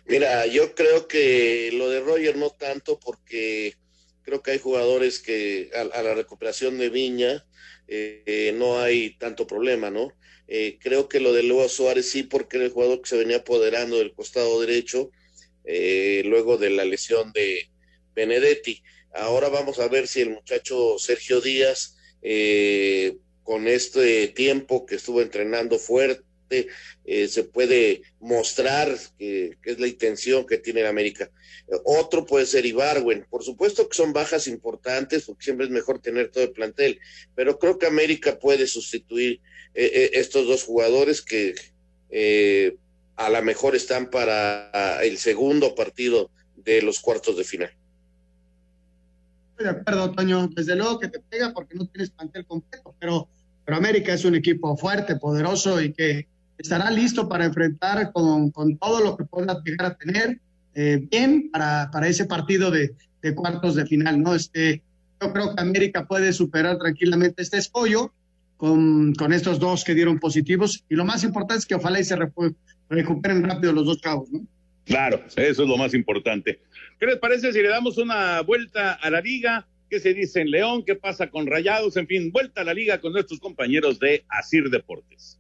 Mira, 0.07 0.47
yo 0.47 0.75
creo 0.75 1.07
que 1.09 1.71
lo 1.75 1.89
de 1.91 2.01
Roger 2.01 2.37
no 2.37 2.51
tanto 2.51 2.99
porque 2.99 3.75
creo 4.23 4.43
que 4.43 4.53
hay 4.53 4.59
jugadores 4.59 5.21
que 5.21 5.71
a 5.75 6.03
la 6.03 6.15
recuperación 6.15 6.79
de 6.79 6.91
Viña 6.91 7.45
eh, 7.89 8.53
no 8.57 8.81
hay 8.81 9.17
tanto 9.19 9.47
problema, 9.47 9.91
¿no? 9.91 10.13
Eh, 10.49 10.79
creo 10.81 11.09
que 11.09 11.21
lo 11.21 11.33
de 11.33 11.43
Luego 11.43 11.69
Suárez 11.69 12.11
sí, 12.11 12.23
porque 12.23 12.57
era 12.57 12.67
el 12.67 12.73
jugador 12.73 13.03
que 13.03 13.09
se 13.09 13.17
venía 13.17 13.39
apoderando 13.39 13.99
del 13.99 14.15
costado 14.15 14.61
derecho 14.61 15.11
eh, 15.65 16.23
luego 16.25 16.59
de 16.59 16.71
la 16.71 16.85
lesión 16.85 17.33
de 17.33 17.71
Benedetti. 18.15 18.83
Ahora 19.15 19.49
vamos 19.49 19.79
a 19.79 19.89
ver 19.89 20.09
si 20.09 20.21
el 20.21 20.31
muchacho 20.31 20.99
Sergio 20.99 21.41
Díaz, 21.41 21.97
con 23.43 23.67
este 23.67 24.29
tiempo 24.29 24.87
que 24.87 24.95
estuvo 24.95 25.21
entrenando 25.21 25.79
fuerte, 25.79 26.23
eh, 27.05 27.29
se 27.29 27.45
puede 27.45 28.03
mostrar 28.21 28.97
que, 29.19 29.57
es 29.65 29.81
la 29.81 29.87
intención 29.87 30.47
que 30.47 30.59
tiene 30.59 30.87
América. 30.87 31.31
otro 31.85 32.25
puede 32.27 32.47
ser 32.47 32.67
Ibarwen. 32.67 33.27
Por 33.31 33.43
supuesto 33.43 33.89
que 33.89 33.97
son 33.97 34.13
bajas 34.13 34.47
importantes, 34.47 35.25
porque 35.25 35.45
siempre 35.45 35.67
es 35.67 35.73
mejor 35.73 36.01
tener 36.01 36.31
todo 36.31 36.45
el 36.45 36.53
plantel, 36.53 37.01
pero 37.35 37.59
creo 37.59 37.79
que 37.79 37.87
América 37.87 38.39
puede 38.39 38.67
sustituir 38.67 39.41
eh, 39.75 39.91
eh, 39.95 40.11
estos 40.15 40.47
dos 40.47 40.65
jugadores 40.65 41.23
que 41.23 41.55
a 43.17 43.31
lo 43.31 43.43
mejor 43.43 43.75
están 43.75 44.11
para 44.11 45.03
el 45.03 45.17
segundo 45.19 45.75
partido 45.75 46.31
de 46.57 46.83
los 46.83 47.01
cuartos 47.01 47.37
de 47.37 47.45
final. 47.45 47.71
De 49.59 49.69
acuerdo, 49.69 50.13
Toño. 50.13 50.49
Desde 50.49 50.77
luego 50.77 50.99
que 50.99 51.09
te 51.09 51.21
pega 51.21 51.53
porque 51.53 51.75
no 51.75 51.87
tienes 51.87 52.11
plantel 52.11 52.45
completo, 52.47 52.95
pero 52.99 53.29
América 53.67 54.13
es 54.13 54.25
un 54.25 54.35
equipo 54.35 54.77
fuerte, 54.77 55.17
poderoso 55.17 55.81
y 55.81 55.93
que 55.93 56.27
estará 56.59 56.91
listo 56.91 57.29
para 57.29 57.45
enfrentar 57.45 58.13
con, 58.13 58.51
con 58.51 58.77
todo 58.79 59.03
lo 59.03 59.17
que 59.17 59.25
pueda 59.25 59.63
llegar 59.65 59.93
a 59.93 59.97
tener 59.97 60.41
eh, 60.75 61.07
bien 61.11 61.51
para, 61.51 61.91
para, 61.93 62.09
ese 62.09 62.25
partido 62.25 62.71
de, 62.71 62.95
de, 63.21 63.35
cuartos 63.35 63.75
de 63.75 63.87
final, 63.87 64.23
¿no? 64.23 64.35
Este, 64.35 64.83
yo 65.21 65.33
creo 65.33 65.55
que 65.55 65.61
América 65.61 66.07
puede 66.07 66.33
superar 66.33 66.79
tranquilamente 66.79 67.43
este 67.43 67.59
escollo 67.59 68.13
con, 68.57 69.15
con 69.15 69.33
estos 69.33 69.59
dos 69.59 69.85
que 69.85 69.95
dieron 69.95 70.19
positivos 70.19 70.85
y 70.89 70.95
lo 70.95 71.05
más 71.05 71.25
importante 71.25 71.61
es 71.61 71.67
que 71.67 71.75
ojalá 71.75 72.01
y 72.01 72.05
se 72.05 72.17
recuperen 72.17 73.43
rápido 73.43 73.73
los 73.73 73.87
dos 73.87 74.01
cabos, 74.01 74.31
¿no? 74.31 74.47
Claro, 74.85 75.23
eso 75.37 75.63
es 75.63 75.69
lo 75.69 75.77
más 75.77 75.95
importante. 75.95 76.61
¿Qué 76.99 77.07
les 77.07 77.19
parece 77.19 77.53
si 77.53 77.63
le 77.63 77.69
damos 77.69 77.99
una 77.99 78.41
vuelta 78.43 78.95
a 78.95 79.11
la 79.11 79.21
liga? 79.21 79.67
¿Qué 79.89 80.01
se 80.01 80.15
dice 80.15 80.41
en 80.41 80.51
León? 80.51 80.85
¿Qué 80.85 80.95
pasa 80.95 81.29
con 81.29 81.47
Rayados? 81.47 81.97
En 81.97 82.07
fin, 82.07 82.33
vuelta 82.33 82.63
a 82.63 82.65
la 82.65 82.75
liga 82.75 83.01
con 83.01 83.13
nuestros 83.13 83.41
compañeros 83.41 83.99
de 83.99 84.25
Asir 84.29 84.71
Deportes. 84.71 85.39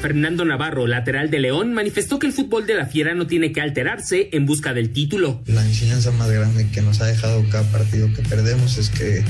Fernando 0.00 0.44
Navarro, 0.44 0.86
lateral 0.86 1.30
de 1.30 1.40
León, 1.40 1.74
manifestó 1.74 2.18
que 2.18 2.26
el 2.28 2.32
fútbol 2.32 2.66
de 2.66 2.74
la 2.74 2.86
Fiera 2.86 3.14
no 3.14 3.26
tiene 3.26 3.52
que 3.52 3.60
alterarse 3.60 4.28
en 4.32 4.46
busca 4.46 4.72
del 4.72 4.92
título. 4.92 5.42
La 5.46 5.64
enseñanza 5.64 6.12
más 6.12 6.30
grande 6.30 6.68
que 6.72 6.82
nos 6.82 7.00
ha 7.00 7.06
dejado 7.06 7.44
cada 7.50 7.64
partido 7.70 8.12
que 8.14 8.22
perdemos 8.22 8.78
es 8.78 8.90
que 8.90 9.24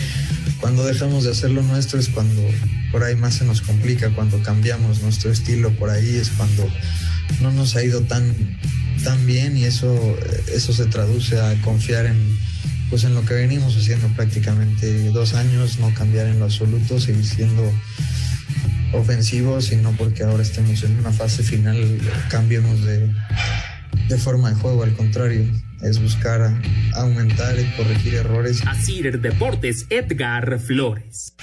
cuando 0.61 0.85
dejamos 0.85 1.25
de 1.25 1.31
hacer 1.31 1.51
lo 1.51 1.63
nuestro 1.63 1.99
es 1.99 2.09
cuando 2.09 2.43
por 2.93 3.03
ahí 3.03 3.17
más 3.17 3.35
se 3.35 3.45
nos 3.45 3.63
complica, 3.63 4.11
cuando 4.11 4.43
cambiamos 4.43 5.03
nuestro 5.03 5.31
estilo, 5.31 5.71
por 5.73 5.91
ahí 5.91 6.17
es 6.17 6.31
cuando 6.31 6.69
no 7.41 7.51
nos 7.51 7.77
ha 7.77 7.83
ido 7.83 8.03
tan, 8.03 8.35
tan 9.05 9.27
bien 9.27 9.57
y 9.57 9.65
eso, 9.65 10.19
eso 10.53 10.73
se 10.73 10.87
traduce 10.87 11.41
a 11.41 11.55
confiar 11.63 12.07
en, 12.07 12.39
pues 12.91 13.05
en 13.05 13.15
lo 13.15 13.25
que 13.25 13.35
venimos 13.35 13.77
haciendo 13.77 14.09
prácticamente 14.09 15.11
dos 15.11 15.35
años, 15.35 15.79
no 15.79 15.93
cambiar 15.95 16.27
en 16.27 16.39
lo 16.39 16.45
absoluto, 16.45 17.01
seguir 17.01 17.25
siendo 17.25 17.73
ofensivos 18.93 19.71
y 19.73 19.77
no 19.77 19.93
porque 19.93 20.23
ahora 20.23 20.43
estemos 20.43 20.83
en 20.83 20.99
una 20.99 21.13
fase 21.13 21.43
final 21.43 21.77
cambiemos 22.31 22.85
de, 22.85 23.11
de 24.09 24.17
forma 24.17 24.51
de 24.51 24.57
juego, 24.57 24.83
al 24.83 24.95
contrario, 24.95 25.43
es 25.83 26.01
buscar 26.01 26.41
a- 26.43 26.63
aumentar 26.95 27.55
y 27.59 27.65
corregir 27.77 28.15
errores. 28.15 28.61
Asir 28.67 29.21
Deportes, 29.21 29.87
Edgar 29.91 30.59
Flores. 30.59 31.35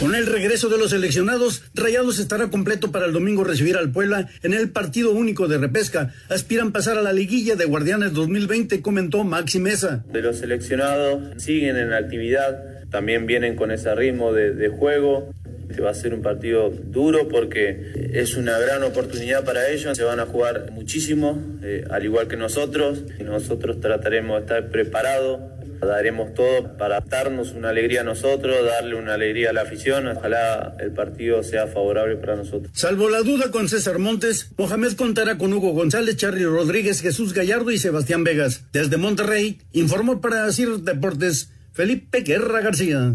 Con 0.00 0.14
el 0.14 0.26
regreso 0.26 0.68
de 0.68 0.78
los 0.78 0.90
seleccionados, 0.90 1.64
Rayados 1.74 2.20
estará 2.20 2.48
completo 2.50 2.92
para 2.92 3.06
el 3.06 3.12
domingo 3.12 3.42
recibir 3.42 3.76
al 3.76 3.90
Puebla 3.90 4.28
en 4.44 4.54
el 4.54 4.68
partido 4.70 5.10
único 5.10 5.48
de 5.48 5.58
repesca. 5.58 6.12
Aspiran 6.28 6.70
pasar 6.70 6.98
a 6.98 7.02
la 7.02 7.12
liguilla 7.12 7.56
de 7.56 7.64
Guardianes 7.64 8.12
2020, 8.12 8.80
comentó 8.80 9.24
Maxi 9.24 9.58
Mesa. 9.58 10.04
de 10.12 10.22
los 10.22 10.38
seleccionados 10.38 11.42
siguen 11.42 11.76
en 11.76 11.90
la 11.90 11.96
actividad, 11.98 12.58
también 12.90 13.26
vienen 13.26 13.56
con 13.56 13.72
ese 13.72 13.92
ritmo 13.96 14.32
de, 14.32 14.54
de 14.54 14.68
juego. 14.68 15.34
Va 15.82 15.90
a 15.90 15.94
ser 15.94 16.14
un 16.14 16.22
partido 16.22 16.70
duro 16.70 17.28
porque 17.28 18.10
es 18.12 18.36
una 18.36 18.58
gran 18.58 18.82
oportunidad 18.82 19.44
para 19.44 19.68
ellos. 19.68 19.96
Se 19.96 20.04
van 20.04 20.20
a 20.20 20.26
jugar 20.26 20.70
muchísimo, 20.72 21.40
eh, 21.62 21.84
al 21.90 22.04
igual 22.04 22.28
que 22.28 22.36
nosotros. 22.36 23.04
Nosotros 23.24 23.80
trataremos 23.80 24.36
de 24.36 24.40
estar 24.40 24.70
preparados, 24.70 25.40
daremos 25.80 26.34
todo 26.34 26.76
para 26.76 27.00
darnos 27.00 27.52
una 27.52 27.70
alegría 27.70 28.00
a 28.00 28.04
nosotros, 28.04 28.56
darle 28.64 28.96
una 28.96 29.14
alegría 29.14 29.50
a 29.50 29.52
la 29.52 29.62
afición. 29.62 30.08
Ojalá 30.08 30.76
el 30.80 30.92
partido 30.92 31.42
sea 31.42 31.66
favorable 31.66 32.16
para 32.16 32.36
nosotros. 32.36 32.72
Salvo 32.74 33.08
la 33.08 33.22
duda 33.22 33.50
con 33.50 33.68
César 33.68 33.98
Montes, 33.98 34.50
Mohamed 34.56 34.92
contará 34.94 35.38
con 35.38 35.52
Hugo 35.52 35.72
González, 35.72 36.16
Charlie 36.16 36.44
Rodríguez, 36.44 37.00
Jesús 37.00 37.34
Gallardo 37.34 37.70
y 37.70 37.78
Sebastián 37.78 38.24
Vegas. 38.24 38.64
Desde 38.72 38.96
Monterrey, 38.96 39.60
informó 39.72 40.20
para 40.20 40.50
CIR 40.50 40.80
Deportes 40.80 41.50
Felipe 41.72 42.22
Guerra 42.22 42.60
García. 42.60 43.14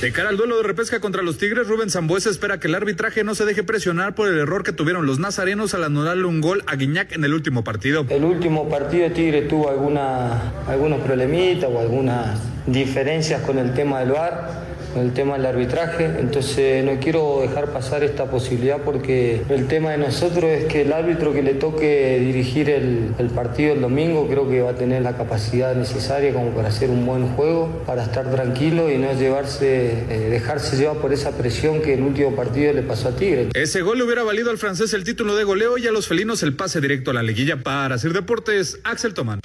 De 0.00 0.12
cara 0.12 0.30
al 0.30 0.38
duelo 0.38 0.56
de 0.56 0.62
repesca 0.62 0.98
contra 0.98 1.20
los 1.20 1.36
Tigres, 1.36 1.68
Rubén 1.68 1.90
Zambuesa 1.90 2.30
espera 2.30 2.58
que 2.58 2.68
el 2.68 2.74
arbitraje 2.74 3.22
no 3.22 3.34
se 3.34 3.44
deje 3.44 3.62
presionar 3.62 4.14
por 4.14 4.28
el 4.28 4.38
error 4.38 4.62
que 4.62 4.72
tuvieron 4.72 5.04
los 5.04 5.18
nazarenos 5.18 5.74
al 5.74 5.84
anularle 5.84 6.24
un 6.24 6.40
gol 6.40 6.62
a 6.66 6.76
Guiñac 6.76 7.12
en 7.12 7.22
el 7.22 7.34
último 7.34 7.64
partido. 7.64 8.06
El 8.08 8.24
último 8.24 8.66
partido 8.70 9.10
Tigre 9.10 9.42
tuvo 9.42 9.68
alguna, 9.68 10.52
algunos 10.66 11.02
problemitas 11.02 11.68
o 11.70 11.78
algunas 11.78 12.40
diferencias 12.66 13.42
con 13.42 13.58
el 13.58 13.74
tema 13.74 14.00
del 14.00 14.12
VAR, 14.12 14.64
con 14.92 15.02
el 15.02 15.12
tema 15.12 15.36
del 15.36 15.46
arbitraje, 15.46 16.04
entonces 16.18 16.84
no 16.84 16.98
quiero 17.00 17.40
dejar 17.42 17.72
pasar 17.72 18.02
esta 18.04 18.26
posibilidad 18.26 18.78
porque 18.78 19.42
el 19.48 19.66
tema 19.66 19.90
de 19.90 19.98
nosotros 19.98 20.44
es 20.44 20.64
que 20.66 20.82
el 20.82 20.92
árbitro 20.92 21.32
que 21.32 21.42
le 21.42 21.54
toque 21.54 22.18
dirigir 22.20 22.70
el, 22.70 23.14
partido 23.34 23.72
el 23.72 23.80
domingo 23.80 24.26
creo 24.28 24.48
que 24.48 24.60
va 24.60 24.70
a 24.70 24.74
tener 24.74 25.02
la 25.02 25.16
capacidad 25.16 25.74
necesaria 25.74 26.32
como 26.32 26.50
para 26.50 26.68
hacer 26.68 26.90
un 26.90 27.06
buen 27.06 27.28
juego, 27.34 27.82
para 27.86 28.02
estar 28.02 28.30
tranquilo 28.30 28.90
y 28.90 28.98
no 28.98 29.12
llevarse, 29.12 30.04
eh, 30.08 30.28
dejarse 30.30 30.76
llevar 30.76 30.96
por 30.96 31.12
esa 31.12 31.30
presión 31.36 31.80
que 31.80 31.94
el 31.94 32.02
último 32.02 32.34
partido 32.34 32.72
le 32.72 32.82
pasó 32.82 33.08
a 33.08 33.16
Tigre. 33.16 33.48
Ese 33.54 33.82
gol 33.82 33.98
le 33.98 34.04
hubiera 34.04 34.22
valido 34.22 34.50
al 34.50 34.58
francés 34.58 34.92
el 34.94 35.04
título 35.04 35.36
de 35.36 35.44
goleo 35.44 35.78
y 35.78 35.86
a 35.86 35.92
los 35.92 36.08
felinos 36.08 36.42
el 36.42 36.54
pase 36.54 36.80
directo 36.80 37.10
a 37.10 37.14
la 37.14 37.22
liguilla 37.22 37.62
para 37.62 37.94
hacer 37.94 38.12
deportes. 38.12 38.78
Axel 38.84 39.14
Tomán. 39.14 39.40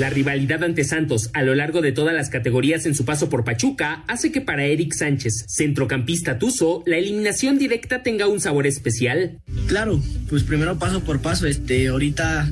La 0.00 0.08
rivalidad 0.08 0.64
ante 0.64 0.82
Santos 0.82 1.28
a 1.34 1.42
lo 1.42 1.54
largo 1.54 1.82
de 1.82 1.92
todas 1.92 2.14
las 2.14 2.30
categorías 2.30 2.86
en 2.86 2.94
su 2.94 3.04
paso 3.04 3.28
por 3.28 3.44
Pachuca 3.44 4.02
hace 4.08 4.32
que 4.32 4.40
para 4.40 4.64
Eric 4.64 4.94
Sánchez, 4.94 5.44
centrocampista 5.46 6.38
tuzo, 6.38 6.82
la 6.86 6.96
eliminación 6.96 7.58
directa 7.58 8.02
tenga 8.02 8.26
un 8.26 8.40
sabor 8.40 8.66
especial. 8.66 9.42
Claro, 9.66 10.02
pues 10.30 10.42
primero 10.42 10.78
paso 10.78 11.04
por 11.04 11.20
paso, 11.20 11.46
este, 11.46 11.88
ahorita 11.88 12.50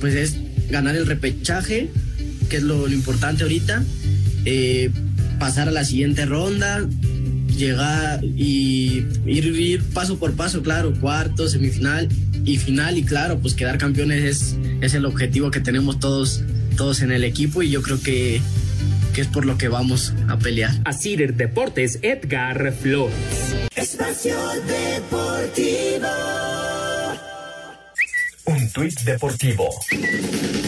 pues 0.00 0.14
es 0.14 0.38
ganar 0.70 0.96
el 0.96 1.04
repechaje, 1.04 1.90
que 2.48 2.56
es 2.56 2.62
lo, 2.62 2.88
importante 2.88 3.42
ahorita, 3.42 3.84
eh, 4.46 4.90
pasar 5.38 5.68
a 5.68 5.72
la 5.72 5.84
siguiente 5.84 6.24
ronda, 6.24 6.88
llegar 7.58 8.24
y 8.24 9.04
ir, 9.26 9.82
paso 9.92 10.18
por 10.18 10.32
paso, 10.32 10.62
claro, 10.62 10.94
cuarto, 10.98 11.46
semifinal 11.46 12.08
y 12.46 12.56
final 12.56 12.96
y 12.96 13.02
claro, 13.02 13.38
pues 13.38 13.52
quedar 13.52 13.76
campeones 13.76 14.24
es, 14.24 14.56
es 14.80 14.94
el 14.94 15.04
objetivo 15.04 15.50
que 15.50 15.60
tenemos 15.60 16.00
todos, 16.00 16.42
todos 16.76 17.02
en 17.02 17.10
el 17.10 17.24
equipo 17.24 17.62
y 17.62 17.70
yo 17.70 17.82
creo 17.82 18.00
que, 18.00 18.40
que 19.14 19.20
es 19.22 19.26
por 19.28 19.44
lo 19.44 19.58
que 19.58 19.68
vamos 19.68 20.14
a 20.28 20.38
pelear. 20.38 20.72
Así 20.84 21.16
Deportes, 21.16 21.98
Edgar 22.02 22.72
Flores. 22.72 23.16
Espacio 23.74 24.36
Deportivo. 24.66 26.08
Un 28.46 28.70
tuit 28.70 29.00
deportivo. 29.00 29.68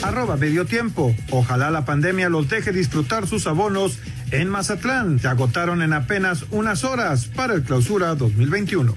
Arroba 0.02 0.36
medio 0.36 0.66
tiempo. 0.66 1.14
Ojalá 1.30 1.70
la 1.70 1.84
pandemia 1.84 2.28
los 2.28 2.48
deje 2.48 2.72
disfrutar 2.72 3.28
sus 3.28 3.46
abonos 3.46 3.98
en 4.32 4.48
Mazatlán. 4.48 5.20
Se 5.20 5.28
agotaron 5.28 5.82
en 5.82 5.92
apenas 5.92 6.44
unas 6.50 6.82
horas 6.82 7.26
para 7.26 7.54
el 7.54 7.62
clausura 7.62 8.16
2021. 8.16 8.96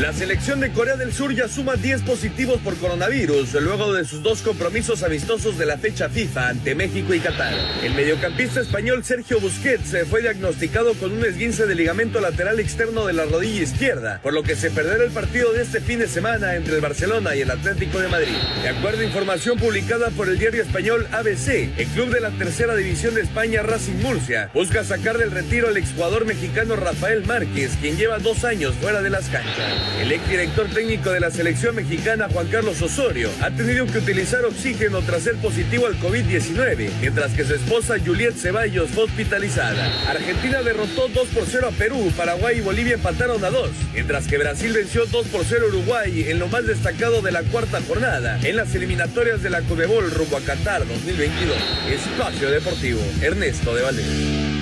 La 0.00 0.12
selección 0.12 0.60
de 0.60 0.72
Corea 0.72 0.96
del 0.96 1.10
Sur 1.10 1.34
ya 1.34 1.48
suma 1.48 1.76
10 1.76 2.02
positivos 2.02 2.60
por 2.60 2.76
coronavirus 2.76 3.54
luego 3.54 3.94
de 3.94 4.04
sus 4.04 4.22
dos 4.22 4.42
compromisos 4.42 5.02
amistosos 5.02 5.56
de 5.56 5.64
la 5.64 5.78
fecha 5.78 6.10
FIFA 6.10 6.50
ante 6.50 6.74
México 6.74 7.14
y 7.14 7.20
Qatar. 7.20 7.54
El 7.82 7.94
mediocampista 7.94 8.60
español 8.60 9.04
Sergio 9.04 9.40
Busquets 9.40 9.96
fue 10.10 10.20
diagnosticado 10.20 10.92
con 10.94 11.12
un 11.12 11.24
esguince 11.24 11.64
de 11.64 11.74
ligamento 11.74 12.20
lateral 12.20 12.60
externo 12.60 13.06
de 13.06 13.14
la 13.14 13.24
rodilla 13.24 13.62
izquierda, 13.62 14.20
por 14.22 14.34
lo 14.34 14.42
que 14.42 14.54
se 14.54 14.70
perderá 14.70 15.02
el 15.02 15.12
partido 15.12 15.54
de 15.54 15.62
este 15.62 15.80
fin 15.80 15.98
de 15.98 16.08
semana 16.08 16.56
entre 16.56 16.74
el 16.74 16.82
Barcelona 16.82 17.34
y 17.34 17.40
el 17.40 17.50
Atlético 17.50 17.98
de 17.98 18.08
Madrid. 18.08 18.36
De 18.62 18.68
acuerdo 18.68 19.00
a 19.00 19.04
información 19.04 19.58
publicada 19.58 20.10
por 20.10 20.28
el 20.28 20.38
diario 20.38 20.62
español 20.62 21.06
ABC, 21.10 21.70
el 21.78 21.86
club 21.94 22.10
de 22.10 22.20
la 22.20 22.32
tercera 22.32 22.76
división 22.76 23.14
de 23.14 23.22
España, 23.22 23.62
Racing 23.62 24.02
Murcia, 24.02 24.50
busca 24.52 24.84
sacar 24.84 25.16
del 25.16 25.30
retiro 25.30 25.68
al 25.68 25.78
exjugador 25.78 26.26
mexicano 26.26 26.76
Rafael 26.76 27.24
Márquez, 27.24 27.78
quien 27.80 27.96
lleva 27.96 28.18
dos 28.18 28.44
años 28.44 28.74
fuera 28.74 29.00
de 29.00 29.08
las 29.08 29.30
canchas. 29.30 29.85
El 30.00 30.12
exdirector 30.12 30.68
técnico 30.68 31.10
de 31.10 31.20
la 31.20 31.30
selección 31.30 31.74
mexicana, 31.74 32.28
Juan 32.30 32.48
Carlos 32.48 32.80
Osorio, 32.82 33.30
ha 33.40 33.50
tenido 33.50 33.86
que 33.86 33.98
utilizar 33.98 34.44
oxígeno 34.44 35.00
tras 35.00 35.22
ser 35.22 35.36
positivo 35.36 35.86
al 35.86 35.98
COVID-19, 35.98 36.90
mientras 37.00 37.32
que 37.32 37.44
su 37.44 37.54
esposa 37.54 37.96
Juliet 38.04 38.34
Ceballos 38.34 38.90
fue 38.90 39.04
hospitalizada. 39.04 39.90
Argentina 40.08 40.62
derrotó 40.62 41.08
2 41.08 41.28
por 41.28 41.46
0 41.46 41.68
a 41.68 41.72
Perú, 41.72 42.12
Paraguay 42.16 42.58
y 42.58 42.60
Bolivia 42.60 42.94
empataron 42.94 43.42
a 43.44 43.50
2, 43.50 43.70
mientras 43.94 44.26
que 44.26 44.38
Brasil 44.38 44.72
venció 44.72 45.06
2 45.06 45.26
por 45.28 45.44
0 45.44 45.64
a 45.64 45.68
Uruguay 45.68 46.26
en 46.28 46.38
lo 46.38 46.48
más 46.48 46.66
destacado 46.66 47.22
de 47.22 47.32
la 47.32 47.42
cuarta 47.42 47.80
jornada, 47.86 48.38
en 48.42 48.56
las 48.56 48.74
eliminatorias 48.74 49.42
de 49.42 49.50
la 49.50 49.62
Conmebol 49.62 50.10
rumbo 50.10 50.36
a 50.36 50.40
Qatar 50.40 50.86
2022. 50.86 51.56
Espacio 51.90 52.50
Deportivo, 52.50 53.00
Ernesto 53.22 53.74
de 53.74 53.82
Valdés. 53.82 54.55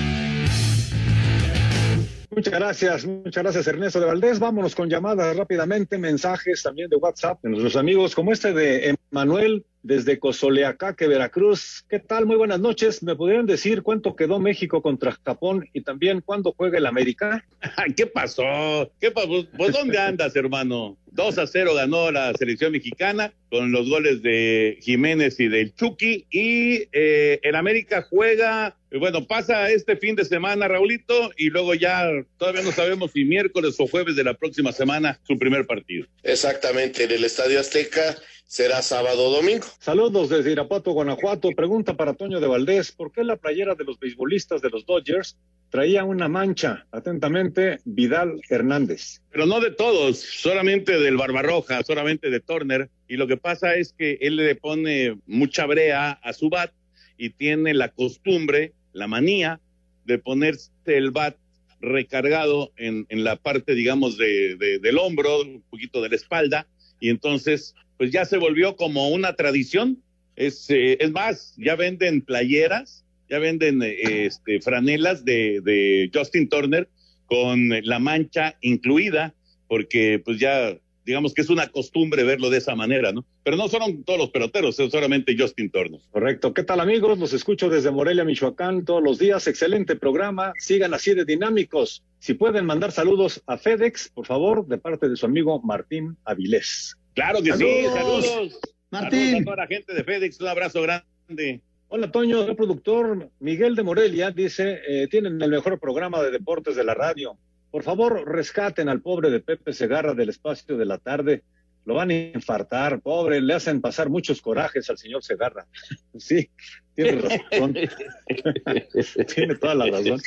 Muchas 2.35 2.55
gracias, 2.55 3.07
muchas 3.07 3.43
gracias 3.43 3.67
Ernesto 3.67 4.01
de 4.01 4.07
Valdés. 4.07 4.39
Vámonos 4.39 4.75
con 4.75 4.89
llamadas 4.89 5.37
rápidamente, 5.37 5.99
mensajes 5.99 6.63
también 6.63 6.91
de 6.91 6.97
WhatsApp 6.97 7.41
de 7.43 7.51
nuestros 7.51 7.77
amigos 7.77 8.15
como 8.15 8.33
este 8.33 8.53
de 8.53 8.97
Emanuel 9.11 9.65
desde 9.85 10.19
Cozoleacaque, 10.19 11.07
Veracruz. 11.07 11.85
¿Qué 11.89 12.01
tal? 12.01 12.27
Muy 12.27 12.37
buenas 12.37 12.59
noches. 12.59 13.03
¿Me 13.03 13.15
podrían 13.15 13.47
decir 13.47 13.83
cuánto 13.83 14.17
quedó 14.17 14.41
México 14.41 14.83
contra 14.83 15.13
Japón 15.25 15.69
y 15.75 15.83
también 15.83 16.23
cuándo 16.23 16.55
juega 16.57 16.79
el 16.79 16.87
América? 16.87 17.47
¿Qué 17.97 18.07
pasó? 18.07 18.91
¿Qué 18.99 19.11
pasó? 19.11 19.47
Pues 19.57 19.73
¿dónde 19.73 19.99
andas, 19.99 20.35
hermano? 20.35 20.97
2 21.13 21.39
a 21.39 21.47
0 21.47 21.75
ganó 21.75 22.11
la 22.11 22.33
selección 22.35 22.73
mexicana 22.73 23.33
con 23.51 23.71
los 23.71 23.89
goles 23.89 24.23
de 24.23 24.79
Jiménez 24.81 25.39
y 25.39 25.49
del 25.49 25.75
Chucky. 25.75 26.27
Y 26.31 26.89
eh, 26.93 27.39
el 27.43 27.55
América 27.55 28.07
juega, 28.09 28.77
eh, 28.91 28.99
bueno, 28.99 29.27
pasa 29.27 29.71
este 29.71 29.97
fin 29.97 30.17
de 30.17 30.25
semana, 30.25 30.67
Raulito, 30.67 31.31
y 31.37 31.51
luego 31.51 31.75
ya 31.75 32.09
todavía 32.39 32.63
no 32.63 32.73
sabemos 32.73 33.13
si 33.13 33.25
miércoles 33.25 33.77
o 33.79 33.87
jueves 33.87 34.17
de 34.17 34.25
la 34.25 34.35
próxima 34.35 34.73
semana 34.73 35.21
su 35.25 35.39
primer 35.39 35.67
partido. 35.67 36.07
Exactamente, 36.23 37.05
en 37.05 37.13
el 37.13 37.25
Estadio 37.25 37.61
Azteca 37.61 38.17
será 38.55 38.83
sábado 38.83 39.25
o 39.27 39.31
domingo. 39.35 39.67
Saludos 39.81 40.29
desde 40.29 40.53
Irapuato, 40.53 40.93
Guanajuato. 40.93 41.51
Pregunta 41.57 41.97
para 41.97 42.15
Toño 42.15 42.39
de 42.39 42.47
Valdés, 42.47 42.93
¿por 42.93 43.11
qué 43.11 43.25
la 43.25 43.35
playera 43.35 43.75
de 43.75 43.83
los 43.83 43.99
beisbolistas 43.99 44.63
de 44.63 44.71
los 44.71 44.87
Dodgers 44.87 45.37
traía 45.71 46.05
una 46.05 46.29
mancha? 46.29 46.87
Atentamente, 46.93 47.81
Vidal 47.85 48.41
Hernández. 48.49 49.23
Pero 49.33 49.47
no 49.47 49.59
de 49.59 49.73
todos, 49.73 50.19
solamente 50.19 51.01
del 51.01 51.17
Barbarroja, 51.17 51.83
solamente 51.83 52.31
de 52.31 52.39
Turner. 52.39 52.91
Y 53.09 53.17
lo 53.17 53.27
que 53.27 53.37
pasa 53.37 53.75
es 53.75 53.93
que 53.93 54.19
él 54.21 54.37
le 54.37 54.55
pone 54.55 55.19
mucha 55.27 55.67
brea 55.67 56.13
a 56.13 56.33
su 56.33 56.49
bat 56.49 56.71
y 57.19 57.31
tiene 57.31 57.75
la 57.75 57.89
costumbre, 57.89 58.73
la 58.93 59.09
manía 59.09 59.59
de 60.05 60.19
ponerse 60.19 60.71
el 60.87 61.11
bat 61.11 61.37
recargado 61.81 62.71
en, 62.77 63.05
en 63.09 63.25
la 63.25 63.35
parte, 63.35 63.75
digamos, 63.75 64.17
de, 64.17 64.55
de, 64.55 64.79
del 64.79 64.99
hombro, 64.99 65.41
un 65.41 65.65
poquito 65.69 66.01
de 66.01 66.11
la 66.11 66.15
espalda, 66.15 66.69
y 67.01 67.11
entonces, 67.11 67.75
pues 67.99 68.11
ya 68.11 68.25
se 68.25 68.39
volvió 68.39 68.77
como 68.77 69.09
una 69.09 69.35
tradición. 69.35 70.03
Es, 70.37 70.69
eh, 70.71 70.99
es 71.01 71.13
más, 71.13 71.55
ya 71.57 71.77
venden 71.77 72.23
playeras 72.23 73.05
ya 73.29 73.39
venden 73.39 73.83
eh, 73.83 74.27
este, 74.27 74.61
franelas 74.61 75.25
de, 75.25 76.11
Justin 76.13 76.49
Turner 76.49 76.89
con 77.27 77.71
la 77.83 77.99
mancha 77.99 78.57
incluida, 78.61 79.35
porque 79.67 80.21
pues 80.25 80.39
ya 80.39 80.77
digamos 81.07 81.35
que 81.35 81.43
es 81.43 81.51
una 81.51 81.69
costumbre 81.69 82.25
verlo 82.25 82.49
de 82.49 82.59
esa 82.59 82.75
manera, 82.75 83.13
¿no? 83.13 83.27
Pero 83.43 83.59
no 83.59 83.69
son 83.69 84.05
todos 84.05 84.19
los 84.19 84.31
peloteros, 84.31 84.79
es 84.81 84.91
solamente 84.91 85.37
Justin 85.39 85.71
Turner. 85.71 86.01
Correcto. 86.11 86.55
¿Qué 86.55 86.63
tal 86.63 86.81
amigos? 86.81 87.19
Los 87.19 87.35
escucho 87.35 87.69
desde 87.69 87.91
Morelia, 87.91 88.25
Michoacán, 88.25 88.87
todos 88.87 89.03
los 89.03 89.19
días. 89.19 89.47
Excelente 89.47 89.97
programa. 89.97 90.53
Sigan 90.59 90.95
así 90.95 91.13
de 91.15 91.27
dinámicos. 91.27 92.03
Si 92.21 92.33
pueden 92.33 92.65
mandar 92.65 92.91
saludos 92.91 93.43
a 93.47 93.59
FedEx, 93.59 94.09
por 94.15 94.25
favor, 94.25 94.67
de 94.67 94.79
parte 94.79 95.11
de 95.11 95.17
su 95.17 95.27
amigo 95.27 95.61
Martín 95.61 96.17
Avilés. 96.25 96.97
Claro 97.15 97.43
que 97.43 97.53
sí, 97.53 97.85
saludos. 97.93 98.61
Martín. 98.91 99.21
Saludos 99.21 99.41
a 99.41 99.45
toda 99.45 99.57
la 99.57 99.67
gente 99.67 99.95
de 99.95 100.05
FedEx, 100.05 100.41
un 100.41 100.49
abrazo 100.49 100.83
grande. 100.83 101.61
Hola, 101.89 102.11
Toño, 102.11 102.43
el 102.43 102.57
productor 102.57 103.31
Miguel 103.39 103.77
de 103.77 103.85
Morelia 103.85 104.31
dice, 104.33 104.81
eh, 104.89 105.07
tienen 105.09 105.41
el 105.41 105.51
mejor 105.51 105.79
programa 105.79 106.21
de 106.23 106.33
deportes 106.33 106.75
de 106.75 106.83
la 106.83 106.95
radio. 106.95 107.39
Por 107.71 107.85
favor, 107.85 108.29
rescaten 108.29 108.89
al 108.89 109.01
pobre 109.01 109.31
de 109.31 109.41
Pepe 109.41 109.73
Segarra 109.73 110.15
del 110.15 110.31
espacio 110.31 110.77
de 110.77 110.85
la 110.87 110.99
tarde. 110.99 111.45
Lo 111.85 111.95
van 111.95 112.11
a 112.11 112.15
infartar, 112.15 113.01
pobre, 113.01 113.41
le 113.41 113.55
hacen 113.55 113.81
pasar 113.81 114.09
muchos 114.09 114.41
corajes 114.41 114.89
al 114.91 114.99
señor 114.99 115.23
Segarra. 115.23 115.67
sí, 116.19 116.51
tiene 116.95 117.21
razón. 117.21 117.75
tiene 119.35 119.55
toda 119.57 119.75
la 119.77 119.87
razón. 119.87 120.21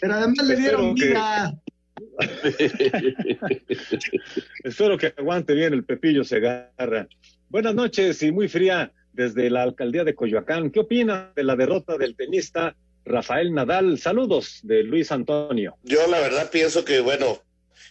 Pero 0.00 0.14
además 0.14 0.46
le 0.46 0.56
dieron 0.56 0.94
vida. 0.94 1.54
Espero 4.64 4.98
que 4.98 5.12
aguante 5.16 5.54
bien 5.54 5.74
el 5.74 5.84
Pepillo 5.84 6.24
Segarra. 6.24 7.08
Buenas 7.48 7.74
noches 7.74 8.22
y 8.22 8.32
muy 8.32 8.48
fría 8.48 8.92
desde 9.12 9.50
la 9.50 9.62
alcaldía 9.62 10.04
de 10.04 10.14
Coyoacán. 10.14 10.70
¿Qué 10.70 10.80
opina 10.80 11.32
de 11.34 11.44
la 11.44 11.56
derrota 11.56 11.98
del 11.98 12.16
tenista 12.16 12.76
Rafael 13.04 13.52
Nadal? 13.52 13.98
Saludos 13.98 14.60
de 14.62 14.82
Luis 14.82 15.12
Antonio. 15.12 15.76
Yo 15.82 16.06
la 16.06 16.20
verdad 16.20 16.50
pienso 16.50 16.84
que, 16.84 17.00
bueno, 17.00 17.42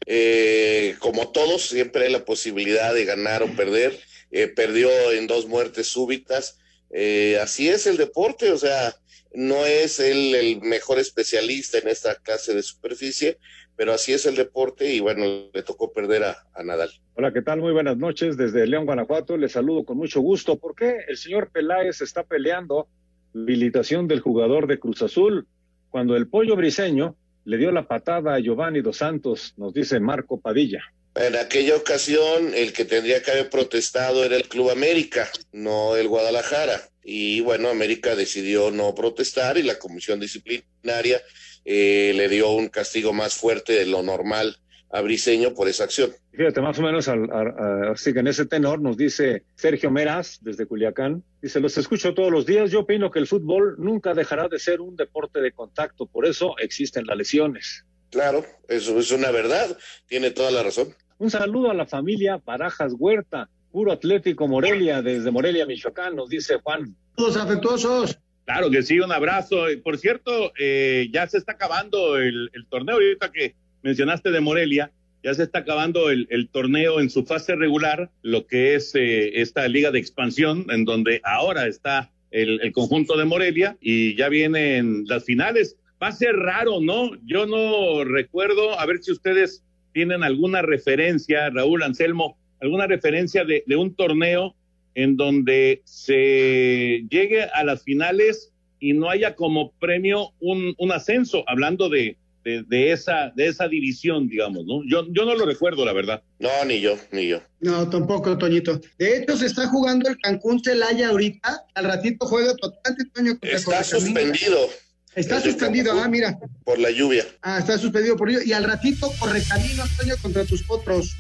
eh, 0.06 0.96
como 1.00 1.30
todos, 1.30 1.64
siempre 1.64 2.06
hay 2.06 2.12
la 2.12 2.26
posibilidad 2.26 2.94
de 2.94 3.06
ganar 3.06 3.44
o 3.44 3.56
perder. 3.56 3.98
Eh, 4.32 4.48
perdió 4.48 4.90
en 5.12 5.28
dos 5.28 5.48
muertes 5.48 5.88
súbitas. 5.88 6.60
Eh, 6.92 7.38
así 7.42 7.70
es 7.70 7.88
el 7.88 7.98
deporte, 7.98 8.52
o 8.52 8.58
sea, 8.58 8.96
no 9.34 9.66
es 9.66 10.00
él 10.00 10.36
el 10.36 10.62
mejor 10.62 11.00
especialista 11.00 11.78
en 11.78 11.88
esta 11.88 12.16
clase 12.16 12.54
de 12.54 12.64
superficie, 12.64 13.38
pero 13.76 13.94
así 13.94 14.14
es 14.14 14.26
el 14.26 14.36
deporte 14.36 14.94
y 14.94 15.00
bueno, 15.00 15.24
le 15.54 15.64
tocó 15.64 15.92
perder 15.92 16.24
a, 16.24 16.64
Nadal. 16.64 16.90
Hola, 17.16 17.34
¿qué 17.34 17.42
tal? 17.42 17.60
Muy 17.60 17.74
buenas 17.74 17.98
noches 17.98 18.38
desde 18.38 18.66
León, 18.68 18.86
Guanajuato. 18.86 19.38
Les 19.38 19.52
saludo 19.52 19.84
con 19.84 19.98
mucho 19.98 20.22
gusto. 20.22 20.58
¿Por 20.58 20.76
qué 20.76 20.98
el 21.08 21.18
señor 21.18 21.50
Peláez 21.52 22.02
está 22.02 22.24
peleando 22.24 22.88
la 23.34 23.44
habilitación 23.44 24.08
del 24.08 24.22
jugador 24.22 24.68
de 24.68 24.80
Cruz 24.80 25.02
Azul 25.02 25.48
cuando 25.90 26.16
el 26.16 26.28
pollo 26.28 26.56
briseño 26.56 27.16
le 27.44 27.58
dio 27.58 27.72
la 27.72 27.88
patada 27.88 28.34
a 28.34 28.40
Giovanni 28.40 28.82
Dos 28.82 28.98
Santos, 28.98 29.54
nos 29.58 29.74
dice 29.74 30.00
Marco 30.00 30.40
Padilla? 30.40 30.84
En 31.16 31.36
aquella 31.38 31.78
ocasión, 31.78 32.54
el 32.54 32.74
que 32.74 32.84
tendría 32.84 33.22
que 33.22 33.32
haber 33.32 33.50
protestado 33.50 34.26
era 34.26 34.36
el 34.36 34.50
Club 34.50 34.72
América, 34.72 35.30
no 35.54 35.96
el 35.96 36.10
Guadalajara. 36.10 36.82
Y 37.04 37.40
bueno, 37.42 37.70
América 37.70 38.16
decidió 38.16 38.72
no 38.72 38.94
protestar 38.96 39.58
y 39.58 39.64
la 39.64 39.80
comisión 39.80 40.20
disciplinaria 40.20 41.22
eh, 41.66 42.14
le 42.16 42.30
dio 42.30 42.52
un 42.52 42.70
castigo 42.70 43.12
más 43.12 43.34
fuerte 43.34 43.74
de 43.74 43.86
lo 43.88 44.04
normal 44.04 44.58
a 44.92 45.02
Briseño 45.02 45.54
por 45.54 45.68
esa 45.68 45.84
acción. 45.84 46.12
Fíjate, 46.32 46.62
más 46.62 46.78
o 46.80 46.82
menos 46.82 47.08
así 47.08 48.14
que 48.14 48.20
en 48.20 48.28
ese 48.28 48.46
tenor 48.46 48.82
nos 48.82 48.96
dice 48.96 49.44
Sergio 49.56 49.92
Meras 49.92 50.40
desde 50.42 50.66
Culiacán, 50.66 51.24
dice, 51.42 51.60
los 51.60 51.78
escucho 51.78 52.14
todos 52.14 52.32
los 52.32 52.46
días, 52.46 52.72
yo 52.72 52.82
opino 52.82 53.12
que 53.12 53.20
el 53.20 53.28
fútbol 53.28 53.76
nunca 53.78 54.14
dejará 54.14 54.48
de 54.48 54.60
ser 54.60 54.80
un 54.80 54.96
deporte 54.96 55.42
de 55.42 55.52
contacto, 55.52 56.06
por 56.06 56.26
eso 56.26 56.56
existen 56.60 57.06
las 57.08 57.18
lesiones. 57.18 57.86
Claro, 58.12 58.46
eso 58.70 58.98
es 59.00 59.12
una 59.12 59.32
verdad, 59.32 59.78
tiene 60.08 60.32
toda 60.32 60.52
la 60.52 60.64
razón. 60.64 60.94
Un 61.18 61.32
saludo 61.32 61.72
a 61.72 61.74
la 61.74 61.86
familia 61.86 62.42
Barajas 62.44 62.94
Huerta, 62.98 63.50
puro 63.72 63.92
Atlético 63.92 64.48
Morelia, 64.48 65.02
desde 65.02 65.32
Morelia, 65.32 65.66
Michoacán, 65.66 66.16
nos 66.16 66.30
dice 66.30 66.60
Juan. 66.64 66.96
Todos 67.16 67.38
afectuosos. 67.38 68.20
Claro 68.46 68.70
que 68.70 68.84
sí, 68.84 69.00
un 69.00 69.12
abrazo. 69.12 69.66
Por 69.84 69.98
cierto, 69.98 70.54
eh, 70.60 71.10
ya 71.12 71.28
se 71.28 71.38
está 71.38 71.54
acabando 71.54 72.18
el, 72.18 72.50
torneo, 72.70 72.96
ahorita 72.96 73.32
que 73.32 73.56
mencionaste 73.82 74.32
de 74.32 74.40
Morelia, 74.40 74.92
ya 75.24 75.34
se 75.34 75.44
está 75.44 75.60
acabando 75.60 76.12
el, 76.12 76.50
torneo 76.52 77.00
en 77.00 77.10
su 77.10 77.26
fase 77.26 77.56
regular, 77.56 78.12
lo 78.22 78.46
que 78.46 78.76
es 78.76 78.94
eh, 78.94 79.42
esta 79.42 79.68
liga 79.68 79.90
de 79.90 79.98
expansión, 79.98 80.68
en 80.70 80.86
donde 80.86 81.22
ahora 81.24 81.66
está 81.66 82.12
el, 82.30 82.72
conjunto 82.72 83.18
de 83.18 83.26
Morelia 83.26 83.78
y 83.82 84.16
ya 84.16 84.30
vienen 84.30 85.06
las 85.08 85.26
finales. 85.26 85.78
Va 86.02 86.10
a 86.10 86.12
ser 86.12 86.36
raro, 86.36 86.80
¿no? 86.82 87.12
Yo 87.26 87.48
no 87.48 88.04
recuerdo, 88.04 88.80
a 88.80 88.86
ver 88.86 89.02
si 89.02 89.12
ustedes 89.12 89.64
tienen 89.92 90.24
alguna 90.24 90.62
referencia, 90.62 91.50
Raúl 91.50 91.82
Anselmo, 91.82 92.38
alguna 92.62 92.86
referencia 92.86 93.44
de 93.44 93.76
un 93.76 93.96
torneo 93.96 94.56
en 94.96 95.18
donde 95.18 95.82
se 95.86 97.06
llegue 97.10 97.44
a 97.44 97.64
las 97.64 97.84
finales 97.84 98.52
y 98.80 98.94
no 98.94 99.10
haya 99.10 99.36
como 99.36 99.72
premio 99.74 100.32
un, 100.40 100.74
un 100.78 100.92
ascenso, 100.92 101.44
hablando 101.48 101.90
de, 101.90 102.18
de, 102.46 102.92
esa, 102.92 103.32
de 103.36 103.48
esa 103.48 103.68
división, 103.68 104.28
digamos, 104.28 104.66
¿no? 104.66 104.82
Yo, 104.88 105.06
yo 105.12 105.26
no 105.26 105.36
lo 105.36 105.46
recuerdo, 105.46 105.84
la 105.84 105.94
verdad. 105.94 106.22
No, 106.40 106.50
ni 106.66 106.80
yo, 106.80 106.98
ni 107.12 107.28
yo. 107.28 107.42
No, 107.60 107.90
tampoco, 107.90 108.38
Toñito. 108.38 108.80
De 108.98 109.18
hecho, 109.18 109.36
se 109.36 109.48
está 109.48 109.68
jugando 109.68 110.10
el 110.10 110.18
Cancún 110.18 110.64
Celaya 110.64 111.10
ahorita. 111.10 111.66
Al 111.74 111.86
ratito 111.86 112.26
juega 112.28 112.56
totalmente, 112.56 113.10
Toño. 113.14 113.38
Está 113.42 113.84
suspendido. 113.84 114.70
Está 115.16 115.42
suspendido, 115.42 115.94
ah, 115.94 116.08
mira. 116.08 116.38
Por 116.66 116.78
la 116.78 116.92
lluvia. 116.92 117.26
Ah, 117.42 117.60
está 117.60 117.78
suspendido 117.78 118.16
por 118.16 118.30
ello. 118.30 118.42
Y 118.46 118.54
al 118.54 118.66
ratito 118.66 119.12
corre 119.18 119.42
camino, 119.48 119.84
Toño, 119.98 120.16
contra 120.22 120.46
tus 120.46 120.62
potros. 120.64 121.16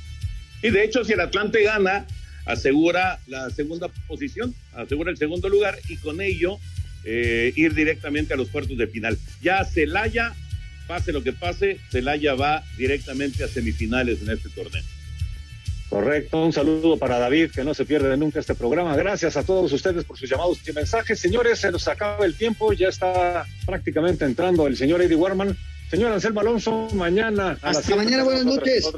Y 0.61 0.69
de 0.69 0.83
hecho, 0.83 1.03
si 1.03 1.13
el 1.13 1.21
Atlante 1.21 1.63
gana, 1.63 2.05
asegura 2.45 3.19
la 3.27 3.49
segunda 3.49 3.89
posición, 4.07 4.53
asegura 4.73 5.11
el 5.11 5.17
segundo 5.17 5.49
lugar 5.49 5.77
y 5.89 5.97
con 5.97 6.21
ello 6.21 6.59
eh, 7.03 7.53
ir 7.55 7.73
directamente 7.73 8.33
a 8.33 8.37
los 8.37 8.49
cuartos 8.49 8.77
de 8.77 8.87
final. 8.87 9.17
Ya 9.41 9.63
Celaya, 9.65 10.33
pase 10.87 11.11
lo 11.11 11.23
que 11.23 11.33
pase, 11.33 11.79
Celaya 11.91 12.35
va 12.35 12.63
directamente 12.77 13.43
a 13.43 13.47
semifinales 13.47 14.21
en 14.21 14.31
este 14.31 14.49
torneo. 14.49 14.83
Correcto, 15.89 16.43
un 16.43 16.51
saludo 16.51 16.97
para 16.97 17.19
David, 17.19 17.51
que 17.51 17.63
no 17.63 17.73
se 17.73 17.85
pierde 17.85 18.17
nunca 18.17 18.39
este 18.39 18.55
programa. 18.55 18.95
Gracias 18.95 19.37
a 19.37 19.43
todos 19.43 19.71
ustedes 19.71 20.03
por 20.03 20.17
sus 20.17 20.29
llamados 20.29 20.59
y 20.67 20.73
mensajes. 20.73 21.19
Señores, 21.19 21.59
se 21.59 21.71
nos 21.71 21.87
acaba 21.87 22.25
el 22.25 22.35
tiempo, 22.35 22.73
ya 22.73 22.89
está 22.89 23.45
prácticamente 23.65 24.25
entrando 24.25 24.67
el 24.67 24.75
señor 24.75 25.01
Eddie 25.01 25.15
Warman. 25.15 25.55
Señor 25.89 26.11
Anselmo 26.11 26.39
Alonso, 26.39 26.87
mañana. 26.95 27.57
Hasta 27.61 27.95
mañana, 27.95 28.23
buenas 28.23 28.45
noches. 28.45 28.91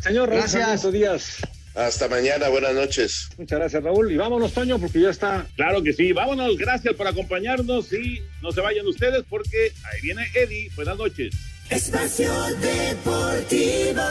Señor, 0.00 0.30
gracias. 0.30 0.90
días. 0.90 1.40
Hasta 1.80 2.08
mañana, 2.08 2.48
buenas 2.50 2.74
noches. 2.74 3.30
Muchas 3.38 3.58
gracias, 3.58 3.82
Raúl. 3.82 4.12
Y 4.12 4.16
vámonos, 4.16 4.52
Toño, 4.52 4.78
porque 4.78 5.00
ya 5.00 5.08
está. 5.08 5.46
Claro 5.56 5.82
que 5.82 5.94
sí, 5.94 6.12
vámonos, 6.12 6.58
gracias 6.58 6.94
por 6.94 7.08
acompañarnos 7.08 7.90
y 7.94 8.20
no 8.42 8.52
se 8.52 8.60
vayan 8.60 8.86
ustedes 8.86 9.24
porque 9.28 9.72
ahí 9.84 10.00
viene 10.02 10.26
Eddie. 10.34 10.70
Buenas 10.76 10.98
noches. 10.98 11.34
Espacio 11.70 12.30
Deportivo. 12.60 14.02